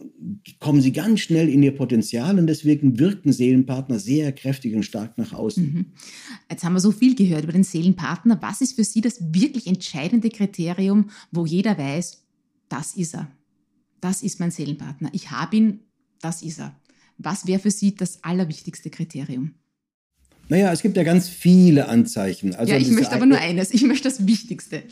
kommen 0.59 0.81
sie 0.81 0.91
ganz 0.91 1.19
schnell 1.21 1.49
in 1.49 1.63
ihr 1.63 1.75
Potenzial 1.75 2.39
und 2.39 2.47
deswegen 2.47 2.99
wirken 2.99 3.31
Seelenpartner 3.31 3.99
sehr 3.99 4.31
kräftig 4.31 4.75
und 4.75 4.83
stark 4.83 5.17
nach 5.17 5.33
außen. 5.33 5.63
Mhm. 5.63 5.85
Jetzt 6.49 6.63
haben 6.63 6.73
wir 6.73 6.79
so 6.79 6.91
viel 6.91 7.15
gehört 7.15 7.43
über 7.43 7.53
den 7.53 7.63
Seelenpartner. 7.63 8.41
Was 8.41 8.61
ist 8.61 8.73
für 8.73 8.83
Sie 8.83 9.01
das 9.01 9.33
wirklich 9.33 9.67
entscheidende 9.67 10.29
Kriterium, 10.29 11.09
wo 11.31 11.45
jeder 11.45 11.77
weiß, 11.77 12.23
das 12.69 12.95
ist 12.95 13.15
er. 13.15 13.31
Das 14.01 14.23
ist 14.23 14.39
mein 14.39 14.51
Seelenpartner. 14.51 15.09
Ich 15.13 15.31
habe 15.31 15.55
ihn, 15.55 15.79
das 16.21 16.41
ist 16.41 16.59
er. 16.59 16.79
Was 17.17 17.47
wäre 17.47 17.59
für 17.59 17.71
Sie 17.71 17.95
das 17.95 18.23
allerwichtigste 18.23 18.89
Kriterium? 18.89 19.53
Naja, 20.49 20.71
es 20.71 20.81
gibt 20.81 20.95
ja 20.97 21.03
ganz 21.03 21.27
viele 21.27 21.87
Anzeichen. 21.89 22.55
Also 22.55 22.71
ja, 22.71 22.79
ich 22.79 22.89
möchte 22.89 23.13
aber 23.13 23.25
nur 23.25 23.39
eines. 23.39 23.73
Ich 23.73 23.83
möchte 23.83 24.07
das 24.07 24.25
Wichtigste. 24.25 24.83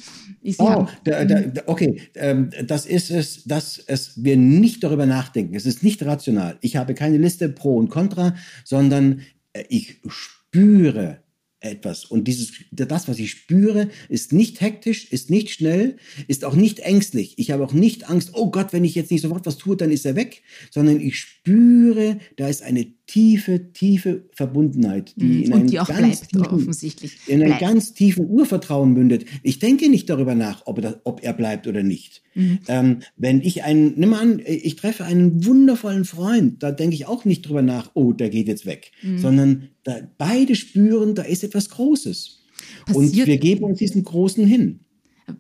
Ich 0.41 0.59
oh, 0.59 0.87
da, 1.03 1.25
da, 1.25 1.63
okay. 1.65 2.01
Ähm, 2.15 2.49
das 2.65 2.85
ist 2.85 3.09
es, 3.09 3.43
dass 3.45 3.77
es, 3.77 4.23
wir 4.23 4.37
nicht 4.37 4.83
darüber 4.83 5.05
nachdenken. 5.05 5.55
Es 5.55 5.65
ist 5.65 5.83
nicht 5.83 6.03
rational. 6.05 6.57
Ich 6.61 6.75
habe 6.75 6.93
keine 6.93 7.17
Liste 7.17 7.49
pro 7.49 7.77
und 7.77 7.89
contra, 7.89 8.35
sondern 8.63 9.21
äh, 9.53 9.63
ich 9.69 10.01
spüre 10.07 11.19
etwas. 11.65 12.05
Und 12.05 12.27
dieses, 12.27 12.51
das, 12.71 13.07
was 13.07 13.19
ich 13.19 13.31
spüre, 13.31 13.89
ist 14.09 14.33
nicht 14.33 14.61
hektisch, 14.61 15.11
ist 15.11 15.29
nicht 15.29 15.49
schnell, 15.49 15.97
ist 16.27 16.45
auch 16.45 16.55
nicht 16.55 16.79
ängstlich. 16.79 17.37
Ich 17.37 17.51
habe 17.51 17.63
auch 17.63 17.73
nicht 17.73 18.09
Angst, 18.09 18.31
oh 18.33 18.51
Gott, 18.51 18.71
wenn 18.71 18.83
ich 18.83 18.95
jetzt 18.95 19.11
nicht 19.11 19.21
sofort 19.21 19.45
was 19.45 19.57
tue, 19.57 19.75
dann 19.75 19.91
ist 19.91 20.05
er 20.05 20.15
weg, 20.15 20.43
sondern 20.69 20.99
ich 20.99 21.17
spüre, 21.17 22.19
da 22.37 22.47
ist 22.47 22.61
eine 22.61 22.93
tiefe, 23.07 23.71
tiefe 23.71 24.25
Verbundenheit, 24.31 25.13
die 25.15 25.25
mhm. 25.25 25.43
in 25.43 25.53
einem 25.53 25.67
die 25.67 25.75
ganz 25.75 26.21
tiefen, 26.21 26.47
offensichtlich. 26.47 27.17
In 27.27 27.43
einem 27.43 27.59
ganz 27.59 27.93
tiefen 27.93 28.27
Urvertrauen 28.27 28.93
mündet. 28.93 29.25
Ich 29.43 29.59
denke 29.59 29.89
nicht 29.89 30.09
darüber 30.09 30.33
nach, 30.33 30.63
ob 30.65 30.83
er, 30.83 31.01
ob 31.03 31.23
er 31.23 31.33
bleibt 31.33 31.67
oder 31.67 31.83
nicht. 31.83 32.23
Mhm. 32.33 32.59
Ähm, 32.67 32.99
wenn 33.15 33.41
ich 33.41 33.63
einen, 33.63 33.93
nimm 33.97 34.09
mal 34.09 34.21
an, 34.21 34.41
ich 34.45 34.75
treffe 34.75 35.05
einen 35.05 35.45
wundervollen 35.45 36.05
Freund, 36.05 36.63
da 36.63 36.71
denke 36.71 36.95
ich 36.95 37.05
auch 37.05 37.25
nicht 37.25 37.47
drüber 37.47 37.61
nach, 37.61 37.91
oh, 37.93 38.11
der 38.11 38.29
geht 38.29 38.47
jetzt 38.47 38.65
weg, 38.65 38.91
mhm. 39.03 39.19
sondern 39.19 39.69
da, 39.83 39.99
beide 40.17 40.55
spüren, 40.55 41.13
da 41.13 41.23
ist 41.23 41.43
etwas 41.43 41.69
Großes. 41.69 42.41
Passiert, 42.85 42.97
und 42.97 43.27
wir 43.27 43.37
geben 43.37 43.65
uns 43.65 43.79
diesen 43.79 44.03
Großen 44.03 44.45
hin. 44.45 44.79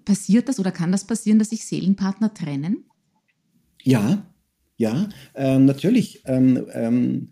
Passiert 0.03 0.49
das 0.49 0.59
oder 0.59 0.71
kann 0.71 0.91
das 0.91 1.05
passieren, 1.05 1.39
dass 1.39 1.49
sich 1.49 1.65
Seelenpartner 1.65 2.33
trennen? 2.33 2.85
Ja, 3.83 4.25
ja, 4.77 5.09
ähm, 5.35 5.65
natürlich. 5.65 6.21
Ähm, 6.25 6.65
ähm, 6.73 7.29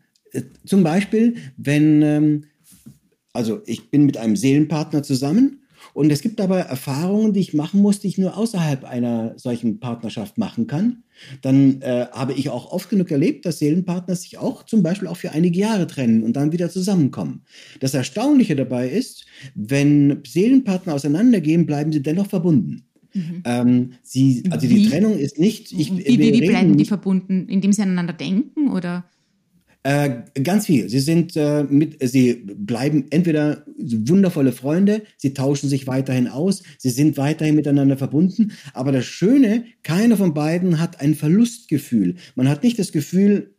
zum 0.65 0.83
Beispiel, 0.83 1.35
wenn, 1.57 2.01
ähm, 2.01 2.43
also 3.33 3.61
ich 3.65 3.89
bin 3.89 4.05
mit 4.05 4.17
einem 4.17 4.35
Seelenpartner 4.35 5.03
zusammen 5.03 5.63
und 5.93 6.11
es 6.11 6.21
gibt 6.21 6.41
aber 6.41 6.59
Erfahrungen, 6.59 7.33
die 7.33 7.39
ich 7.39 7.53
machen 7.53 7.81
muss, 7.81 7.99
die 7.99 8.07
ich 8.07 8.17
nur 8.17 8.37
außerhalb 8.37 8.83
einer 8.83 9.33
solchen 9.37 9.79
Partnerschaft 9.79 10.37
machen 10.37 10.67
kann. 10.67 11.03
Dann 11.41 11.81
äh, 11.81 12.07
habe 12.11 12.33
ich 12.33 12.49
auch 12.49 12.71
oft 12.71 12.89
genug 12.89 13.11
erlebt, 13.11 13.45
dass 13.45 13.59
Seelenpartner 13.59 14.15
sich 14.15 14.37
auch 14.37 14.63
zum 14.63 14.81
Beispiel 14.81 15.07
auch 15.07 15.17
für 15.17 15.31
einige 15.31 15.59
Jahre 15.59 15.85
trennen 15.85 16.23
und 16.23 16.33
dann 16.35 16.51
wieder 16.51 16.69
zusammenkommen. 16.69 17.43
Das 17.79 17.93
Erstaunliche 17.93 18.55
dabei 18.55 18.89
ist, 18.89 19.25
wenn 19.53 20.21
Seelenpartner 20.25 20.95
auseinandergehen, 20.95 21.65
bleiben 21.65 21.91
sie 21.91 22.01
dennoch 22.01 22.27
verbunden. 22.27 22.85
Mhm. 23.13 23.43
Ähm, 23.45 23.93
sie, 24.01 24.43
also 24.49 24.67
wie? 24.67 24.75
die 24.75 24.89
Trennung 24.89 25.17
ist 25.17 25.37
nicht. 25.37 25.71
Ich, 25.71 25.95
wie, 25.95 26.05
wie, 26.05 26.33
wie 26.33 26.47
bleiben 26.47 26.75
die 26.75 26.85
verbunden? 26.85 27.47
Indem 27.47 27.71
sie 27.71 27.83
aneinander 27.83 28.13
denken 28.13 28.71
oder? 28.71 29.05
Äh, 29.83 30.21
ganz 30.41 30.67
viel. 30.67 30.87
Sie 30.87 31.01
sind 31.01 31.35
äh, 31.35 31.63
mit, 31.63 31.97
sie 32.07 32.35
bleiben 32.35 33.07
entweder 33.09 33.65
wundervolle 33.77 34.53
Freunde, 34.53 35.03
sie 35.17 35.33
tauschen 35.33 35.67
sich 35.67 35.87
weiterhin 35.87 36.29
aus, 36.29 36.63
sie 36.77 36.89
sind 36.89 37.17
weiterhin 37.17 37.55
miteinander 37.55 37.97
verbunden. 37.97 38.53
Aber 38.73 38.93
das 38.93 39.05
Schöne, 39.05 39.65
keiner 39.83 40.15
von 40.15 40.33
beiden 40.33 40.79
hat 40.79 41.01
ein 41.01 41.15
Verlustgefühl. 41.15 42.15
Man 42.35 42.47
hat 42.47 42.63
nicht 42.63 42.79
das 42.79 42.93
Gefühl, 42.93 43.55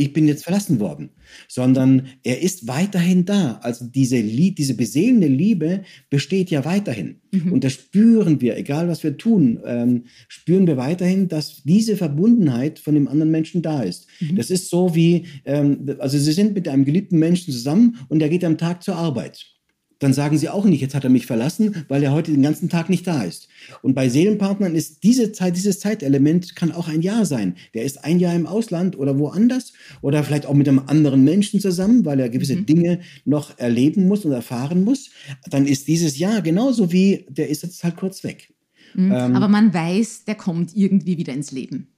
ich 0.00 0.14
bin 0.14 0.26
jetzt 0.26 0.44
verlassen 0.44 0.80
worden, 0.80 1.10
sondern 1.46 2.06
er 2.22 2.40
ist 2.40 2.66
weiterhin 2.66 3.26
da. 3.26 3.60
Also 3.62 3.84
diese, 3.84 4.22
diese 4.22 4.74
beseelende 4.74 5.26
Liebe 5.26 5.82
besteht 6.08 6.50
ja 6.50 6.64
weiterhin. 6.64 7.16
Mhm. 7.32 7.52
Und 7.52 7.64
das 7.64 7.74
spüren 7.74 8.40
wir, 8.40 8.56
egal 8.56 8.88
was 8.88 9.02
wir 9.02 9.18
tun, 9.18 9.60
ähm, 9.66 10.04
spüren 10.26 10.66
wir 10.66 10.78
weiterhin, 10.78 11.28
dass 11.28 11.62
diese 11.64 11.98
Verbundenheit 11.98 12.78
von 12.78 12.94
dem 12.94 13.08
anderen 13.08 13.30
Menschen 13.30 13.60
da 13.60 13.82
ist. 13.82 14.06
Mhm. 14.20 14.36
Das 14.36 14.50
ist 14.50 14.70
so 14.70 14.94
wie, 14.94 15.26
ähm, 15.44 15.84
also 15.98 16.16
Sie 16.16 16.32
sind 16.32 16.54
mit 16.54 16.66
einem 16.66 16.86
geliebten 16.86 17.18
Menschen 17.18 17.52
zusammen 17.52 17.98
und 18.08 18.22
er 18.22 18.30
geht 18.30 18.44
am 18.44 18.56
Tag 18.56 18.82
zur 18.82 18.96
Arbeit 18.96 19.59
dann 20.00 20.12
sagen 20.12 20.36
sie 20.36 20.48
auch 20.48 20.64
nicht, 20.64 20.80
jetzt 20.80 20.94
hat 20.94 21.04
er 21.04 21.10
mich 21.10 21.26
verlassen, 21.26 21.84
weil 21.88 22.02
er 22.02 22.12
heute 22.12 22.32
den 22.32 22.42
ganzen 22.42 22.68
Tag 22.68 22.88
nicht 22.90 23.06
da 23.06 23.22
ist. 23.22 23.48
Und 23.82 23.94
bei 23.94 24.08
Seelenpartnern 24.08 24.74
ist 24.74 25.04
diese 25.04 25.30
Zeit, 25.30 25.56
dieses 25.56 25.78
Zeitelement 25.78 26.56
kann 26.56 26.72
auch 26.72 26.88
ein 26.88 27.02
Jahr 27.02 27.26
sein. 27.26 27.54
Der 27.74 27.84
ist 27.84 28.02
ein 28.02 28.18
Jahr 28.18 28.34
im 28.34 28.46
Ausland 28.46 28.98
oder 28.98 29.18
woanders 29.18 29.72
oder 30.00 30.24
vielleicht 30.24 30.46
auch 30.46 30.54
mit 30.54 30.68
einem 30.68 30.82
anderen 30.86 31.22
Menschen 31.22 31.60
zusammen, 31.60 32.04
weil 32.04 32.18
er 32.18 32.30
gewisse 32.30 32.56
mhm. 32.56 32.66
Dinge 32.66 33.00
noch 33.24 33.58
erleben 33.58 34.08
muss 34.08 34.24
und 34.24 34.32
erfahren 34.32 34.84
muss. 34.84 35.10
Dann 35.48 35.66
ist 35.66 35.86
dieses 35.86 36.18
Jahr 36.18 36.40
genauso 36.42 36.90
wie, 36.92 37.26
der 37.28 37.48
ist 37.48 37.62
jetzt 37.62 37.84
halt 37.84 37.96
kurz 37.96 38.24
weg. 38.24 38.52
Mhm. 38.94 39.12
Ähm, 39.12 39.36
Aber 39.36 39.48
man 39.48 39.72
weiß, 39.72 40.24
der 40.24 40.34
kommt 40.34 40.74
irgendwie 40.74 41.18
wieder 41.18 41.34
ins 41.34 41.52
Leben. 41.52 41.88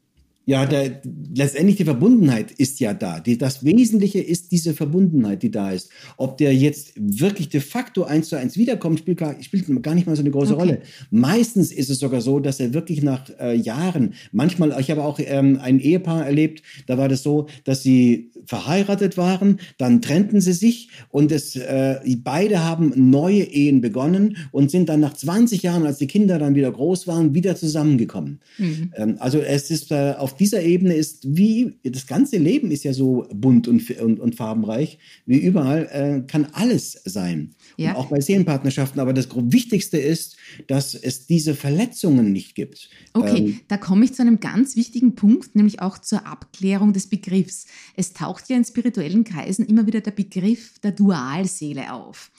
Ja, 0.44 0.66
der, 0.66 1.00
letztendlich 1.34 1.76
die 1.76 1.84
Verbundenheit 1.84 2.50
ist 2.50 2.80
ja 2.80 2.94
da. 2.94 3.20
Die, 3.20 3.38
das 3.38 3.64
Wesentliche 3.64 4.20
ist 4.20 4.50
diese 4.50 4.74
Verbundenheit, 4.74 5.42
die 5.42 5.52
da 5.52 5.70
ist. 5.70 5.90
Ob 6.16 6.36
der 6.36 6.54
jetzt 6.54 6.92
wirklich 6.96 7.48
de 7.48 7.60
facto 7.60 8.02
eins 8.02 8.28
zu 8.28 8.36
eins 8.36 8.56
wiederkommt, 8.56 8.98
spielt 8.98 9.18
gar, 9.18 9.40
spielt 9.40 9.82
gar 9.82 9.94
nicht 9.94 10.06
mal 10.06 10.16
so 10.16 10.22
eine 10.22 10.32
große 10.32 10.54
okay. 10.54 10.60
Rolle. 10.60 10.82
Meistens 11.10 11.70
ist 11.70 11.90
es 11.90 12.00
sogar 12.00 12.20
so, 12.20 12.40
dass 12.40 12.58
er 12.58 12.74
wirklich 12.74 13.02
nach 13.02 13.30
äh, 13.38 13.54
Jahren, 13.54 14.14
manchmal, 14.32 14.74
ich 14.80 14.90
habe 14.90 15.04
auch 15.04 15.20
ähm, 15.22 15.58
ein 15.62 15.78
Ehepaar 15.78 16.26
erlebt, 16.26 16.62
da 16.86 16.98
war 16.98 17.08
das 17.08 17.22
so, 17.22 17.46
dass 17.64 17.82
sie 17.82 18.32
verheiratet 18.46 19.16
waren, 19.16 19.60
dann 19.78 20.02
trennten 20.02 20.40
sie 20.40 20.52
sich 20.52 20.88
und 21.10 21.30
es, 21.30 21.54
äh, 21.54 22.00
beide 22.24 22.64
haben 22.64 22.92
neue 22.96 23.44
Ehen 23.44 23.80
begonnen 23.80 24.36
und 24.50 24.70
sind 24.70 24.88
dann 24.88 25.00
nach 25.00 25.14
20 25.14 25.62
Jahren, 25.62 25.86
als 25.86 25.98
die 25.98 26.06
Kinder 26.06 26.38
dann 26.38 26.54
wieder 26.54 26.72
groß 26.72 27.06
waren, 27.06 27.34
wieder 27.34 27.56
zusammengekommen. 27.56 28.40
Mhm. 28.58 28.92
Ähm, 28.96 29.16
also 29.18 29.38
es 29.38 29.70
ist 29.70 29.92
äh, 29.92 30.14
auf 30.18 30.31
auf 30.32 30.38
dieser 30.38 30.62
Ebene 30.62 30.94
ist 30.94 31.36
wie, 31.36 31.74
das 31.84 32.06
ganze 32.06 32.38
Leben 32.38 32.70
ist 32.70 32.84
ja 32.84 32.94
so 32.94 33.26
bunt 33.34 33.68
und, 33.68 33.90
und, 34.00 34.18
und 34.18 34.34
farbenreich, 34.34 34.98
wie 35.26 35.36
überall, 35.36 35.88
äh, 35.92 36.26
kann 36.26 36.46
alles 36.52 36.98
sein. 37.04 37.54
Ja. 37.76 37.90
Und 37.90 37.96
auch 37.96 38.06
bei 38.06 38.20
Seelenpartnerschaften. 38.20 38.98
Aber 38.98 39.12
das 39.12 39.28
Wichtigste 39.34 39.98
ist, 39.98 40.36
dass 40.68 40.94
es 40.94 41.26
diese 41.26 41.54
Verletzungen 41.54 42.32
nicht 42.32 42.54
gibt. 42.54 42.88
Okay, 43.12 43.36
ähm, 43.36 43.60
da 43.68 43.76
komme 43.76 44.06
ich 44.06 44.14
zu 44.14 44.22
einem 44.22 44.40
ganz 44.40 44.74
wichtigen 44.74 45.14
Punkt, 45.14 45.54
nämlich 45.54 45.82
auch 45.82 45.98
zur 45.98 46.26
Abklärung 46.26 46.94
des 46.94 47.08
Begriffs. 47.08 47.66
Es 47.94 48.14
taucht 48.14 48.48
ja 48.48 48.56
in 48.56 48.64
spirituellen 48.64 49.24
Kreisen 49.24 49.66
immer 49.66 49.86
wieder 49.86 50.00
der 50.00 50.12
Begriff 50.12 50.78
der 50.78 50.92
Dualseele 50.92 51.92
auf. 51.92 52.30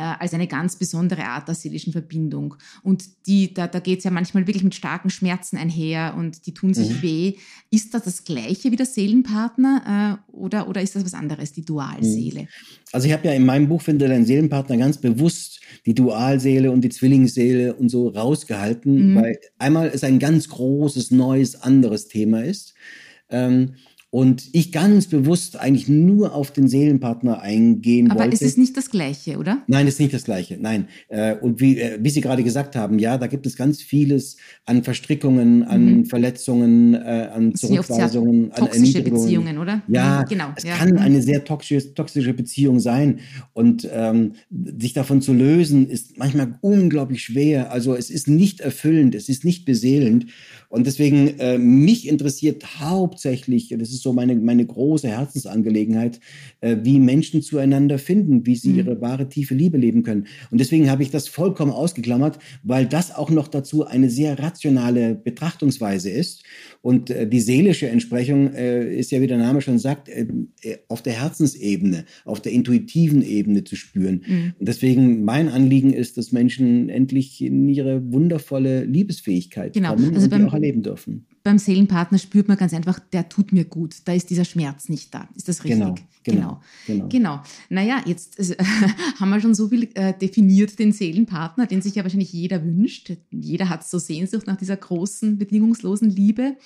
Äh, 0.00 0.14
als 0.18 0.32
eine 0.32 0.46
ganz 0.46 0.76
besondere 0.76 1.26
Art 1.26 1.46
der 1.46 1.54
seelischen 1.54 1.92
Verbindung. 1.92 2.54
Und 2.82 3.04
die, 3.26 3.52
da, 3.52 3.66
da 3.66 3.80
geht 3.80 3.98
es 3.98 4.04
ja 4.04 4.10
manchmal 4.10 4.46
wirklich 4.46 4.64
mit 4.64 4.74
starken 4.74 5.10
Schmerzen 5.10 5.58
einher 5.58 6.14
und 6.16 6.46
die 6.46 6.54
tun 6.54 6.72
sich 6.72 6.88
mhm. 6.88 7.02
weh. 7.02 7.34
Ist 7.70 7.92
das 7.92 8.04
das 8.04 8.24
Gleiche 8.24 8.72
wie 8.72 8.76
der 8.76 8.86
Seelenpartner 8.86 10.22
äh, 10.30 10.32
oder, 10.32 10.68
oder 10.68 10.80
ist 10.80 10.96
das 10.96 11.04
was 11.04 11.12
anderes, 11.12 11.52
die 11.52 11.64
Dualseele? 11.64 12.42
Mhm. 12.42 12.48
Also 12.92 13.06
ich 13.08 13.12
habe 13.12 13.28
ja 13.28 13.34
in 13.34 13.44
meinem 13.44 13.68
Buch 13.68 13.82
Finde 13.82 14.08
deinen 14.08 14.24
Seelenpartner 14.24 14.78
ganz 14.78 14.98
bewusst 14.98 15.60
die 15.84 15.94
Dualseele 15.94 16.70
und 16.70 16.80
die 16.80 16.88
Zwillingsseele 16.88 17.74
und 17.74 17.90
so 17.90 18.08
rausgehalten, 18.08 19.12
mhm. 19.12 19.16
weil 19.16 19.38
einmal 19.58 19.88
es 19.88 20.02
ein 20.02 20.18
ganz 20.18 20.48
großes, 20.48 21.10
neues, 21.10 21.56
anderes 21.56 22.08
Thema 22.08 22.42
ist. 22.42 22.72
Ähm, 23.28 23.74
und 24.12 24.48
ich 24.52 24.72
ganz 24.72 25.06
bewusst 25.06 25.56
eigentlich 25.56 25.88
nur 25.88 26.34
auf 26.34 26.50
den 26.50 26.66
Seelenpartner 26.66 27.42
eingehen 27.42 28.10
Aber 28.10 28.18
wollte. 28.18 28.28
Aber 28.30 28.34
es 28.34 28.42
ist 28.42 28.58
nicht 28.58 28.76
das 28.76 28.90
Gleiche, 28.90 29.38
oder? 29.38 29.62
Nein, 29.68 29.86
es 29.86 29.94
ist 29.94 30.00
nicht 30.00 30.12
das 30.12 30.24
Gleiche. 30.24 30.58
Nein. 30.60 30.88
Äh, 31.08 31.36
und 31.36 31.60
wie, 31.60 31.78
äh, 31.78 31.96
wie 32.00 32.10
Sie 32.10 32.20
gerade 32.20 32.42
gesagt 32.42 32.74
haben, 32.74 32.98
ja, 32.98 33.18
da 33.18 33.28
gibt 33.28 33.46
es 33.46 33.56
ganz 33.56 33.80
vieles 33.80 34.36
an 34.66 34.82
Verstrickungen, 34.82 35.62
an 35.62 35.84
mhm. 35.84 36.04
Verletzungen, 36.06 36.94
äh, 36.94 37.28
an 37.32 37.54
Zurückweisungen, 37.54 38.50
an 38.50 38.56
toxische 38.56 39.02
Beziehungen, 39.02 39.58
oder? 39.58 39.82
Ja, 39.86 40.22
mhm, 40.22 40.28
genau. 40.28 40.48
Es 40.56 40.64
ja. 40.64 40.74
kann 40.74 40.90
mhm. 40.90 40.98
eine 40.98 41.22
sehr 41.22 41.44
toxische, 41.44 41.94
toxische 41.94 42.34
Beziehung 42.34 42.80
sein. 42.80 43.20
Und 43.52 43.88
ähm, 43.92 44.32
sich 44.50 44.92
davon 44.92 45.22
zu 45.22 45.32
lösen, 45.32 45.88
ist 45.88 46.18
manchmal 46.18 46.58
unglaublich 46.62 47.22
schwer. 47.22 47.70
Also 47.70 47.94
es 47.94 48.10
ist 48.10 48.26
nicht 48.26 48.58
erfüllend, 48.58 49.14
es 49.14 49.28
ist 49.28 49.44
nicht 49.44 49.64
beseelend. 49.64 50.26
Und 50.70 50.86
deswegen, 50.86 51.38
äh, 51.40 51.58
mich 51.58 52.06
interessiert 52.06 52.80
hauptsächlich, 52.80 53.74
das 53.76 53.90
ist 53.90 54.02
so 54.02 54.12
meine, 54.12 54.36
meine 54.36 54.64
große 54.64 55.08
Herzensangelegenheit, 55.08 56.20
äh, 56.60 56.76
wie 56.84 57.00
Menschen 57.00 57.42
zueinander 57.42 57.98
finden, 57.98 58.46
wie 58.46 58.54
sie 58.54 58.70
mhm. 58.70 58.78
ihre 58.78 59.00
wahre 59.00 59.28
tiefe 59.28 59.54
Liebe 59.54 59.78
leben 59.78 60.04
können. 60.04 60.28
Und 60.52 60.58
deswegen 60.58 60.88
habe 60.88 61.02
ich 61.02 61.10
das 61.10 61.26
vollkommen 61.26 61.72
ausgeklammert, 61.72 62.38
weil 62.62 62.86
das 62.86 63.12
auch 63.12 63.30
noch 63.30 63.48
dazu 63.48 63.84
eine 63.84 64.08
sehr 64.10 64.38
rationale 64.38 65.16
Betrachtungsweise 65.16 66.08
ist. 66.08 66.44
Und 66.82 67.10
äh, 67.10 67.28
die 67.28 67.40
seelische 67.40 67.88
Entsprechung 67.88 68.54
äh, 68.54 68.94
ist 68.94 69.10
ja, 69.10 69.20
wie 69.20 69.26
der 69.26 69.38
Name 69.38 69.60
schon 69.60 69.78
sagt, 69.78 70.08
äh, 70.08 70.26
äh 70.62 70.78
auf 70.88 71.02
der 71.02 71.12
Herzensebene, 71.12 72.04
auf 72.24 72.40
der 72.40 72.52
intuitiven 72.52 73.22
Ebene 73.22 73.64
zu 73.64 73.76
spüren. 73.76 74.22
Mhm. 74.26 74.52
Und 74.58 74.68
deswegen 74.68 75.24
mein 75.24 75.48
Anliegen 75.48 75.92
ist, 75.92 76.16
dass 76.16 76.32
Menschen 76.32 76.88
endlich 76.88 77.42
in 77.42 77.68
ihre 77.68 78.12
wundervolle 78.12 78.84
Liebesfähigkeit 78.84 79.74
genau. 79.74 79.94
kommen 79.94 80.14
also 80.14 80.24
und 80.24 80.30
beim, 80.30 80.42
die 80.42 80.48
auch 80.48 80.54
erleben 80.54 80.82
dürfen. 80.82 81.26
Beim 81.42 81.58
Seelenpartner 81.58 82.18
spürt 82.18 82.48
man 82.48 82.58
ganz 82.58 82.74
einfach, 82.74 82.98
der 82.98 83.28
tut 83.28 83.52
mir 83.52 83.64
gut. 83.64 83.96
Da 84.04 84.12
ist 84.12 84.28
dieser 84.28 84.44
Schmerz 84.44 84.88
nicht 84.88 85.14
da. 85.14 85.28
Ist 85.34 85.48
das 85.48 85.64
richtig? 85.64 85.80
Genau. 85.80 85.94
Genau. 86.22 86.60
Genau. 86.86 87.08
genau. 87.08 87.42
Naja, 87.70 88.02
jetzt 88.04 88.38
äh, 88.38 88.56
haben 89.18 89.30
wir 89.30 89.40
schon 89.40 89.54
so 89.54 89.68
viel 89.68 89.88
äh, 89.94 90.12
definiert, 90.12 90.78
den 90.78 90.92
Seelenpartner, 90.92 91.66
den 91.66 91.80
sich 91.80 91.94
ja 91.94 92.02
wahrscheinlich 92.02 92.32
jeder 92.32 92.62
wünscht. 92.62 93.12
Jeder 93.30 93.70
hat 93.70 93.88
so 93.88 93.98
Sehnsucht 93.98 94.46
nach 94.46 94.56
dieser 94.56 94.76
großen, 94.76 95.38
bedingungslosen 95.38 96.10
Liebe. 96.10 96.56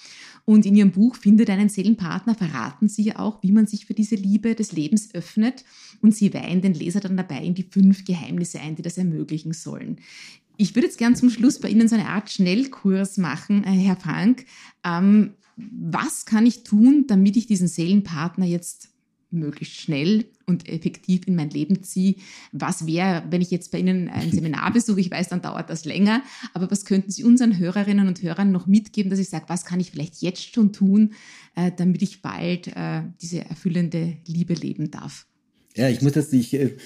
Und 0.45 0.67
in 0.67 0.75
Ihrem 0.75 0.91
Buch 0.91 1.17
Finde 1.17 1.45
deinen 1.45 1.69
Seelenpartner 1.69 2.35
verraten 2.35 2.89
Sie 2.89 3.03
ja 3.03 3.19
auch, 3.19 3.43
wie 3.43 3.53
man 3.53 3.67
sich 3.67 3.87
für 3.87 3.95
diese 3.95 4.17
Liebe 4.17 4.55
des 4.55 4.73
Lebens 4.73 5.15
öffnet. 5.15 5.65
Und 6.03 6.15
Sie 6.15 6.35
weihen 6.35 6.61
den 6.61 6.75
Leser 6.75 7.01
dann 7.01 7.17
dabei 7.17 7.43
in 7.43 7.55
die 7.55 7.63
fünf 7.63 8.05
Geheimnisse 8.05 8.61
ein, 8.61 8.75
die 8.75 8.83
das 8.83 8.99
ermöglichen 8.99 9.53
sollen. 9.53 9.99
Ich 10.57 10.75
würde 10.75 10.87
jetzt 10.87 10.99
gern 10.99 11.17
zum 11.17 11.31
Schluss 11.31 11.59
bei 11.61 11.69
Ihnen 11.69 11.89
so 11.89 11.97
eine 11.97 12.09
Art 12.09 12.31
Schnellkurs 12.31 13.19
machen, 13.19 13.65
äh, 13.65 13.71
Herr 13.71 13.97
Frank. 13.97 14.47
Ähm, 14.85 15.35
was 15.57 16.27
kann 16.27 16.47
ich 16.47 16.65
tun, 16.65 17.05
damit 17.07 17.37
ich 17.37 17.47
diesen 17.47 17.69
Seelenpartner 17.69 18.47
jetzt 18.47 18.91
möglichst 19.35 19.75
schnell 19.75 20.27
und 20.47 20.69
effektiv 20.69 21.27
in 21.27 21.35
mein 21.35 21.51
Leben 21.51 21.83
ziehe. 21.83 22.15
Was 22.53 22.87
wäre, 22.87 23.25
wenn 23.31 23.43
ich 23.43 23.51
jetzt 23.51 23.73
bei 23.73 23.79
Ihnen 23.79 24.09
ein 24.09 24.31
Seminar 24.33 24.73
besuche? 24.73 25.01
Ich 25.01 25.11
weiß, 25.11 25.29
dann 25.29 25.43
dauert 25.43 25.69
das 25.71 25.85
länger. 25.85 26.23
Aber 26.55 26.71
was 26.71 26.85
könnten 26.85 27.11
Sie 27.11 27.25
unseren 27.25 27.59
Hörerinnen 27.59 28.09
und 28.09 28.23
Hörern 28.23 28.53
noch 28.53 28.67
mitgeben, 28.67 29.11
dass 29.11 29.19
ich 29.19 29.29
sage, 29.29 29.47
was 29.49 29.65
kann 29.65 29.81
ich 29.81 29.91
vielleicht 29.91 30.23
jetzt 30.23 30.55
schon 30.55 30.73
tun, 30.73 31.15
äh, 31.57 31.73
damit 31.77 32.03
ich 32.03 32.23
bald 32.23 32.69
äh, 32.69 33.03
diese 33.21 33.45
erfüllende 33.45 34.17
Liebe 34.27 34.55
leben 34.55 34.91
darf? 34.91 35.27
Ja, 35.77 35.89
ich 35.89 36.03
muss 36.03 36.15
jetzt 36.15 36.33
nicht, 36.33 36.55
äh, 36.55 36.77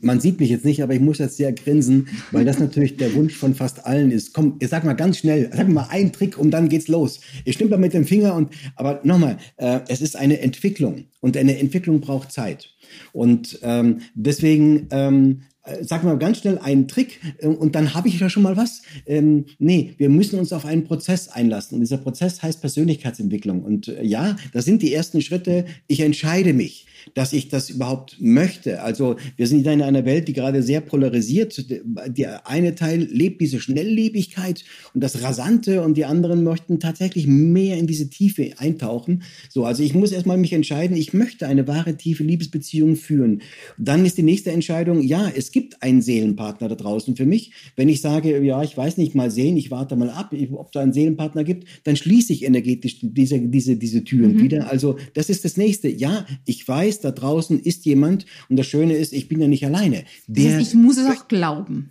man 0.00 0.20
sieht 0.20 0.38
mich 0.38 0.50
jetzt 0.50 0.64
nicht, 0.64 0.80
aber 0.82 0.94
ich 0.94 1.00
muss 1.00 1.18
jetzt 1.18 1.36
sehr 1.36 1.52
grinsen, 1.52 2.08
weil 2.30 2.44
das 2.44 2.60
natürlich 2.60 2.96
der 2.96 3.12
Wunsch 3.14 3.34
von 3.34 3.56
fast 3.56 3.84
allen 3.84 4.12
ist. 4.12 4.34
Komm, 4.34 4.58
sag 4.62 4.84
mal 4.84 4.92
ganz 4.92 5.18
schnell, 5.18 5.50
sag 5.52 5.68
mal 5.68 5.88
einen 5.90 6.12
Trick 6.12 6.38
und 6.38 6.52
dann 6.52 6.68
geht's 6.68 6.86
los. 6.86 7.20
Ich 7.44 7.58
da 7.58 7.76
mit 7.76 7.92
dem 7.92 8.04
Finger 8.04 8.34
und, 8.34 8.50
aber 8.76 9.00
nochmal, 9.02 9.38
äh, 9.56 9.80
es 9.88 10.00
ist 10.00 10.14
eine 10.14 10.38
Entwicklung 10.38 11.06
und 11.20 11.36
eine 11.36 11.58
Entwicklung 11.58 12.00
braucht 12.00 12.30
Zeit. 12.30 12.70
Und 13.12 13.58
ähm, 13.62 14.02
deswegen 14.14 14.86
ähm, 14.92 15.42
äh, 15.64 15.82
sag 15.82 16.04
mal 16.04 16.16
ganz 16.16 16.38
schnell 16.38 16.58
einen 16.58 16.86
Trick 16.86 17.20
äh, 17.38 17.48
und 17.48 17.74
dann 17.74 17.94
habe 17.94 18.06
ich 18.06 18.20
ja 18.20 18.30
schon 18.30 18.44
mal 18.44 18.56
was. 18.56 18.82
Ähm, 19.06 19.46
nee, 19.58 19.94
wir 19.98 20.08
müssen 20.08 20.38
uns 20.38 20.52
auf 20.52 20.64
einen 20.64 20.84
Prozess 20.84 21.28
einlassen. 21.28 21.74
Und 21.74 21.80
dieser 21.80 21.98
Prozess 21.98 22.42
heißt 22.42 22.60
Persönlichkeitsentwicklung. 22.60 23.64
Und 23.64 23.88
äh, 23.88 24.04
ja, 24.04 24.36
das 24.52 24.64
sind 24.64 24.82
die 24.82 24.94
ersten 24.94 25.20
Schritte. 25.20 25.64
Ich 25.88 26.00
entscheide 26.00 26.52
mich 26.52 26.86
dass 27.14 27.32
ich 27.32 27.48
das 27.48 27.70
überhaupt 27.70 28.16
möchte. 28.20 28.82
Also 28.82 29.16
wir 29.36 29.46
sind 29.46 29.66
in 29.66 29.82
einer 29.82 30.04
Welt, 30.04 30.28
die 30.28 30.32
gerade 30.32 30.62
sehr 30.62 30.80
polarisiert. 30.80 31.66
Der 32.06 32.48
eine 32.48 32.74
Teil 32.74 33.02
lebt 33.02 33.40
diese 33.40 33.60
Schnelllebigkeit 33.60 34.64
und 34.94 35.02
das 35.02 35.22
Rasante 35.22 35.82
und 35.82 35.96
die 35.96 36.04
anderen 36.04 36.44
möchten 36.44 36.80
tatsächlich 36.80 37.26
mehr 37.26 37.76
in 37.78 37.86
diese 37.86 38.10
Tiefe 38.10 38.52
eintauchen. 38.58 39.22
So, 39.48 39.64
also 39.64 39.82
ich 39.82 39.94
muss 39.94 40.12
erstmal 40.12 40.36
mich 40.36 40.52
entscheiden, 40.52 40.96
ich 40.96 41.12
möchte 41.12 41.46
eine 41.46 41.66
wahre 41.66 41.96
tiefe 41.96 42.22
Liebesbeziehung 42.22 42.96
führen. 42.96 43.42
Dann 43.78 44.04
ist 44.04 44.18
die 44.18 44.22
nächste 44.22 44.50
Entscheidung, 44.50 45.02
ja, 45.02 45.30
es 45.34 45.52
gibt 45.52 45.82
einen 45.82 46.02
Seelenpartner 46.02 46.68
da 46.68 46.74
draußen 46.74 47.16
für 47.16 47.26
mich. 47.26 47.52
Wenn 47.76 47.88
ich 47.88 48.00
sage, 48.00 48.42
ja, 48.42 48.62
ich 48.62 48.76
weiß 48.76 48.96
nicht, 48.98 49.14
mal 49.14 49.30
sehen, 49.30 49.56
ich 49.56 49.70
warte 49.70 49.96
mal 49.96 50.10
ab, 50.10 50.34
ob 50.52 50.72
da 50.72 50.80
einen 50.80 50.92
Seelenpartner 50.92 51.44
gibt, 51.44 51.66
dann 51.84 51.96
schließe 51.96 52.32
ich 52.32 52.44
energetisch 52.44 52.98
diese, 53.00 53.40
diese, 53.40 53.76
diese 53.76 54.04
Türen 54.04 54.34
mhm. 54.34 54.42
wieder. 54.42 54.70
Also 54.70 54.98
das 55.14 55.30
ist 55.30 55.44
das 55.44 55.56
nächste. 55.56 55.88
Ja, 55.88 56.26
ich 56.44 56.66
weiß, 56.66 56.95
da 57.00 57.10
draußen 57.10 57.60
ist 57.60 57.84
jemand 57.84 58.26
und 58.48 58.56
das 58.56 58.66
Schöne 58.66 58.94
ist, 58.94 59.12
ich 59.12 59.28
bin 59.28 59.40
ja 59.40 59.48
nicht 59.48 59.64
alleine. 59.64 60.04
Der, 60.26 60.58
ich 60.58 60.74
muss 60.74 60.96
es 60.96 61.06
auch 61.06 61.28
glauben. 61.28 61.90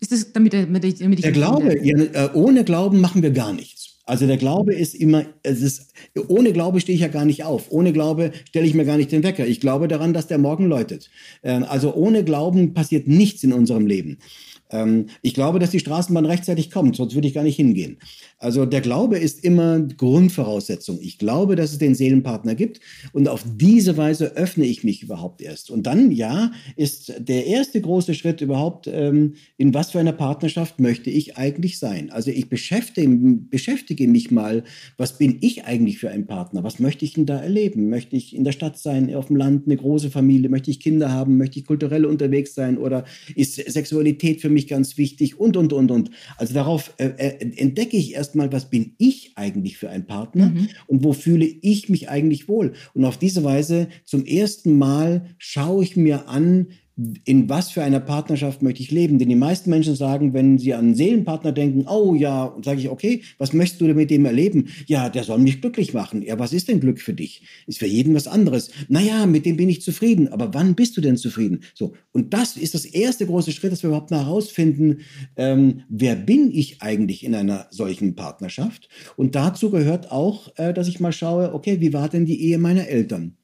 Ist 0.00 0.12
das, 0.12 0.32
damit, 0.32 0.52
damit 0.52 0.84
ich, 0.84 0.96
damit 0.96 1.18
ich 1.18 1.24
der 1.24 1.32
Glaube, 1.32 1.78
ja, 1.82 1.96
äh, 1.96 2.30
ohne 2.34 2.64
Glauben 2.64 3.00
machen 3.00 3.22
wir 3.22 3.30
gar 3.30 3.52
nichts. 3.52 3.96
Also 4.04 4.26
der 4.28 4.36
Glaube 4.36 4.72
ist 4.72 4.94
immer, 4.94 5.24
es 5.42 5.62
ist, 5.62 5.92
ohne 6.28 6.52
Glaube 6.52 6.80
stehe 6.80 6.94
ich 6.94 7.02
ja 7.02 7.08
gar 7.08 7.24
nicht 7.24 7.42
auf. 7.42 7.72
Ohne 7.72 7.92
Glaube 7.92 8.30
stelle 8.48 8.66
ich 8.66 8.74
mir 8.74 8.84
gar 8.84 8.96
nicht 8.96 9.10
den 9.10 9.24
Wecker. 9.24 9.46
Ich 9.46 9.60
glaube 9.60 9.88
daran, 9.88 10.14
dass 10.14 10.28
der 10.28 10.38
morgen 10.38 10.66
läutet. 10.66 11.10
Ähm, 11.42 11.64
also 11.64 11.92
ohne 11.94 12.22
Glauben 12.22 12.72
passiert 12.72 13.08
nichts 13.08 13.42
in 13.42 13.52
unserem 13.52 13.86
Leben. 13.86 14.18
Ähm, 14.70 15.06
ich 15.22 15.34
glaube, 15.34 15.58
dass 15.58 15.70
die 15.70 15.80
Straßenbahn 15.80 16.26
rechtzeitig 16.26 16.70
kommt, 16.70 16.96
sonst 16.96 17.14
würde 17.14 17.26
ich 17.26 17.34
gar 17.34 17.42
nicht 17.42 17.56
hingehen. 17.56 17.98
Also 18.38 18.66
der 18.66 18.82
Glaube 18.82 19.18
ist 19.18 19.42
immer 19.44 19.80
Grundvoraussetzung. 19.80 20.98
Ich 21.00 21.18
glaube, 21.18 21.56
dass 21.56 21.72
es 21.72 21.78
den 21.78 21.94
Seelenpartner 21.94 22.54
gibt 22.54 22.80
und 23.12 23.28
auf 23.28 23.42
diese 23.56 23.96
Weise 23.96 24.36
öffne 24.36 24.66
ich 24.66 24.84
mich 24.84 25.02
überhaupt 25.02 25.40
erst. 25.40 25.70
Und 25.70 25.84
dann, 25.86 26.12
ja, 26.12 26.52
ist 26.76 27.14
der 27.18 27.46
erste 27.46 27.80
große 27.80 28.12
Schritt 28.12 28.42
überhaupt, 28.42 28.88
ähm, 28.88 29.34
in 29.56 29.72
was 29.72 29.92
für 29.92 30.00
einer 30.00 30.12
Partnerschaft 30.12 30.80
möchte 30.80 31.08
ich 31.08 31.38
eigentlich 31.38 31.78
sein? 31.78 32.10
Also 32.10 32.30
ich 32.30 32.50
beschäftige, 32.50 33.08
beschäftige 33.08 34.06
mich 34.06 34.30
mal, 34.30 34.64
was 34.98 35.16
bin 35.16 35.38
ich 35.40 35.64
eigentlich 35.64 35.98
für 35.98 36.10
ein 36.10 36.26
Partner? 36.26 36.62
Was 36.62 36.78
möchte 36.78 37.06
ich 37.06 37.14
denn 37.14 37.24
da 37.24 37.38
erleben? 37.38 37.88
Möchte 37.88 38.16
ich 38.16 38.36
in 38.36 38.44
der 38.44 38.52
Stadt 38.52 38.78
sein, 38.78 39.14
auf 39.14 39.28
dem 39.28 39.36
Land, 39.36 39.66
eine 39.66 39.76
große 39.76 40.10
Familie? 40.10 40.50
Möchte 40.50 40.70
ich 40.70 40.80
Kinder 40.80 41.10
haben? 41.10 41.38
Möchte 41.38 41.58
ich 41.58 41.64
kulturell 41.64 42.04
unterwegs 42.04 42.54
sein? 42.54 42.76
Oder 42.76 43.04
ist 43.34 43.54
Sexualität 43.54 44.42
für 44.42 44.50
mich 44.50 44.66
ganz 44.66 44.98
wichtig 44.98 45.40
und, 45.40 45.56
und, 45.56 45.72
und, 45.72 45.90
und. 45.90 46.10
Also 46.36 46.52
darauf 46.52 46.92
äh, 46.98 47.06
äh, 47.16 47.52
entdecke 47.56 47.96
ich 47.96 48.14
erstmal, 48.26 48.52
was 48.52 48.70
bin 48.70 48.94
ich 48.98 49.32
eigentlich 49.36 49.78
für 49.78 49.88
ein 49.88 50.06
Partner 50.06 50.46
mhm. 50.46 50.68
und 50.88 51.04
wo 51.04 51.12
fühle 51.12 51.46
ich 51.46 51.88
mich 51.88 52.08
eigentlich 52.08 52.48
wohl. 52.48 52.72
Und 52.92 53.04
auf 53.04 53.18
diese 53.18 53.44
Weise 53.44 53.88
zum 54.04 54.24
ersten 54.24 54.76
Mal 54.76 55.26
schaue 55.38 55.84
ich 55.84 55.96
mir 55.96 56.28
an, 56.28 56.68
in 57.24 57.48
was 57.50 57.70
für 57.70 57.82
einer 57.82 58.00
Partnerschaft 58.00 58.62
möchte 58.62 58.82
ich 58.82 58.90
leben? 58.90 59.18
Denn 59.18 59.28
die 59.28 59.34
meisten 59.34 59.68
Menschen 59.68 59.94
sagen, 59.94 60.32
wenn 60.32 60.58
sie 60.58 60.72
an 60.72 60.86
einen 60.86 60.94
Seelenpartner 60.94 61.52
denken, 61.52 61.86
oh 61.88 62.14
ja, 62.14 62.44
und 62.44 62.64
sage 62.64 62.80
ich, 62.80 62.88
okay, 62.88 63.22
was 63.36 63.52
möchtest 63.52 63.82
du 63.82 63.86
mit 63.86 64.10
dem 64.10 64.24
erleben? 64.24 64.68
Ja, 64.86 65.10
der 65.10 65.24
soll 65.24 65.38
mich 65.38 65.60
glücklich 65.60 65.92
machen. 65.92 66.22
Ja, 66.22 66.38
was 66.38 66.54
ist 66.54 66.68
denn 66.68 66.80
Glück 66.80 67.00
für 67.00 67.12
dich? 67.12 67.42
Ist 67.66 67.80
für 67.80 67.86
jeden 67.86 68.14
was 68.14 68.26
anderes. 68.26 68.70
Naja, 68.88 69.26
mit 69.26 69.44
dem 69.44 69.56
bin 69.56 69.68
ich 69.68 69.82
zufrieden. 69.82 70.28
Aber 70.28 70.54
wann 70.54 70.74
bist 70.74 70.96
du 70.96 71.02
denn 71.02 71.18
zufrieden? 71.18 71.60
So. 71.74 71.92
Und 72.12 72.32
das 72.32 72.56
ist 72.56 72.74
das 72.74 72.86
erste 72.86 73.26
große 73.26 73.52
Schritt, 73.52 73.72
dass 73.72 73.82
wir 73.82 73.88
überhaupt 73.88 74.10
mal 74.10 74.24
herausfinden, 74.24 75.00
ähm, 75.36 75.82
wer 75.90 76.16
bin 76.16 76.50
ich 76.50 76.80
eigentlich 76.80 77.24
in 77.24 77.34
einer 77.34 77.66
solchen 77.70 78.14
Partnerschaft? 78.14 78.88
Und 79.16 79.34
dazu 79.34 79.70
gehört 79.70 80.10
auch, 80.10 80.56
äh, 80.56 80.72
dass 80.72 80.88
ich 80.88 80.98
mal 81.00 81.12
schaue, 81.12 81.52
okay, 81.52 81.80
wie 81.80 81.92
war 81.92 82.08
denn 82.08 82.24
die 82.24 82.42
Ehe 82.42 82.58
meiner 82.58 82.88
Eltern? 82.88 83.36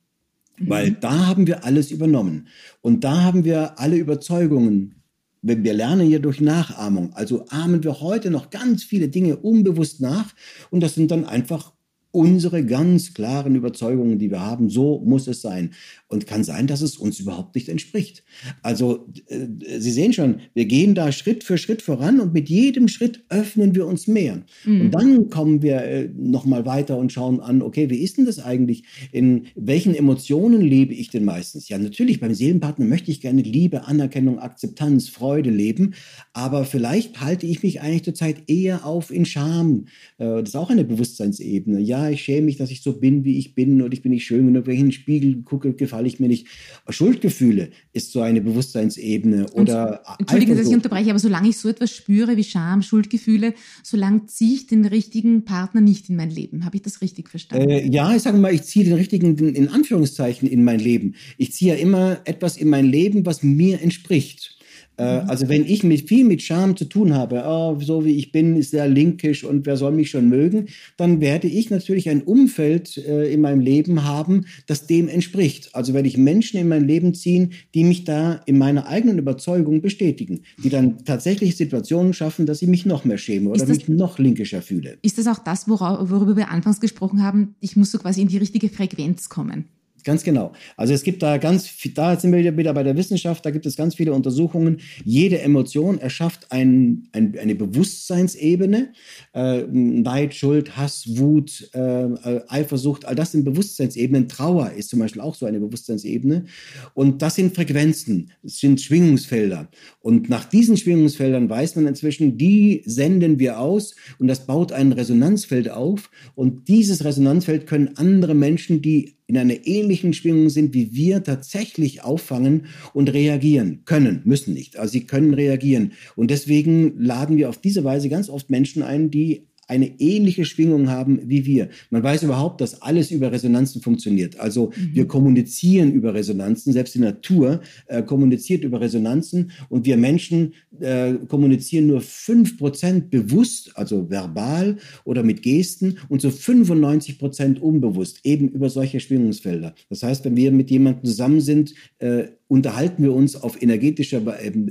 Weil 0.59 0.91
mhm. 0.91 0.97
da 1.01 1.27
haben 1.27 1.47
wir 1.47 1.65
alles 1.65 1.91
übernommen. 1.91 2.49
Und 2.81 3.05
da 3.05 3.23
haben 3.23 3.45
wir 3.45 3.79
alle 3.79 3.97
Überzeugungen. 3.97 5.03
Wir 5.43 5.75
lernen 5.75 6.07
hier 6.07 6.21
durch 6.21 6.41
Nachahmung. 6.41 7.13
Also 7.15 7.47
ahmen 7.49 7.83
wir 7.83 8.01
heute 8.01 8.31
noch 8.31 8.51
ganz 8.51 8.85
viele 8.85 9.09
Dinge 9.09 9.37
unbewusst 9.37 10.01
nach. 10.01 10.33
Und 10.71 10.83
das 10.83 10.95
sind 10.95 11.11
dann 11.11 11.25
einfach 11.25 11.73
unsere 12.13 12.65
ganz 12.65 13.15
klaren 13.15 13.57
Überzeugungen, 13.57 14.19
die 14.19 14.31
wir 14.31 14.41
haben, 14.41 14.69
so 14.69 15.03
muss 15.05 15.27
es 15.27 15.41
sein. 15.41 15.71
Und 16.09 16.27
kann 16.27 16.45
sein, 16.45 16.67
dass 16.67 16.83
es 16.83 16.99
uns 16.99 17.19
überhaupt 17.21 17.55
nicht 17.55 17.71
entspricht. 17.71 18.23
Also 18.63 19.09
äh, 19.29 19.47
Sie 19.79 19.91
sehen 19.91 20.13
schon, 20.13 20.41
wir 20.53 20.67
gehen 20.67 20.95
da 20.95 21.11
Schritt 21.11 21.43
für 21.43 21.57
Schritt 21.57 21.81
voran 21.81 22.21
und 22.21 22.35
mit 22.35 22.51
jedem 22.51 22.87
Schritt 22.89 23.25
öffnen 23.31 23.75
wir 23.75 23.87
uns 23.87 24.07
mehr. 24.07 24.43
Mhm. 24.67 24.81
Und 24.83 24.91
dann 24.91 25.31
kommen 25.31 25.63
wir 25.63 25.83
äh, 25.83 26.11
nochmal 26.15 26.67
weiter 26.67 26.99
und 26.99 27.13
schauen 27.13 27.41
an, 27.41 27.63
okay, 27.63 27.89
wie 27.89 28.03
ist 28.03 28.19
denn 28.19 28.27
das 28.27 28.39
eigentlich? 28.39 28.85
In 29.11 29.47
welchen 29.55 29.95
Emotionen 29.95 30.61
lebe 30.61 30.93
ich 30.93 31.09
denn 31.09 31.25
meistens? 31.25 31.71
Ja, 31.71 31.79
natürlich, 31.79 32.21
beim 32.21 32.35
Seelenpartner 32.35 32.85
möchte 32.85 33.11
ich 33.11 33.23
gerne 33.23 33.41
Liebe, 33.41 33.87
Anerkennung, 33.87 34.39
Akzeptanz, 34.39 35.09
Freude 35.09 35.51
leben, 35.51 35.95
aber 36.35 36.67
vielleicht 36.67 37.23
halte 37.23 37.47
ich 37.47 37.63
mich 37.63 37.81
eigentlich 37.81 38.05
zurzeit 38.05 38.51
eher 38.51 38.85
auf 38.85 39.11
in 39.11 39.25
Scham. 39.25 39.87
Äh, 40.19 40.41
das 40.41 40.51
ist 40.51 40.57
auch 40.57 40.69
eine 40.69 40.85
Bewusstseinsebene. 40.85 41.81
Ja, 41.81 42.02
ich 42.11 42.23
schäme 42.23 42.47
mich, 42.47 42.57
dass 42.57 42.71
ich 42.71 42.83
so 42.83 42.95
bin, 42.95 43.25
wie 43.25 43.39
ich 43.39 43.55
bin 43.55 43.83
und 43.83 43.93
ich 43.95 44.03
bin 44.03 44.13
nicht 44.13 44.25
schön 44.25 44.47
genug, 44.47 44.67
wenn 44.67 44.75
ich 44.75 44.81
in 44.81 44.87
den 44.87 44.93
Spiegel 44.93 45.43
gucke, 45.43 45.73
gefalle 45.75 46.07
ich 46.07 46.21
mir 46.21 46.29
nicht. 46.29 46.47
Schuldgefühle 46.89 47.71
ist 47.93 48.13
so 48.13 48.21
eine 48.21 48.41
Bewusstseinsebene 48.41 49.51
oder 49.53 50.03
Entschuldigen, 50.19 50.57
dass 50.57 50.69
ich 50.69 50.75
unterbreche, 50.75 51.11
aber 51.11 51.19
solange 51.19 51.49
ich 51.49 51.59
so 51.59 51.69
etwas 51.69 51.91
spüre 51.95 52.37
wie 52.37 52.45
Scham, 52.45 52.83
Schuldgefühle, 52.83 53.55
solange 53.83 54.27
ziehe 54.27 54.55
ich 54.55 54.67
den 54.67 54.85
richtigen 54.85 55.45
Partner 55.45 55.81
nicht 55.81 56.09
in 56.09 56.17
mein 56.17 56.31
Leben. 56.31 56.65
Habe 56.65 56.77
ich 56.77 56.83
das 56.83 57.01
richtig 57.01 57.29
verstanden? 57.29 57.69
Äh, 57.69 57.87
ja, 57.89 58.15
ich 58.15 58.23
sage 58.23 58.39
mal, 58.39 58.55
ich 58.55 58.63
ziehe 58.63 58.85
den 58.85 58.95
richtigen 58.95 59.37
in 59.39 59.69
Anführungszeichen 59.69 60.49
in 60.49 60.65
mein 60.65 60.81
Leben. 60.81 61.15
Ich 61.39 61.53
ziehe 61.53 61.75
ja 61.75 61.81
immer 61.81 62.21
etwas 62.25 62.57
in 62.57 62.69
mein 62.69 62.87
Leben, 62.87 63.27
was 63.27 63.43
mir 63.43 63.81
entspricht. 63.81 64.57
Äh, 65.03 65.23
mhm. 65.23 65.31
Also 65.31 65.49
wenn 65.49 65.65
ich 65.65 65.83
mit 65.83 66.09
viel 66.09 66.25
mit 66.25 66.43
Scham 66.43 66.77
zu 66.77 66.85
tun 66.85 67.15
habe, 67.15 67.43
oh, 67.47 67.79
so 67.81 68.05
wie 68.05 68.17
ich 68.17 68.33
bin, 68.33 68.57
ist 68.57 68.71
sehr 68.71 68.89
linkisch 68.89 69.45
und 69.45 69.67
wer 69.67 69.77
soll 69.77 69.93
mich 69.93 70.11
schon 70.11 70.29
mögen, 70.29 70.67
dann 70.97 71.21
werde 71.21 71.49
ich 71.49 71.71
natürlich 71.71 72.09
ein 72.09 72.23
Umfeld 72.23 72.97
äh, 72.97 73.33
in 73.33 73.41
meinem 73.41 73.61
Leben 73.61 74.05
haben, 74.05 74.47
das 74.67 74.87
dem 74.87 75.09
entspricht. 75.09 75.75
Also 75.75 75.95
werde 75.95 76.09
ich 76.09 76.17
Menschen 76.17 76.61
in 76.61 76.69
mein 76.69 76.87
Leben 76.87 77.15
ziehen, 77.15 77.53
die 77.75 77.85
mich 77.85 78.05
da 78.05 78.41
in 78.47 78.59
meiner 78.59 78.87
eigenen 78.87 79.19
Überzeugung 79.19 79.81
bestätigen, 79.81 80.43
die 80.63 80.71
dann 80.71 81.05
tatsächlich 81.05 81.57
Situationen 81.57 82.13
schaffen, 82.13 82.47
dass 82.47 82.63
ich 82.63 82.69
mich 82.69 82.87
noch 82.87 83.05
mehr 83.05 83.19
schäme 83.19 83.51
oder 83.51 83.59
das, 83.59 83.69
mich 83.69 83.89
noch 83.89 84.19
linkischer 84.19 84.63
fühle. 84.63 84.99
Ist 85.03 85.19
das 85.19 85.27
auch 85.27 85.39
das, 85.39 85.69
worüber 85.69 86.37
wir 86.37 86.51
anfangs 86.51 86.81
gesprochen 86.81 87.23
haben? 87.23 87.55
Ich 87.61 87.77
muss 87.77 87.91
so 87.91 87.99
quasi 87.99 88.23
in 88.23 88.29
die 88.29 88.39
richtige 88.39 88.69
Frequenz 88.69 89.29
kommen. 89.29 89.67
Ganz 90.05 90.25
genau. 90.25 90.53
Also 90.77 90.95
es 90.95 91.05
gibt 91.05 91.23
da 91.23 91.39
ganz, 91.39 91.71
da 91.95 92.19
sind 92.19 92.33
wir 92.33 92.57
wieder 92.57 92.75
bei 92.75 92.83
der 92.83 92.97
Wissenschaft, 92.97 93.47
da 93.47 93.51
gibt 93.51 93.67
es 93.67 93.77
ganz 93.77 93.95
viele 93.95 94.13
Untersuchungen. 94.13 94.79
Jede 95.05 95.41
Emotion 95.41 95.99
erschafft 95.99 96.51
ein, 96.51 97.09
ein, 97.13 97.39
eine 97.39 97.55
Bewusstseinsebene. 97.55 98.93
Äh, 99.33 99.63
Neid, 99.71 100.35
Schuld, 100.35 100.77
Hass, 100.77 101.05
Wut, 101.19 101.71
äh, 101.73 102.09
Eifersucht, 102.49 103.05
all 103.05 103.15
das 103.15 103.33
sind 103.33 103.45
Bewusstseinsebenen. 103.45 104.29
Trauer 104.29 104.73
ist 104.73 104.91
zum 104.91 104.99
Beispiel 104.99 105.23
auch 105.23 105.37
so 105.37 105.47
eine 105.47 105.61
Bewusstseinsebene. 105.61 106.47
Und 106.95 107.23
das 107.23 107.37
sind 107.37 107.55
Frequenzen, 107.55 108.33
das 108.43 108.59
sind 108.59 108.81
Schwingungsfelder. 108.81 109.69
Und 110.01 110.29
nach 110.29 110.45
diesen 110.45 110.77
Schwingungsfeldern 110.77 111.49
weiß 111.49 111.77
man 111.77 111.87
inzwischen, 111.87 112.39
die 112.39 112.83
senden 112.87 113.39
wir 113.39 113.61
aus 113.61 113.95
und 114.19 114.27
das 114.27 114.47
baut 114.47 114.73
ein 114.73 114.93
Resonanzfeld 114.93 115.71
auf. 115.71 116.11
Und 116.35 116.69
dieses 116.69 117.05
Resonanzfeld 117.05 117.67
können 117.67 117.97
andere 117.97 118.35
Menschen, 118.35 118.83
die 118.83 119.17
in 119.33 119.39
einer 119.39 119.67
ähnlichen 119.67 120.13
Schwingung 120.13 120.51
sind 120.51 120.75
wie 120.75 120.93
wir, 120.93 121.25
tatsächlich 121.25 122.05
auffangen 122.05 122.67
und 122.93 123.11
reagieren 123.15 123.81
können, 123.87 124.21
müssen 124.27 124.53
nicht. 124.53 124.79
Also 124.79 124.93
sie 124.93 125.07
können 125.07 125.33
reagieren. 125.33 125.93
Und 126.17 126.31
deswegen 126.31 127.01
laden 127.01 127.39
wir 127.39 127.49
auf 127.49 127.57
diese 127.57 127.83
Weise 127.83 128.11
ganz 128.11 128.29
oft 128.29 128.51
Menschen 128.51 128.83
ein, 128.83 129.11
die 129.11 129.49
eine 129.73 129.99
ähnliche 130.01 130.45
Schwingung 130.45 130.91
haben 130.91 131.21
wie 131.25 131.47
wir. 131.47 131.71
Man 131.89 132.03
weiß 132.03 132.25
überhaupt, 132.25 132.61
dass 132.61 132.83
alles 132.83 133.11
über 133.11 133.33
Resonanzen 133.33 133.81
funktioniert. 133.81 134.39
Also 134.39 134.67
mhm. 134.77 134.91
wir 134.93 135.07
kommunizieren 135.09 135.93
über 135.93 136.13
Resonanzen, 136.13 136.75
selbst 136.75 136.95
die 136.95 136.99
Natur 136.99 137.63
äh, 137.87 138.03
kommuniziert 138.03 138.65
über 138.65 138.83
Resonanzen 138.83 139.51
und 139.71 139.87
wir 139.87 139.97
Menschen 139.97 140.53
äh, 140.79 141.15
kommunizieren 141.27 141.87
nur 141.87 142.03
fünf 142.03 142.59
Prozent 142.59 143.09
bewusst, 143.09 143.73
also 143.75 144.11
verbal 144.11 144.77
oder 145.05 145.23
mit 145.23 145.43
Gesten 145.43 145.97
und 146.11 146.21
so 146.21 146.31
95 146.31 147.19
Prozent 147.19 147.63
unbewusst, 147.63 148.21
eben 148.25 148.49
über 148.49 148.69
solche 148.69 149.01
Schwingungsfelder. 149.01 149.75
Das 149.89 150.03
heißt, 150.03 150.27
wenn 150.27 150.37
wir 150.37 150.53
mit 150.53 150.71
jemandem 150.71 151.05
zusammen 151.05 151.41
sind, 151.41 151.73
äh, 151.99 152.25
unterhalten 152.53 153.03
wir 153.03 153.15
uns 153.15 153.35
auf 153.35 153.63
energetischer 153.63 154.21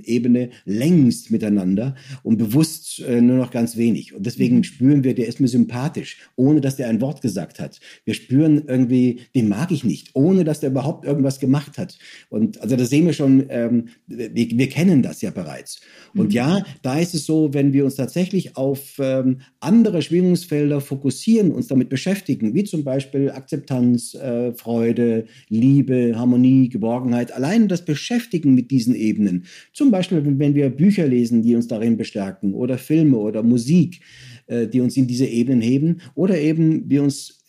Ebene 0.03 0.51
längst 0.65 1.31
miteinander 1.31 1.95
und 2.21 2.37
bewusst 2.37 2.99
äh, 2.99 3.21
nur 3.21 3.37
noch 3.37 3.49
ganz 3.49 3.75
wenig. 3.75 4.13
Und 4.13 4.27
deswegen 4.27 4.57
mhm. 4.57 4.63
spüren 4.63 5.03
wir, 5.03 5.15
der 5.15 5.27
ist 5.27 5.39
mir 5.39 5.47
sympathisch, 5.47 6.17
ohne 6.35 6.61
dass 6.61 6.75
der 6.75 6.89
ein 6.89 7.01
Wort 7.01 7.23
gesagt 7.23 7.59
hat. 7.59 7.79
Wir 8.05 8.13
spüren 8.13 8.65
irgendwie, 8.67 9.21
den 9.33 9.49
mag 9.49 9.71
ich 9.71 9.83
nicht, 9.83 10.11
ohne 10.13 10.43
dass 10.43 10.59
der 10.59 10.69
überhaupt 10.69 11.05
irgendwas 11.05 11.39
gemacht 11.39 11.79
hat. 11.79 11.97
Und 12.29 12.61
also 12.61 12.75
da 12.75 12.85
sehen 12.85 13.07
wir 13.07 13.13
schon, 13.13 13.47
ähm, 13.49 13.87
wir, 14.05 14.29
wir 14.35 14.69
kennen 14.69 15.01
das 15.01 15.23
ja 15.23 15.31
bereits. 15.31 15.81
Und 16.13 16.27
mhm. 16.27 16.31
ja, 16.33 16.63
da 16.83 16.99
ist 16.99 17.15
es 17.15 17.25
so, 17.25 17.51
wenn 17.55 17.73
wir 17.73 17.83
uns 17.83 17.95
tatsächlich 17.95 18.57
auf 18.57 18.99
ähm, 18.99 19.39
andere 19.59 20.03
Schwingungsfelder 20.03 20.81
fokussieren, 20.81 21.51
uns 21.51 21.65
damit 21.65 21.89
beschäftigen, 21.89 22.53
wie 22.53 22.63
zum 22.63 22.83
Beispiel 22.83 23.31
Akzeptanz, 23.31 24.13
äh, 24.13 24.53
Freude, 24.53 25.25
Liebe, 25.49 26.13
Harmonie, 26.15 26.69
Geborgenheit, 26.69 27.31
allein 27.31 27.70
das 27.71 27.85
Beschäftigen 27.85 28.53
mit 28.53 28.69
diesen 28.71 28.95
Ebenen. 28.95 29.45
Zum 29.73 29.91
Beispiel, 29.91 30.23
wenn 30.23 30.55
wir 30.55 30.69
Bücher 30.69 31.07
lesen, 31.07 31.41
die 31.41 31.55
uns 31.55 31.67
darin 31.67 31.97
bestärken, 31.97 32.53
oder 32.53 32.77
Filme 32.77 33.17
oder 33.17 33.41
Musik, 33.43 34.01
äh, 34.47 34.67
die 34.67 34.81
uns 34.81 34.97
in 34.97 35.07
diese 35.07 35.25
Ebenen 35.25 35.61
heben, 35.61 36.01
oder 36.13 36.37
eben 36.37 36.89
wir 36.89 37.03
uns 37.03 37.39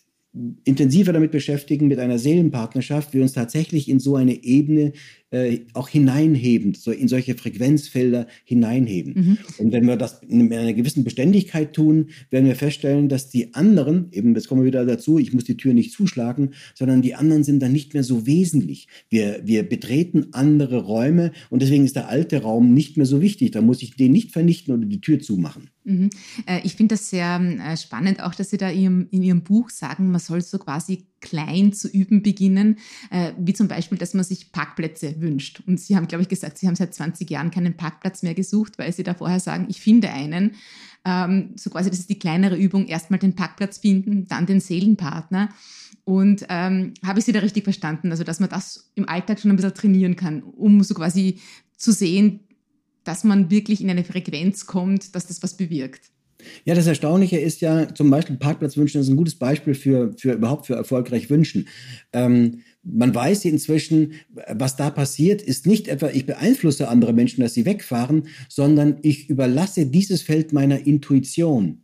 intensiver 0.65 1.13
damit 1.13 1.31
beschäftigen, 1.31 1.89
mit 1.89 1.99
einer 1.99 2.19
Seelenpartnerschaft, 2.19 3.13
wir 3.13 3.23
uns 3.23 3.33
tatsächlich 3.33 3.89
in 3.89 4.01
so 4.01 4.17
eine 4.17 4.43
Ebene 4.43 4.93
äh, 5.33 5.61
auch 5.73 5.89
hineinheben, 5.89 6.75
so 6.75 6.93
in 6.93 7.09
solche 7.09 7.35
Frequenzfelder 7.35 8.27
hineinheben. 8.45 9.15
Mhm. 9.15 9.39
Und 9.59 9.73
wenn 9.73 9.87
wir 9.87 9.97
das 9.97 10.23
in 10.23 10.53
einer 10.53 10.75
gewissen 10.75 11.05
Beständigkeit 11.05 11.73
tun, 11.73 12.11
werden 12.31 12.47
wir 12.47 12.55
feststellen, 12.55 13.09
dass 13.09 13.31
die 13.31 13.55
anderen, 13.55 14.09
eben, 14.13 14.35
jetzt 14.35 14.49
kommen 14.49 14.61
wir 14.61 14.67
wieder 14.67 14.85
dazu, 14.85 15.19
ich 15.19 15.33
muss 15.33 15.45
die 15.45 15.57
Tür 15.57 15.75
nicht 15.75 15.93
zuschlagen, 15.93 16.51
sondern 16.75 17.03
die 17.03 17.15
anderen 17.15 17.45
sind 17.45 17.61
dann 17.61 17.73
nicht 17.73 17.95
mehr 17.95 18.05
so 18.05 18.27
wesentlich. 18.27 18.89
Wir, 19.09 19.41
wir 19.45 19.69
betreten 19.69 20.29
andere 20.33 20.83
Räume 20.83 21.33
und 21.51 21.63
deswegen 21.63 21.85
ist 21.85 21.97
der 21.97 22.09
alte 22.09 22.43
Raum 22.43 22.75
nicht 22.75 22.97
mehr 22.97 23.07
so 23.07 23.21
wichtig. 23.21 23.53
Da 23.53 23.63
muss 23.63 23.83
ich 23.83 23.97
den 23.97 24.13
nicht 24.13 24.33
vernichten 24.33 24.75
oder 24.75 24.85
die 24.85 25.01
Tür 25.01 25.19
zumachen. 25.19 25.71
Mhm. 25.85 26.11
Äh, 26.47 26.61
ich 26.65 26.77
finde 26.77 26.95
das 26.95 27.11
sehr 27.11 27.41
äh, 27.41 27.77
spannend, 27.77 28.23
auch 28.23 28.35
dass 28.35 28.51
Sie 28.51 28.59
da 28.59 28.69
in 28.69 29.09
Ihrem 29.11 29.43
Buch 29.43 29.71
sagen, 29.71 30.11
man 30.11 30.21
soll 30.21 30.43
so 30.43 30.59
quasi 30.59 31.07
klein 31.23 31.73
zu 31.73 31.89
üben 31.89 32.23
beginnen, 32.23 32.79
äh, 33.11 33.33
wie 33.39 33.55
zum 33.55 33.69
Beispiel, 33.69 33.97
dass 33.97 34.13
man 34.13 34.25
sich 34.25 34.53
Parkplätze 34.53 35.21
wünscht. 35.21 35.63
Und 35.67 35.81
Sie 35.81 35.97
haben, 35.97 36.09
glaube 36.09 36.23
ich, 36.23 36.29
gesagt, 36.29 36.59
Sie 36.59 36.67
haben 36.67 36.77
seit 36.77 36.93
20 36.93 37.31
Jahren 37.31 37.51
keinen 37.51 37.77
Parkplatz 37.77 38.23
mehr 38.23 38.35
gesucht, 38.35 38.79
weil 38.79 38.93
Sie 38.93 39.03
da 39.03 39.15
vorher 39.15 39.41
sagen, 39.41 39.67
ich 39.71 39.81
finde 39.81 40.11
einen. 40.11 40.57
Ähm, 41.05 41.53
so 41.57 41.71
quasi, 41.71 41.89
das 41.89 42.01
ist 42.01 42.11
die 42.11 42.19
kleinere 42.19 42.57
Übung, 42.57 42.87
erstmal 42.87 43.19
den 43.19 43.35
Parkplatz 43.35 43.79
finden, 43.79 44.27
dann 44.29 44.47
den 44.47 44.61
Seelenpartner. 44.61 45.49
Und 46.05 46.45
ähm, 46.49 46.95
habe 47.05 47.21
ich 47.21 47.25
Sie 47.25 47.33
da 47.33 47.41
richtig 47.41 47.65
verstanden? 47.65 48.11
Also, 48.11 48.25
dass 48.25 48.41
man 48.41 48.51
das 48.51 48.91
im 48.95 49.09
Alltag 49.09 49.41
schon 49.41 49.51
ein 49.51 49.57
bisschen 49.57 49.75
trainieren 49.75 50.17
kann, 50.17 50.43
um 50.43 50.83
so 50.83 50.95
quasi 50.95 51.41
zu 51.77 51.93
sehen, 51.93 52.41
dass 53.05 53.25
man 53.25 53.51
wirklich 53.51 53.81
in 53.81 53.91
eine 53.91 54.05
Frequenz 54.05 54.67
kommt, 54.67 55.15
dass 55.15 55.27
das 55.27 55.43
was 55.43 55.57
bewirkt. 55.57 56.12
Ja, 56.65 56.75
das 56.75 56.87
Erstaunliche 56.87 57.39
ist 57.39 57.61
ja 57.61 57.95
zum 57.95 58.11
Beispiel 58.11 58.37
Parkplatzwünschen 58.37 59.01
ist 59.01 59.09
ein 59.09 59.17
gutes 59.17 59.35
Beispiel 59.37 59.75
für, 59.75 60.13
für 60.17 60.33
überhaupt 60.33 60.67
für 60.67 60.75
erfolgreich 60.75 61.31
Wünschen. 61.31 61.69
Ähm, 62.13 62.63
man 62.83 63.15
weiß 63.15 63.45
inzwischen, 63.45 64.15
was 64.49 64.77
da 64.77 64.91
passiert, 64.91 65.41
ist 65.41 65.67
nicht 65.67 65.89
etwa, 65.89 66.11
ich 66.11 66.27
beeinflusse 66.27 66.89
andere 66.89 67.13
Menschen, 67.13 67.43
dass 67.43 67.55
sie 67.55 67.65
wegfahren, 67.65 68.25
sondern 68.49 68.97
ich 69.03 69.31
überlasse 69.31 69.87
dieses 69.87 70.23
Feld 70.23 70.53
meiner 70.53 70.87
Intuition. 70.87 71.83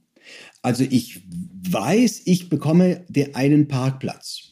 Also 0.63 0.85
ich 0.89 1.23
weiß, 1.71 2.23
ich 2.25 2.49
bekomme 2.49 3.05
den 3.09 3.35
einen 3.35 3.69
Parkplatz. 3.69 4.49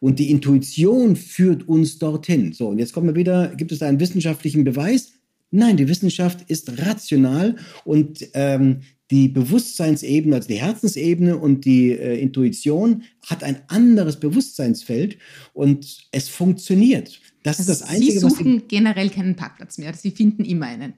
Und 0.00 0.18
die 0.18 0.30
Intuition 0.30 1.16
führt 1.16 1.68
uns 1.68 1.98
dorthin. 1.98 2.52
So, 2.52 2.68
und 2.68 2.78
jetzt 2.78 2.92
kommen 2.92 3.08
wir 3.08 3.16
wieder, 3.16 3.54
gibt 3.56 3.72
es 3.72 3.80
da 3.80 3.88
einen 3.88 4.00
wissenschaftlichen 4.00 4.64
Beweis? 4.64 5.12
Nein, 5.50 5.76
die 5.76 5.88
Wissenschaft 5.88 6.48
ist 6.48 6.78
rational 6.86 7.56
und 7.84 8.26
ähm, 8.34 8.80
die 9.10 9.28
Bewusstseinsebene, 9.28 10.36
also 10.36 10.48
die 10.48 10.60
Herzensebene 10.60 11.36
und 11.36 11.64
die 11.64 11.90
äh, 11.90 12.20
Intuition 12.20 13.02
hat 13.26 13.42
ein 13.42 13.60
anderes 13.68 14.20
Bewusstseinsfeld 14.20 15.18
und 15.52 16.08
es 16.12 16.28
funktioniert. 16.28 17.20
Das 17.42 17.58
also 17.58 17.72
ist 17.72 17.80
das 17.80 17.88
Einzige, 17.88 18.12
Sie 18.12 18.18
suchen 18.18 18.54
was 18.54 18.62
Sie 18.62 18.68
generell 18.68 19.10
keinen 19.10 19.34
Parkplatz 19.34 19.78
mehr. 19.78 19.92
Sie 19.94 20.10
finden 20.10 20.44
immer 20.44 20.66
einen. 20.66 20.94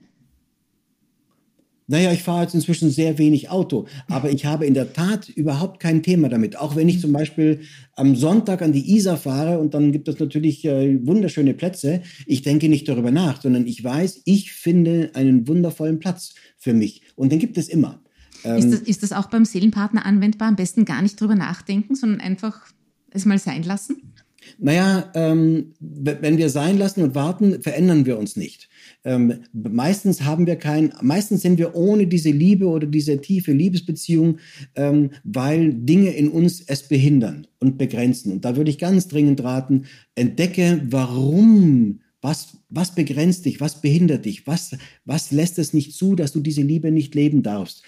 Naja, 1.86 2.12
ich 2.12 2.22
fahre 2.22 2.42
jetzt 2.42 2.54
inzwischen 2.54 2.90
sehr 2.90 3.18
wenig 3.18 3.50
Auto, 3.50 3.86
aber 4.08 4.30
ich 4.30 4.46
habe 4.46 4.66
in 4.66 4.74
der 4.74 4.92
Tat 4.92 5.28
überhaupt 5.28 5.80
kein 5.80 6.02
Thema 6.02 6.28
damit. 6.28 6.56
Auch 6.56 6.76
wenn 6.76 6.88
ich 6.88 7.00
zum 7.00 7.12
Beispiel 7.12 7.60
am 7.94 8.14
Sonntag 8.16 8.62
an 8.62 8.72
die 8.72 8.94
Isar 8.94 9.16
fahre 9.16 9.58
und 9.58 9.74
dann 9.74 9.92
gibt 9.92 10.08
es 10.08 10.18
natürlich 10.18 10.64
äh, 10.64 11.04
wunderschöne 11.06 11.54
Plätze. 11.54 12.02
Ich 12.26 12.42
denke 12.42 12.68
nicht 12.68 12.88
darüber 12.88 13.10
nach, 13.10 13.42
sondern 13.42 13.66
ich 13.66 13.82
weiß, 13.82 14.22
ich 14.24 14.52
finde 14.52 15.10
einen 15.14 15.48
wundervollen 15.48 15.98
Platz 15.98 16.34
für 16.56 16.72
mich. 16.72 17.02
Und 17.16 17.32
den 17.32 17.38
gibt 17.38 17.58
es 17.58 17.68
immer. 17.68 18.00
Ähm, 18.44 18.56
ist, 18.56 18.72
das, 18.72 18.80
ist 18.80 19.02
das 19.02 19.12
auch 19.12 19.26
beim 19.26 19.44
Seelenpartner 19.44 20.06
anwendbar? 20.06 20.48
Am 20.48 20.56
besten 20.56 20.84
gar 20.84 21.02
nicht 21.02 21.20
drüber 21.20 21.34
nachdenken, 21.34 21.94
sondern 21.94 22.20
einfach 22.20 22.66
es 23.10 23.24
mal 23.24 23.38
sein 23.38 23.62
lassen? 23.62 24.11
Naja, 24.58 25.10
ähm, 25.14 25.74
wenn 25.80 26.38
wir 26.38 26.50
sein 26.50 26.78
lassen 26.78 27.02
und 27.02 27.14
warten, 27.14 27.62
verändern 27.62 28.06
wir 28.06 28.18
uns 28.18 28.36
nicht. 28.36 28.68
Ähm, 29.04 29.44
meistens 29.52 30.22
haben 30.22 30.46
wir 30.46 30.56
kein, 30.56 30.92
meistens 31.00 31.42
sind 31.42 31.58
wir 31.58 31.74
ohne 31.74 32.06
diese 32.06 32.30
Liebe 32.30 32.66
oder 32.66 32.86
diese 32.86 33.20
tiefe 33.20 33.52
Liebesbeziehung, 33.52 34.38
ähm, 34.76 35.10
weil 35.24 35.72
Dinge 35.74 36.10
in 36.10 36.28
uns 36.28 36.60
es 36.60 36.84
behindern 36.84 37.46
und 37.58 37.78
begrenzen. 37.78 38.32
Und 38.32 38.44
da 38.44 38.56
würde 38.56 38.70
ich 38.70 38.78
ganz 38.78 39.08
dringend 39.08 39.42
raten, 39.42 39.84
entdecke, 40.14 40.82
warum 40.88 42.00
was, 42.22 42.58
was 42.68 42.94
begrenzt 42.94 43.44
dich? 43.44 43.60
Was 43.60 43.80
behindert 43.80 44.24
dich? 44.24 44.46
Was, 44.46 44.76
was 45.04 45.32
lässt 45.32 45.58
es 45.58 45.74
nicht 45.74 45.92
zu, 45.92 46.14
dass 46.14 46.32
du 46.32 46.40
diese 46.40 46.62
Liebe 46.62 46.92
nicht 46.92 47.16
leben 47.16 47.42
darfst? 47.42 47.82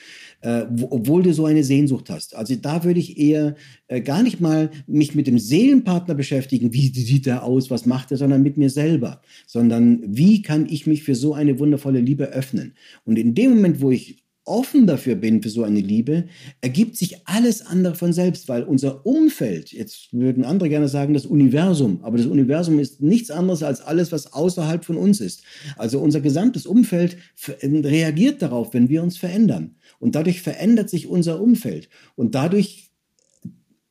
Äh, 0.44 0.66
wo, 0.68 0.88
obwohl 0.90 1.22
du 1.22 1.32
so 1.32 1.46
eine 1.46 1.64
Sehnsucht 1.64 2.10
hast. 2.10 2.36
Also 2.36 2.54
da 2.54 2.84
würde 2.84 3.00
ich 3.00 3.18
eher 3.18 3.54
äh, 3.88 4.02
gar 4.02 4.22
nicht 4.22 4.42
mal 4.42 4.70
mich 4.86 5.14
mit 5.14 5.26
dem 5.26 5.38
Seelenpartner 5.38 6.14
beschäftigen, 6.14 6.74
wie 6.74 6.88
sieht 6.88 7.26
er 7.26 7.44
aus, 7.44 7.70
was 7.70 7.86
macht 7.86 8.10
er, 8.10 8.18
sondern 8.18 8.42
mit 8.42 8.58
mir 8.58 8.68
selber. 8.68 9.22
Sondern 9.46 10.02
wie 10.06 10.42
kann 10.42 10.66
ich 10.68 10.86
mich 10.86 11.02
für 11.02 11.14
so 11.14 11.32
eine 11.32 11.58
wundervolle 11.58 12.00
Liebe 12.00 12.24
öffnen? 12.24 12.74
Und 13.06 13.18
in 13.18 13.34
dem 13.34 13.52
Moment, 13.54 13.80
wo 13.80 13.90
ich 13.90 14.23
offen 14.44 14.86
dafür 14.86 15.14
bin, 15.14 15.42
für 15.42 15.48
so 15.48 15.62
eine 15.64 15.80
Liebe, 15.80 16.26
ergibt 16.60 16.96
sich 16.96 17.26
alles 17.26 17.64
andere 17.64 17.94
von 17.94 18.12
selbst, 18.12 18.48
weil 18.48 18.62
unser 18.62 19.06
Umfeld, 19.06 19.72
jetzt 19.72 20.12
würden 20.12 20.44
andere 20.44 20.68
gerne 20.68 20.88
sagen, 20.88 21.14
das 21.14 21.26
Universum, 21.26 22.00
aber 22.02 22.18
das 22.18 22.26
Universum 22.26 22.78
ist 22.78 23.00
nichts 23.00 23.30
anderes 23.30 23.62
als 23.62 23.80
alles, 23.80 24.12
was 24.12 24.32
außerhalb 24.32 24.84
von 24.84 24.96
uns 24.96 25.20
ist. 25.20 25.42
Also 25.76 26.00
unser 26.00 26.20
gesamtes 26.20 26.66
Umfeld 26.66 27.16
reagiert 27.62 28.42
darauf, 28.42 28.74
wenn 28.74 28.88
wir 28.88 29.02
uns 29.02 29.16
verändern. 29.16 29.76
Und 29.98 30.14
dadurch 30.14 30.42
verändert 30.42 30.90
sich 30.90 31.06
unser 31.06 31.40
Umfeld. 31.40 31.88
Und 32.14 32.34
dadurch 32.34 32.83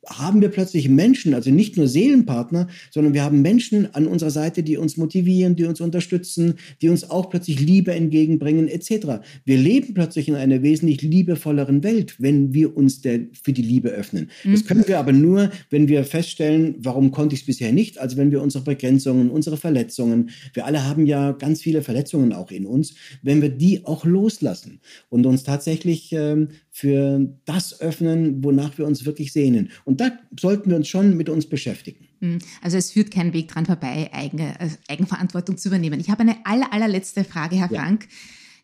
haben 0.06 0.40
wir 0.40 0.48
plötzlich 0.48 0.88
Menschen, 0.88 1.34
also 1.34 1.50
nicht 1.50 1.76
nur 1.76 1.88
Seelenpartner, 1.88 2.68
sondern 2.90 3.14
wir 3.14 3.22
haben 3.22 3.42
Menschen 3.42 3.94
an 3.94 4.06
unserer 4.06 4.30
Seite, 4.30 4.62
die 4.62 4.76
uns 4.76 4.96
motivieren, 4.96 5.56
die 5.56 5.64
uns 5.64 5.80
unterstützen, 5.80 6.54
die 6.80 6.88
uns 6.88 7.10
auch 7.10 7.30
plötzlich 7.30 7.60
Liebe 7.60 7.92
entgegenbringen, 7.92 8.68
etc. 8.68 9.24
Wir 9.44 9.56
leben 9.56 9.94
plötzlich 9.94 10.28
in 10.28 10.34
einer 10.34 10.62
wesentlich 10.62 11.02
liebevolleren 11.02 11.82
Welt, 11.82 12.16
wenn 12.18 12.54
wir 12.54 12.76
uns 12.76 13.00
der, 13.00 13.20
für 13.42 13.52
die 13.52 13.62
Liebe 13.62 13.90
öffnen. 13.90 14.30
Mhm. 14.44 14.52
Das 14.52 14.64
können 14.64 14.86
wir 14.86 14.98
aber 14.98 15.12
nur, 15.12 15.50
wenn 15.70 15.88
wir 15.88 16.04
feststellen, 16.04 16.76
warum 16.78 17.10
konnte 17.10 17.34
ich 17.34 17.42
es 17.42 17.46
bisher 17.46 17.72
nicht, 17.72 17.98
also 17.98 18.16
wenn 18.16 18.30
wir 18.30 18.42
unsere 18.42 18.64
Begrenzungen, 18.64 19.30
unsere 19.30 19.56
Verletzungen, 19.56 20.30
wir 20.52 20.66
alle 20.66 20.84
haben 20.84 21.06
ja 21.06 21.32
ganz 21.32 21.62
viele 21.62 21.82
Verletzungen 21.82 22.32
auch 22.32 22.50
in 22.50 22.66
uns, 22.66 22.94
wenn 23.22 23.42
wir 23.42 23.48
die 23.48 23.84
auch 23.84 24.04
loslassen 24.04 24.80
und 25.08 25.26
uns 25.26 25.44
tatsächlich 25.44 26.12
ähm, 26.12 26.48
für 26.76 27.38
das 27.44 27.80
öffnen, 27.80 28.42
wonach 28.42 28.78
wir 28.78 28.84
uns 28.84 29.04
wirklich 29.04 29.32
sehnen. 29.32 29.70
Und 29.84 30.00
da 30.00 30.10
sollten 30.36 30.70
wir 30.70 30.76
uns 30.76 30.88
schon 30.88 31.16
mit 31.16 31.28
uns 31.28 31.48
beschäftigen. 31.48 32.08
Hm. 32.20 32.40
Also 32.62 32.76
es 32.76 32.90
führt 32.90 33.12
kein 33.12 33.32
Weg 33.32 33.46
dran 33.46 33.64
vorbei, 33.64 34.10
eigene, 34.12 34.58
also 34.58 34.74
Eigenverantwortung 34.88 35.56
zu 35.56 35.68
übernehmen. 35.68 36.00
Ich 36.00 36.10
habe 36.10 36.22
eine 36.22 36.44
aller, 36.44 36.72
allerletzte 36.72 37.22
Frage, 37.22 37.54
Herr 37.54 37.70
ja. 37.70 37.80
Frank. 37.80 38.08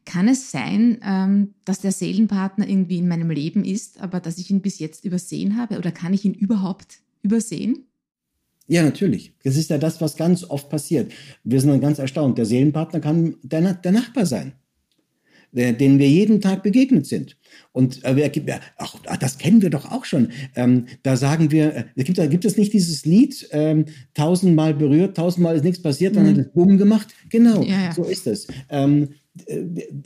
Kann 0.06 0.26
es 0.26 0.50
sein, 0.50 0.98
ähm, 1.04 1.54
dass 1.64 1.82
der 1.82 1.92
Seelenpartner 1.92 2.68
irgendwie 2.68 2.98
in 2.98 3.06
meinem 3.06 3.30
Leben 3.30 3.64
ist, 3.64 4.00
aber 4.00 4.18
dass 4.18 4.38
ich 4.38 4.50
ihn 4.50 4.60
bis 4.60 4.80
jetzt 4.80 5.04
übersehen 5.04 5.56
habe? 5.56 5.78
Oder 5.78 5.92
kann 5.92 6.12
ich 6.12 6.24
ihn 6.24 6.34
überhaupt 6.34 6.98
übersehen? 7.22 7.86
Ja, 8.66 8.82
natürlich. 8.82 9.34
Das 9.44 9.56
ist 9.56 9.70
ja 9.70 9.78
das, 9.78 10.00
was 10.00 10.16
ganz 10.16 10.42
oft 10.42 10.68
passiert. 10.68 11.12
Wir 11.44 11.60
sind 11.60 11.70
dann 11.70 11.80
ganz 11.80 12.00
erstaunt. 12.00 12.38
Der 12.38 12.46
Seelenpartner 12.46 12.98
kann 12.98 13.36
der, 13.44 13.74
der 13.74 13.92
Nachbar 13.92 14.26
sein, 14.26 14.54
der, 15.52 15.72
den 15.72 15.98
wir 15.98 16.08
jeden 16.08 16.40
Tag 16.40 16.62
begegnet 16.62 17.06
sind. 17.06 17.36
Und 17.72 18.04
äh, 18.04 18.30
ach, 18.78 18.96
das 19.18 19.38
kennen 19.38 19.62
wir 19.62 19.70
doch 19.70 19.90
auch 19.90 20.04
schon. 20.04 20.28
Ähm, 20.56 20.86
da 21.02 21.16
sagen 21.16 21.50
wir, 21.50 21.88
äh, 21.96 22.04
gibt, 22.04 22.18
da 22.18 22.26
gibt 22.26 22.44
es 22.44 22.56
nicht 22.56 22.72
dieses 22.72 23.04
Lied, 23.04 23.48
ähm, 23.52 23.86
tausendmal 24.14 24.74
berührt, 24.74 25.16
tausendmal 25.16 25.56
ist 25.56 25.64
nichts 25.64 25.82
passiert, 25.82 26.16
dann 26.16 26.24
mhm. 26.24 26.28
hat 26.30 26.38
es 26.38 26.52
Bumm 26.52 26.78
gemacht. 26.78 27.08
Genau, 27.28 27.62
ja, 27.62 27.84
ja. 27.84 27.92
so 27.92 28.04
ist 28.04 28.26
es. 28.26 28.46
Ähm, 28.68 29.08
äh, 29.12 29.19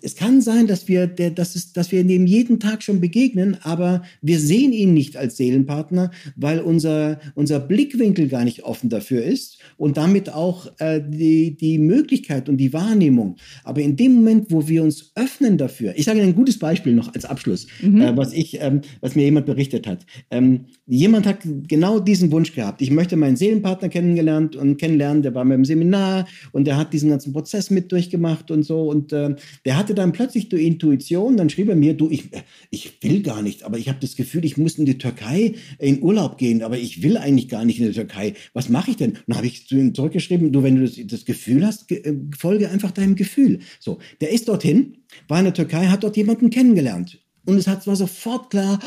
es 0.03 0.17
kann 0.17 0.43
sein, 0.43 0.67
dass 0.67 0.87
wir, 0.87 1.07
der, 1.07 1.31
dass, 1.31 1.57
es, 1.57 1.73
dass 1.73 1.91
wir 1.93 2.05
dem 2.05 2.27
jeden 2.27 2.61
Tag 2.61 2.83
schon 2.83 3.01
begegnen, 3.01 3.57
aber 3.63 4.03
wir 4.21 4.39
sehen 4.39 4.73
ihn 4.73 4.93
nicht 4.93 5.17
als 5.17 5.39
Seelenpartner, 5.39 6.11
weil 6.37 6.61
unser, 6.61 7.19
unser 7.35 7.59
Blickwinkel 7.59 8.29
gar 8.29 8.45
nicht 8.45 8.65
offen 8.65 8.91
dafür 8.91 9.25
ist 9.25 9.59
und 9.79 9.97
damit 9.97 10.31
auch 10.31 10.71
äh, 10.79 11.01
die, 11.03 11.57
die 11.57 11.79
Möglichkeit 11.79 12.51
und 12.51 12.59
die 12.59 12.75
Wahrnehmung. 12.75 13.37
Aber 13.65 13.81
in 13.81 13.97
dem 13.97 14.15
Moment, 14.15 14.51
wo 14.51 14.69
wir 14.69 14.83
uns 14.83 15.13
öffnen 15.15 15.57
dafür, 15.57 15.95
ich 15.97 16.05
sage 16.05 16.19
Ihnen 16.19 16.29
ein 16.29 16.35
gutes 16.35 16.59
Beispiel 16.59 16.93
noch 16.93 17.15
als 17.15 17.25
Abschluss, 17.25 17.67
mhm. 17.81 18.03
äh, 18.03 18.17
was, 18.17 18.35
ich, 18.35 18.61
ähm, 18.61 18.83
was 19.01 19.15
mir 19.15 19.25
jemand 19.25 19.47
berichtet 19.47 19.87
hat. 19.87 20.05
Ähm, 20.31 20.67
jemand 20.87 21.27
hat 21.27 21.39
genau 21.67 21.99
diesen 21.99 22.31
Wunsch 22.31 22.55
gehabt. 22.55 22.83
Ich 22.83 22.91
möchte 22.91 23.17
meinen 23.17 23.37
Seelenpartner 23.37 23.89
kennengelernt 23.89 24.55
und 24.55 24.77
kennenlernen, 24.77 25.23
der 25.23 25.35
war 25.35 25.47
mir 25.47 25.55
im 25.55 25.65
Seminar 25.65 26.27
und 26.53 26.67
der 26.67 26.77
hat 26.77 26.93
diesen 26.93 27.09
ganzen 27.09 27.33
Prozess 27.33 27.71
mit 27.71 27.91
durchgemacht 27.91 28.51
und 28.51 28.65
so 28.65 28.83
und 28.83 29.14
äh, 29.15 29.37
der 29.65 29.77
hatte 29.77 29.95
dann 29.95 30.13
plötzlich 30.13 30.49
die 30.49 30.67
Intuition, 30.67 31.37
dann 31.37 31.51
schrieb 31.51 31.69
er 31.69 31.77
mir, 31.77 31.95
du, 31.95 32.11
ich, 32.11 32.25
ich 32.71 33.03
will 33.03 33.23
gar 33.23 33.43
nicht, 33.43 33.63
aber 33.63 33.79
ich 33.79 33.89
habe 33.89 33.99
das 34.01 34.17
Gefühl, 34.17 34.45
ich 34.45 34.57
muss 34.57 34.79
in 34.79 34.87
die 34.87 34.99
Türkei 34.99 35.55
in 35.79 36.03
Urlaub 36.03 36.39
gehen, 36.39 36.63
aber 36.63 36.77
ich 36.77 37.03
will 37.03 37.17
eigentlich 37.17 37.49
gar 37.49 37.65
nicht 37.65 37.81
in 37.81 37.87
die 37.87 37.93
Türkei. 37.93 38.35
Was 38.53 38.69
mache 38.69 38.91
ich 38.91 38.97
denn? 38.97 39.19
dann 39.27 39.37
habe 39.37 39.47
ich 39.47 39.67
zu 39.67 39.77
ihm 39.77 39.95
zurückgeschrieben, 39.95 40.53
du, 40.53 40.63
wenn 40.63 40.77
du 40.77 40.83
das, 40.83 40.99
das 41.07 41.25
Gefühl 41.25 41.67
hast, 41.67 41.91
äh, 41.91 42.15
folge 42.37 42.71
einfach 42.71 42.91
deinem 42.91 43.17
Gefühl. 43.17 43.61
So, 43.81 43.99
der 44.21 44.33
ist 44.33 44.49
dorthin, 44.49 44.99
war 45.29 45.39
in 45.39 45.45
der 45.45 45.55
Türkei, 45.55 45.87
hat 45.87 46.05
dort 46.05 46.17
jemanden 46.17 46.51
kennengelernt. 46.51 47.21
Und 47.47 47.59
es 47.59 47.67
war 47.67 47.97
sofort 47.97 48.51
klar, 48.51 48.79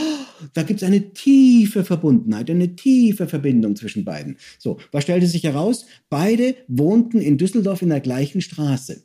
da 0.54 0.64
gibt 0.64 0.82
es 0.82 0.88
eine 0.88 1.14
tiefe 1.14 1.84
Verbundenheit, 1.84 2.50
eine 2.50 2.76
tiefe 2.76 3.28
Verbindung 3.28 3.76
zwischen 3.76 4.04
beiden. 4.04 4.38
So, 4.58 4.80
was 4.92 5.04
stellte 5.04 5.28
sich 5.28 5.44
heraus? 5.44 5.86
Beide 6.10 6.56
wohnten 6.68 7.22
in 7.22 7.38
Düsseldorf 7.38 7.84
in 7.84 7.90
der 7.90 8.00
gleichen 8.00 8.42
Straße. 8.42 9.04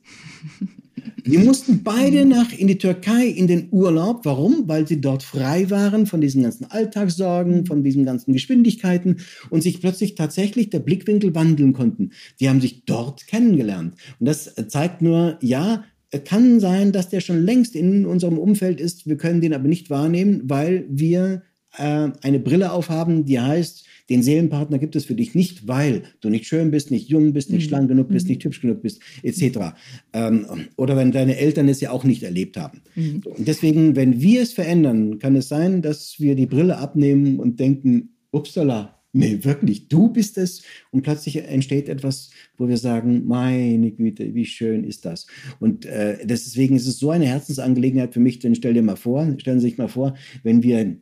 Die 1.25 1.39
mussten 1.39 1.83
beide 1.85 2.25
nach 2.25 2.53
in 2.53 2.67
die 2.67 2.79
Türkei 2.79 3.27
in 3.27 3.47
den 3.47 3.69
Urlaub. 3.71 4.25
Warum? 4.25 4.65
Weil 4.67 4.89
sie 4.89 5.01
dort 5.01 5.23
frei 5.23 5.71
waren 5.71 6.07
von 6.07 6.21
diesen 6.21 6.43
ganzen 6.43 6.71
Alltagssorgen, 6.71 7.67
von 7.67 7.85
diesen 7.85 8.05
ganzen 8.05 8.33
Geschwindigkeiten 8.33 9.19
und 9.51 9.63
sich 9.63 9.81
plötzlich 9.81 10.17
tatsächlich 10.17 10.71
der 10.71 10.81
Blickwinkel 10.81 11.35
wandeln 11.35 11.73
konnten. 11.73 12.11
Die 12.41 12.49
haben 12.49 12.61
sich 12.61 12.85
dort 12.85 13.27
kennengelernt. 13.27 13.95
Und 14.19 14.27
das 14.27 14.55
zeigt 14.69 15.03
nur, 15.03 15.39
ja, 15.41 15.85
kann 16.25 16.61
sein, 16.61 16.93
dass 16.93 17.09
der 17.09 17.21
schon 17.21 17.45
längst 17.45 17.75
in 17.77 18.05
unserem 18.05 18.39
Umfeld 18.39 18.81
ist. 18.81 19.07
Wir 19.07 19.17
können 19.17 19.41
den 19.41 19.55
aber 19.55 19.69
nicht 19.69 19.91
wahrnehmen, 19.91 20.43
weil 20.45 20.87
wir 20.91 21.43
äh, 21.77 22.11
eine 22.21 22.39
Brille 22.39 22.73
aufhaben, 22.73 23.25
die 23.25 23.41
heißt, 23.41 23.87
den 24.13 24.23
Seelenpartner 24.23 24.79
gibt 24.79 24.95
es 24.95 25.07
für 25.07 25.15
dich 25.15 25.35
nicht, 25.35 25.67
weil 25.67 26.03
du 26.21 26.29
nicht 26.29 26.47
schön 26.47 26.71
bist, 26.71 26.91
nicht 26.91 27.09
jung 27.09 27.33
bist, 27.33 27.51
nicht 27.51 27.65
mhm. 27.65 27.69
schlank 27.69 27.89
genug 27.89 28.09
bist, 28.09 28.27
mhm. 28.27 28.33
nicht 28.33 28.45
hübsch 28.45 28.61
genug 28.61 28.83
bist, 28.83 29.01
etc. 29.23 29.75
Ähm, 30.13 30.47
oder 30.77 30.97
wenn 30.97 31.13
deine 31.13 31.39
Eltern 31.39 31.69
es 31.69 31.81
ja 31.81 31.91
auch 31.91 32.05
nicht 32.05 32.23
erlebt 32.23 32.59
haben. 32.59 32.83
Mhm. 32.95 33.23
Und 33.25 33.49
deswegen, 33.49 33.97
wenn 33.97 34.21
wir 34.21 34.43
es 34.43 34.53
verändern, 34.53 35.19
kann 35.19 35.35
es 35.35 35.49
sein, 35.49 35.81
dass 35.81 36.17
wir 36.19 36.35
die 36.35 36.47
Brille 36.47 36.77
abnehmen 36.77 37.41
und 37.41 37.59
denken, 37.59 38.11
upsala, 38.33 39.01
nee, 39.15 39.39
wirklich, 39.43 39.89
du 39.89 40.09
bist 40.09 40.37
es. 40.37 40.63
Und 40.91 41.03
plötzlich 41.03 41.37
entsteht 41.37 41.89
etwas, 41.89 42.31
wo 42.59 42.69
wir 42.69 42.77
sagen, 42.77 43.27
meine 43.27 43.93
Güte, 43.93 44.35
wie 44.35 44.45
schön 44.45 44.85
ist 44.85 45.07
das. 45.07 45.27
Und 45.59 45.87
äh, 45.87 46.19
deswegen 46.27 46.77
ist 46.77 46.87
es 46.87 46.99
so 46.99 47.11
eine 47.11 47.27
Herzensangelegenheit 47.27 48.13
für 48.13 48.21
mich, 48.21 48.41
denn 48.41 48.55
stell 48.55 48.75
dir 48.75 48.83
mal 48.83 48.97
vor, 48.97 49.35
stellen 49.39 49.61
Sie 49.61 49.69
sich 49.69 49.79
mal 49.79 49.89
vor, 49.89 50.15
wenn 50.43 50.63
wir 50.63 50.97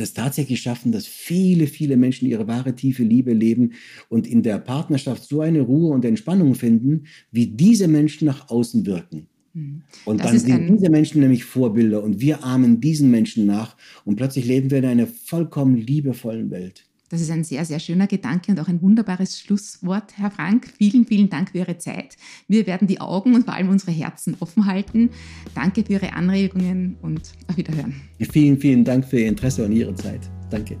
das 0.00 0.14
tatsächlich 0.14 0.60
schaffen, 0.60 0.92
dass 0.92 1.06
viele, 1.06 1.66
viele 1.66 1.96
Menschen 1.96 2.28
ihre 2.28 2.46
wahre 2.46 2.74
tiefe 2.74 3.02
Liebe 3.02 3.32
leben 3.32 3.72
und 4.08 4.26
in 4.26 4.42
der 4.42 4.58
Partnerschaft 4.58 5.24
so 5.24 5.40
eine 5.40 5.60
Ruhe 5.60 5.92
und 5.92 6.04
Entspannung 6.04 6.54
finden, 6.54 7.04
wie 7.30 7.46
diese 7.46 7.88
Menschen 7.88 8.26
nach 8.26 8.50
außen 8.50 8.86
wirken. 8.86 9.26
Mhm. 9.54 9.82
Und 10.04 10.20
das 10.20 10.30
dann 10.30 10.38
sind 10.38 10.68
diese 10.68 10.90
Menschen 10.90 11.20
nämlich 11.20 11.44
Vorbilder 11.44 12.02
und 12.02 12.20
wir 12.20 12.44
ahmen 12.44 12.80
diesen 12.80 13.10
Menschen 13.10 13.46
nach 13.46 13.76
und 14.04 14.16
plötzlich 14.16 14.46
leben 14.46 14.70
wir 14.70 14.78
in 14.78 14.86
einer 14.86 15.06
vollkommen 15.06 15.76
liebevollen 15.76 16.50
Welt. 16.50 16.84
Das 17.12 17.20
ist 17.20 17.30
ein 17.30 17.44
sehr, 17.44 17.66
sehr 17.66 17.78
schöner 17.78 18.06
Gedanke 18.06 18.52
und 18.52 18.58
auch 18.58 18.68
ein 18.68 18.80
wunderbares 18.80 19.38
Schlusswort, 19.38 20.16
Herr 20.16 20.30
Frank. 20.30 20.72
Vielen, 20.78 21.04
vielen 21.04 21.28
Dank 21.28 21.50
für 21.50 21.58
Ihre 21.58 21.76
Zeit. 21.76 22.16
Wir 22.48 22.66
werden 22.66 22.88
die 22.88 23.02
Augen 23.02 23.34
und 23.34 23.44
vor 23.44 23.52
allem 23.52 23.68
unsere 23.68 23.90
Herzen 23.90 24.34
offen 24.40 24.64
halten. 24.64 25.10
Danke 25.54 25.84
für 25.84 25.92
Ihre 25.92 26.14
Anregungen 26.14 26.96
und 27.02 27.20
auf 27.48 27.58
Wiederhören. 27.58 28.00
Vielen, 28.18 28.58
vielen 28.58 28.82
Dank 28.82 29.04
für 29.04 29.20
Ihr 29.20 29.28
Interesse 29.28 29.66
und 29.66 29.72
Ihre 29.72 29.94
Zeit. 29.94 30.22
Danke. 30.48 30.78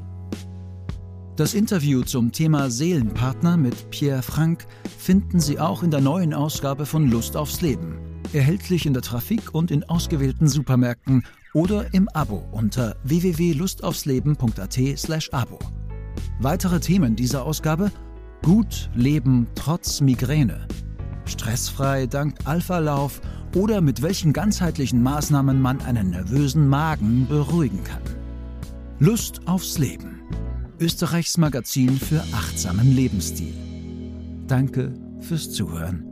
Das 1.36 1.52
Interview 1.52 2.00
zum 2.00 2.32
Thema 2.32 2.70
Seelenpartner 2.70 3.58
mit 3.58 3.90
Pierre 3.90 4.22
Frank 4.22 4.66
finden 4.96 5.38
Sie 5.38 5.58
auch 5.58 5.82
in 5.82 5.90
der 5.90 6.00
neuen 6.00 6.32
Ausgabe 6.32 6.86
von 6.86 7.10
Lust 7.10 7.36
aufs 7.36 7.60
Leben. 7.60 7.98
Erhältlich 8.32 8.86
in 8.86 8.94
der 8.94 9.02
Trafik 9.02 9.54
und 9.54 9.70
in 9.70 9.84
ausgewählten 9.84 10.48
Supermärkten 10.48 11.24
oder 11.52 11.92
im 11.92 12.08
Abo 12.08 12.42
unter 12.52 12.96
www.lustaufsleben.at/abo. 13.04 15.58
Weitere 16.40 16.80
Themen 16.80 17.16
dieser 17.16 17.44
Ausgabe: 17.44 17.90
Gut 18.42 18.90
leben 18.94 19.46
trotz 19.54 20.00
Migräne, 20.00 20.66
stressfrei 21.24 22.06
dank 22.06 22.34
Alpha-Lauf 22.44 23.20
oder 23.54 23.80
mit 23.80 24.02
welchen 24.02 24.32
ganzheitlichen 24.32 25.02
Maßnahmen 25.02 25.60
man 25.60 25.80
einen 25.82 26.10
nervösen 26.10 26.68
Magen 26.68 27.26
beruhigen 27.28 27.84
kann. 27.84 28.02
Lust 28.98 29.46
aufs 29.46 29.78
Leben. 29.78 30.22
Österreichs 30.80 31.38
Magazin 31.38 31.98
für 31.98 32.22
achtsamen 32.32 32.94
Lebensstil. 32.94 33.54
Danke 34.46 34.94
fürs 35.20 35.52
Zuhören 35.52 36.11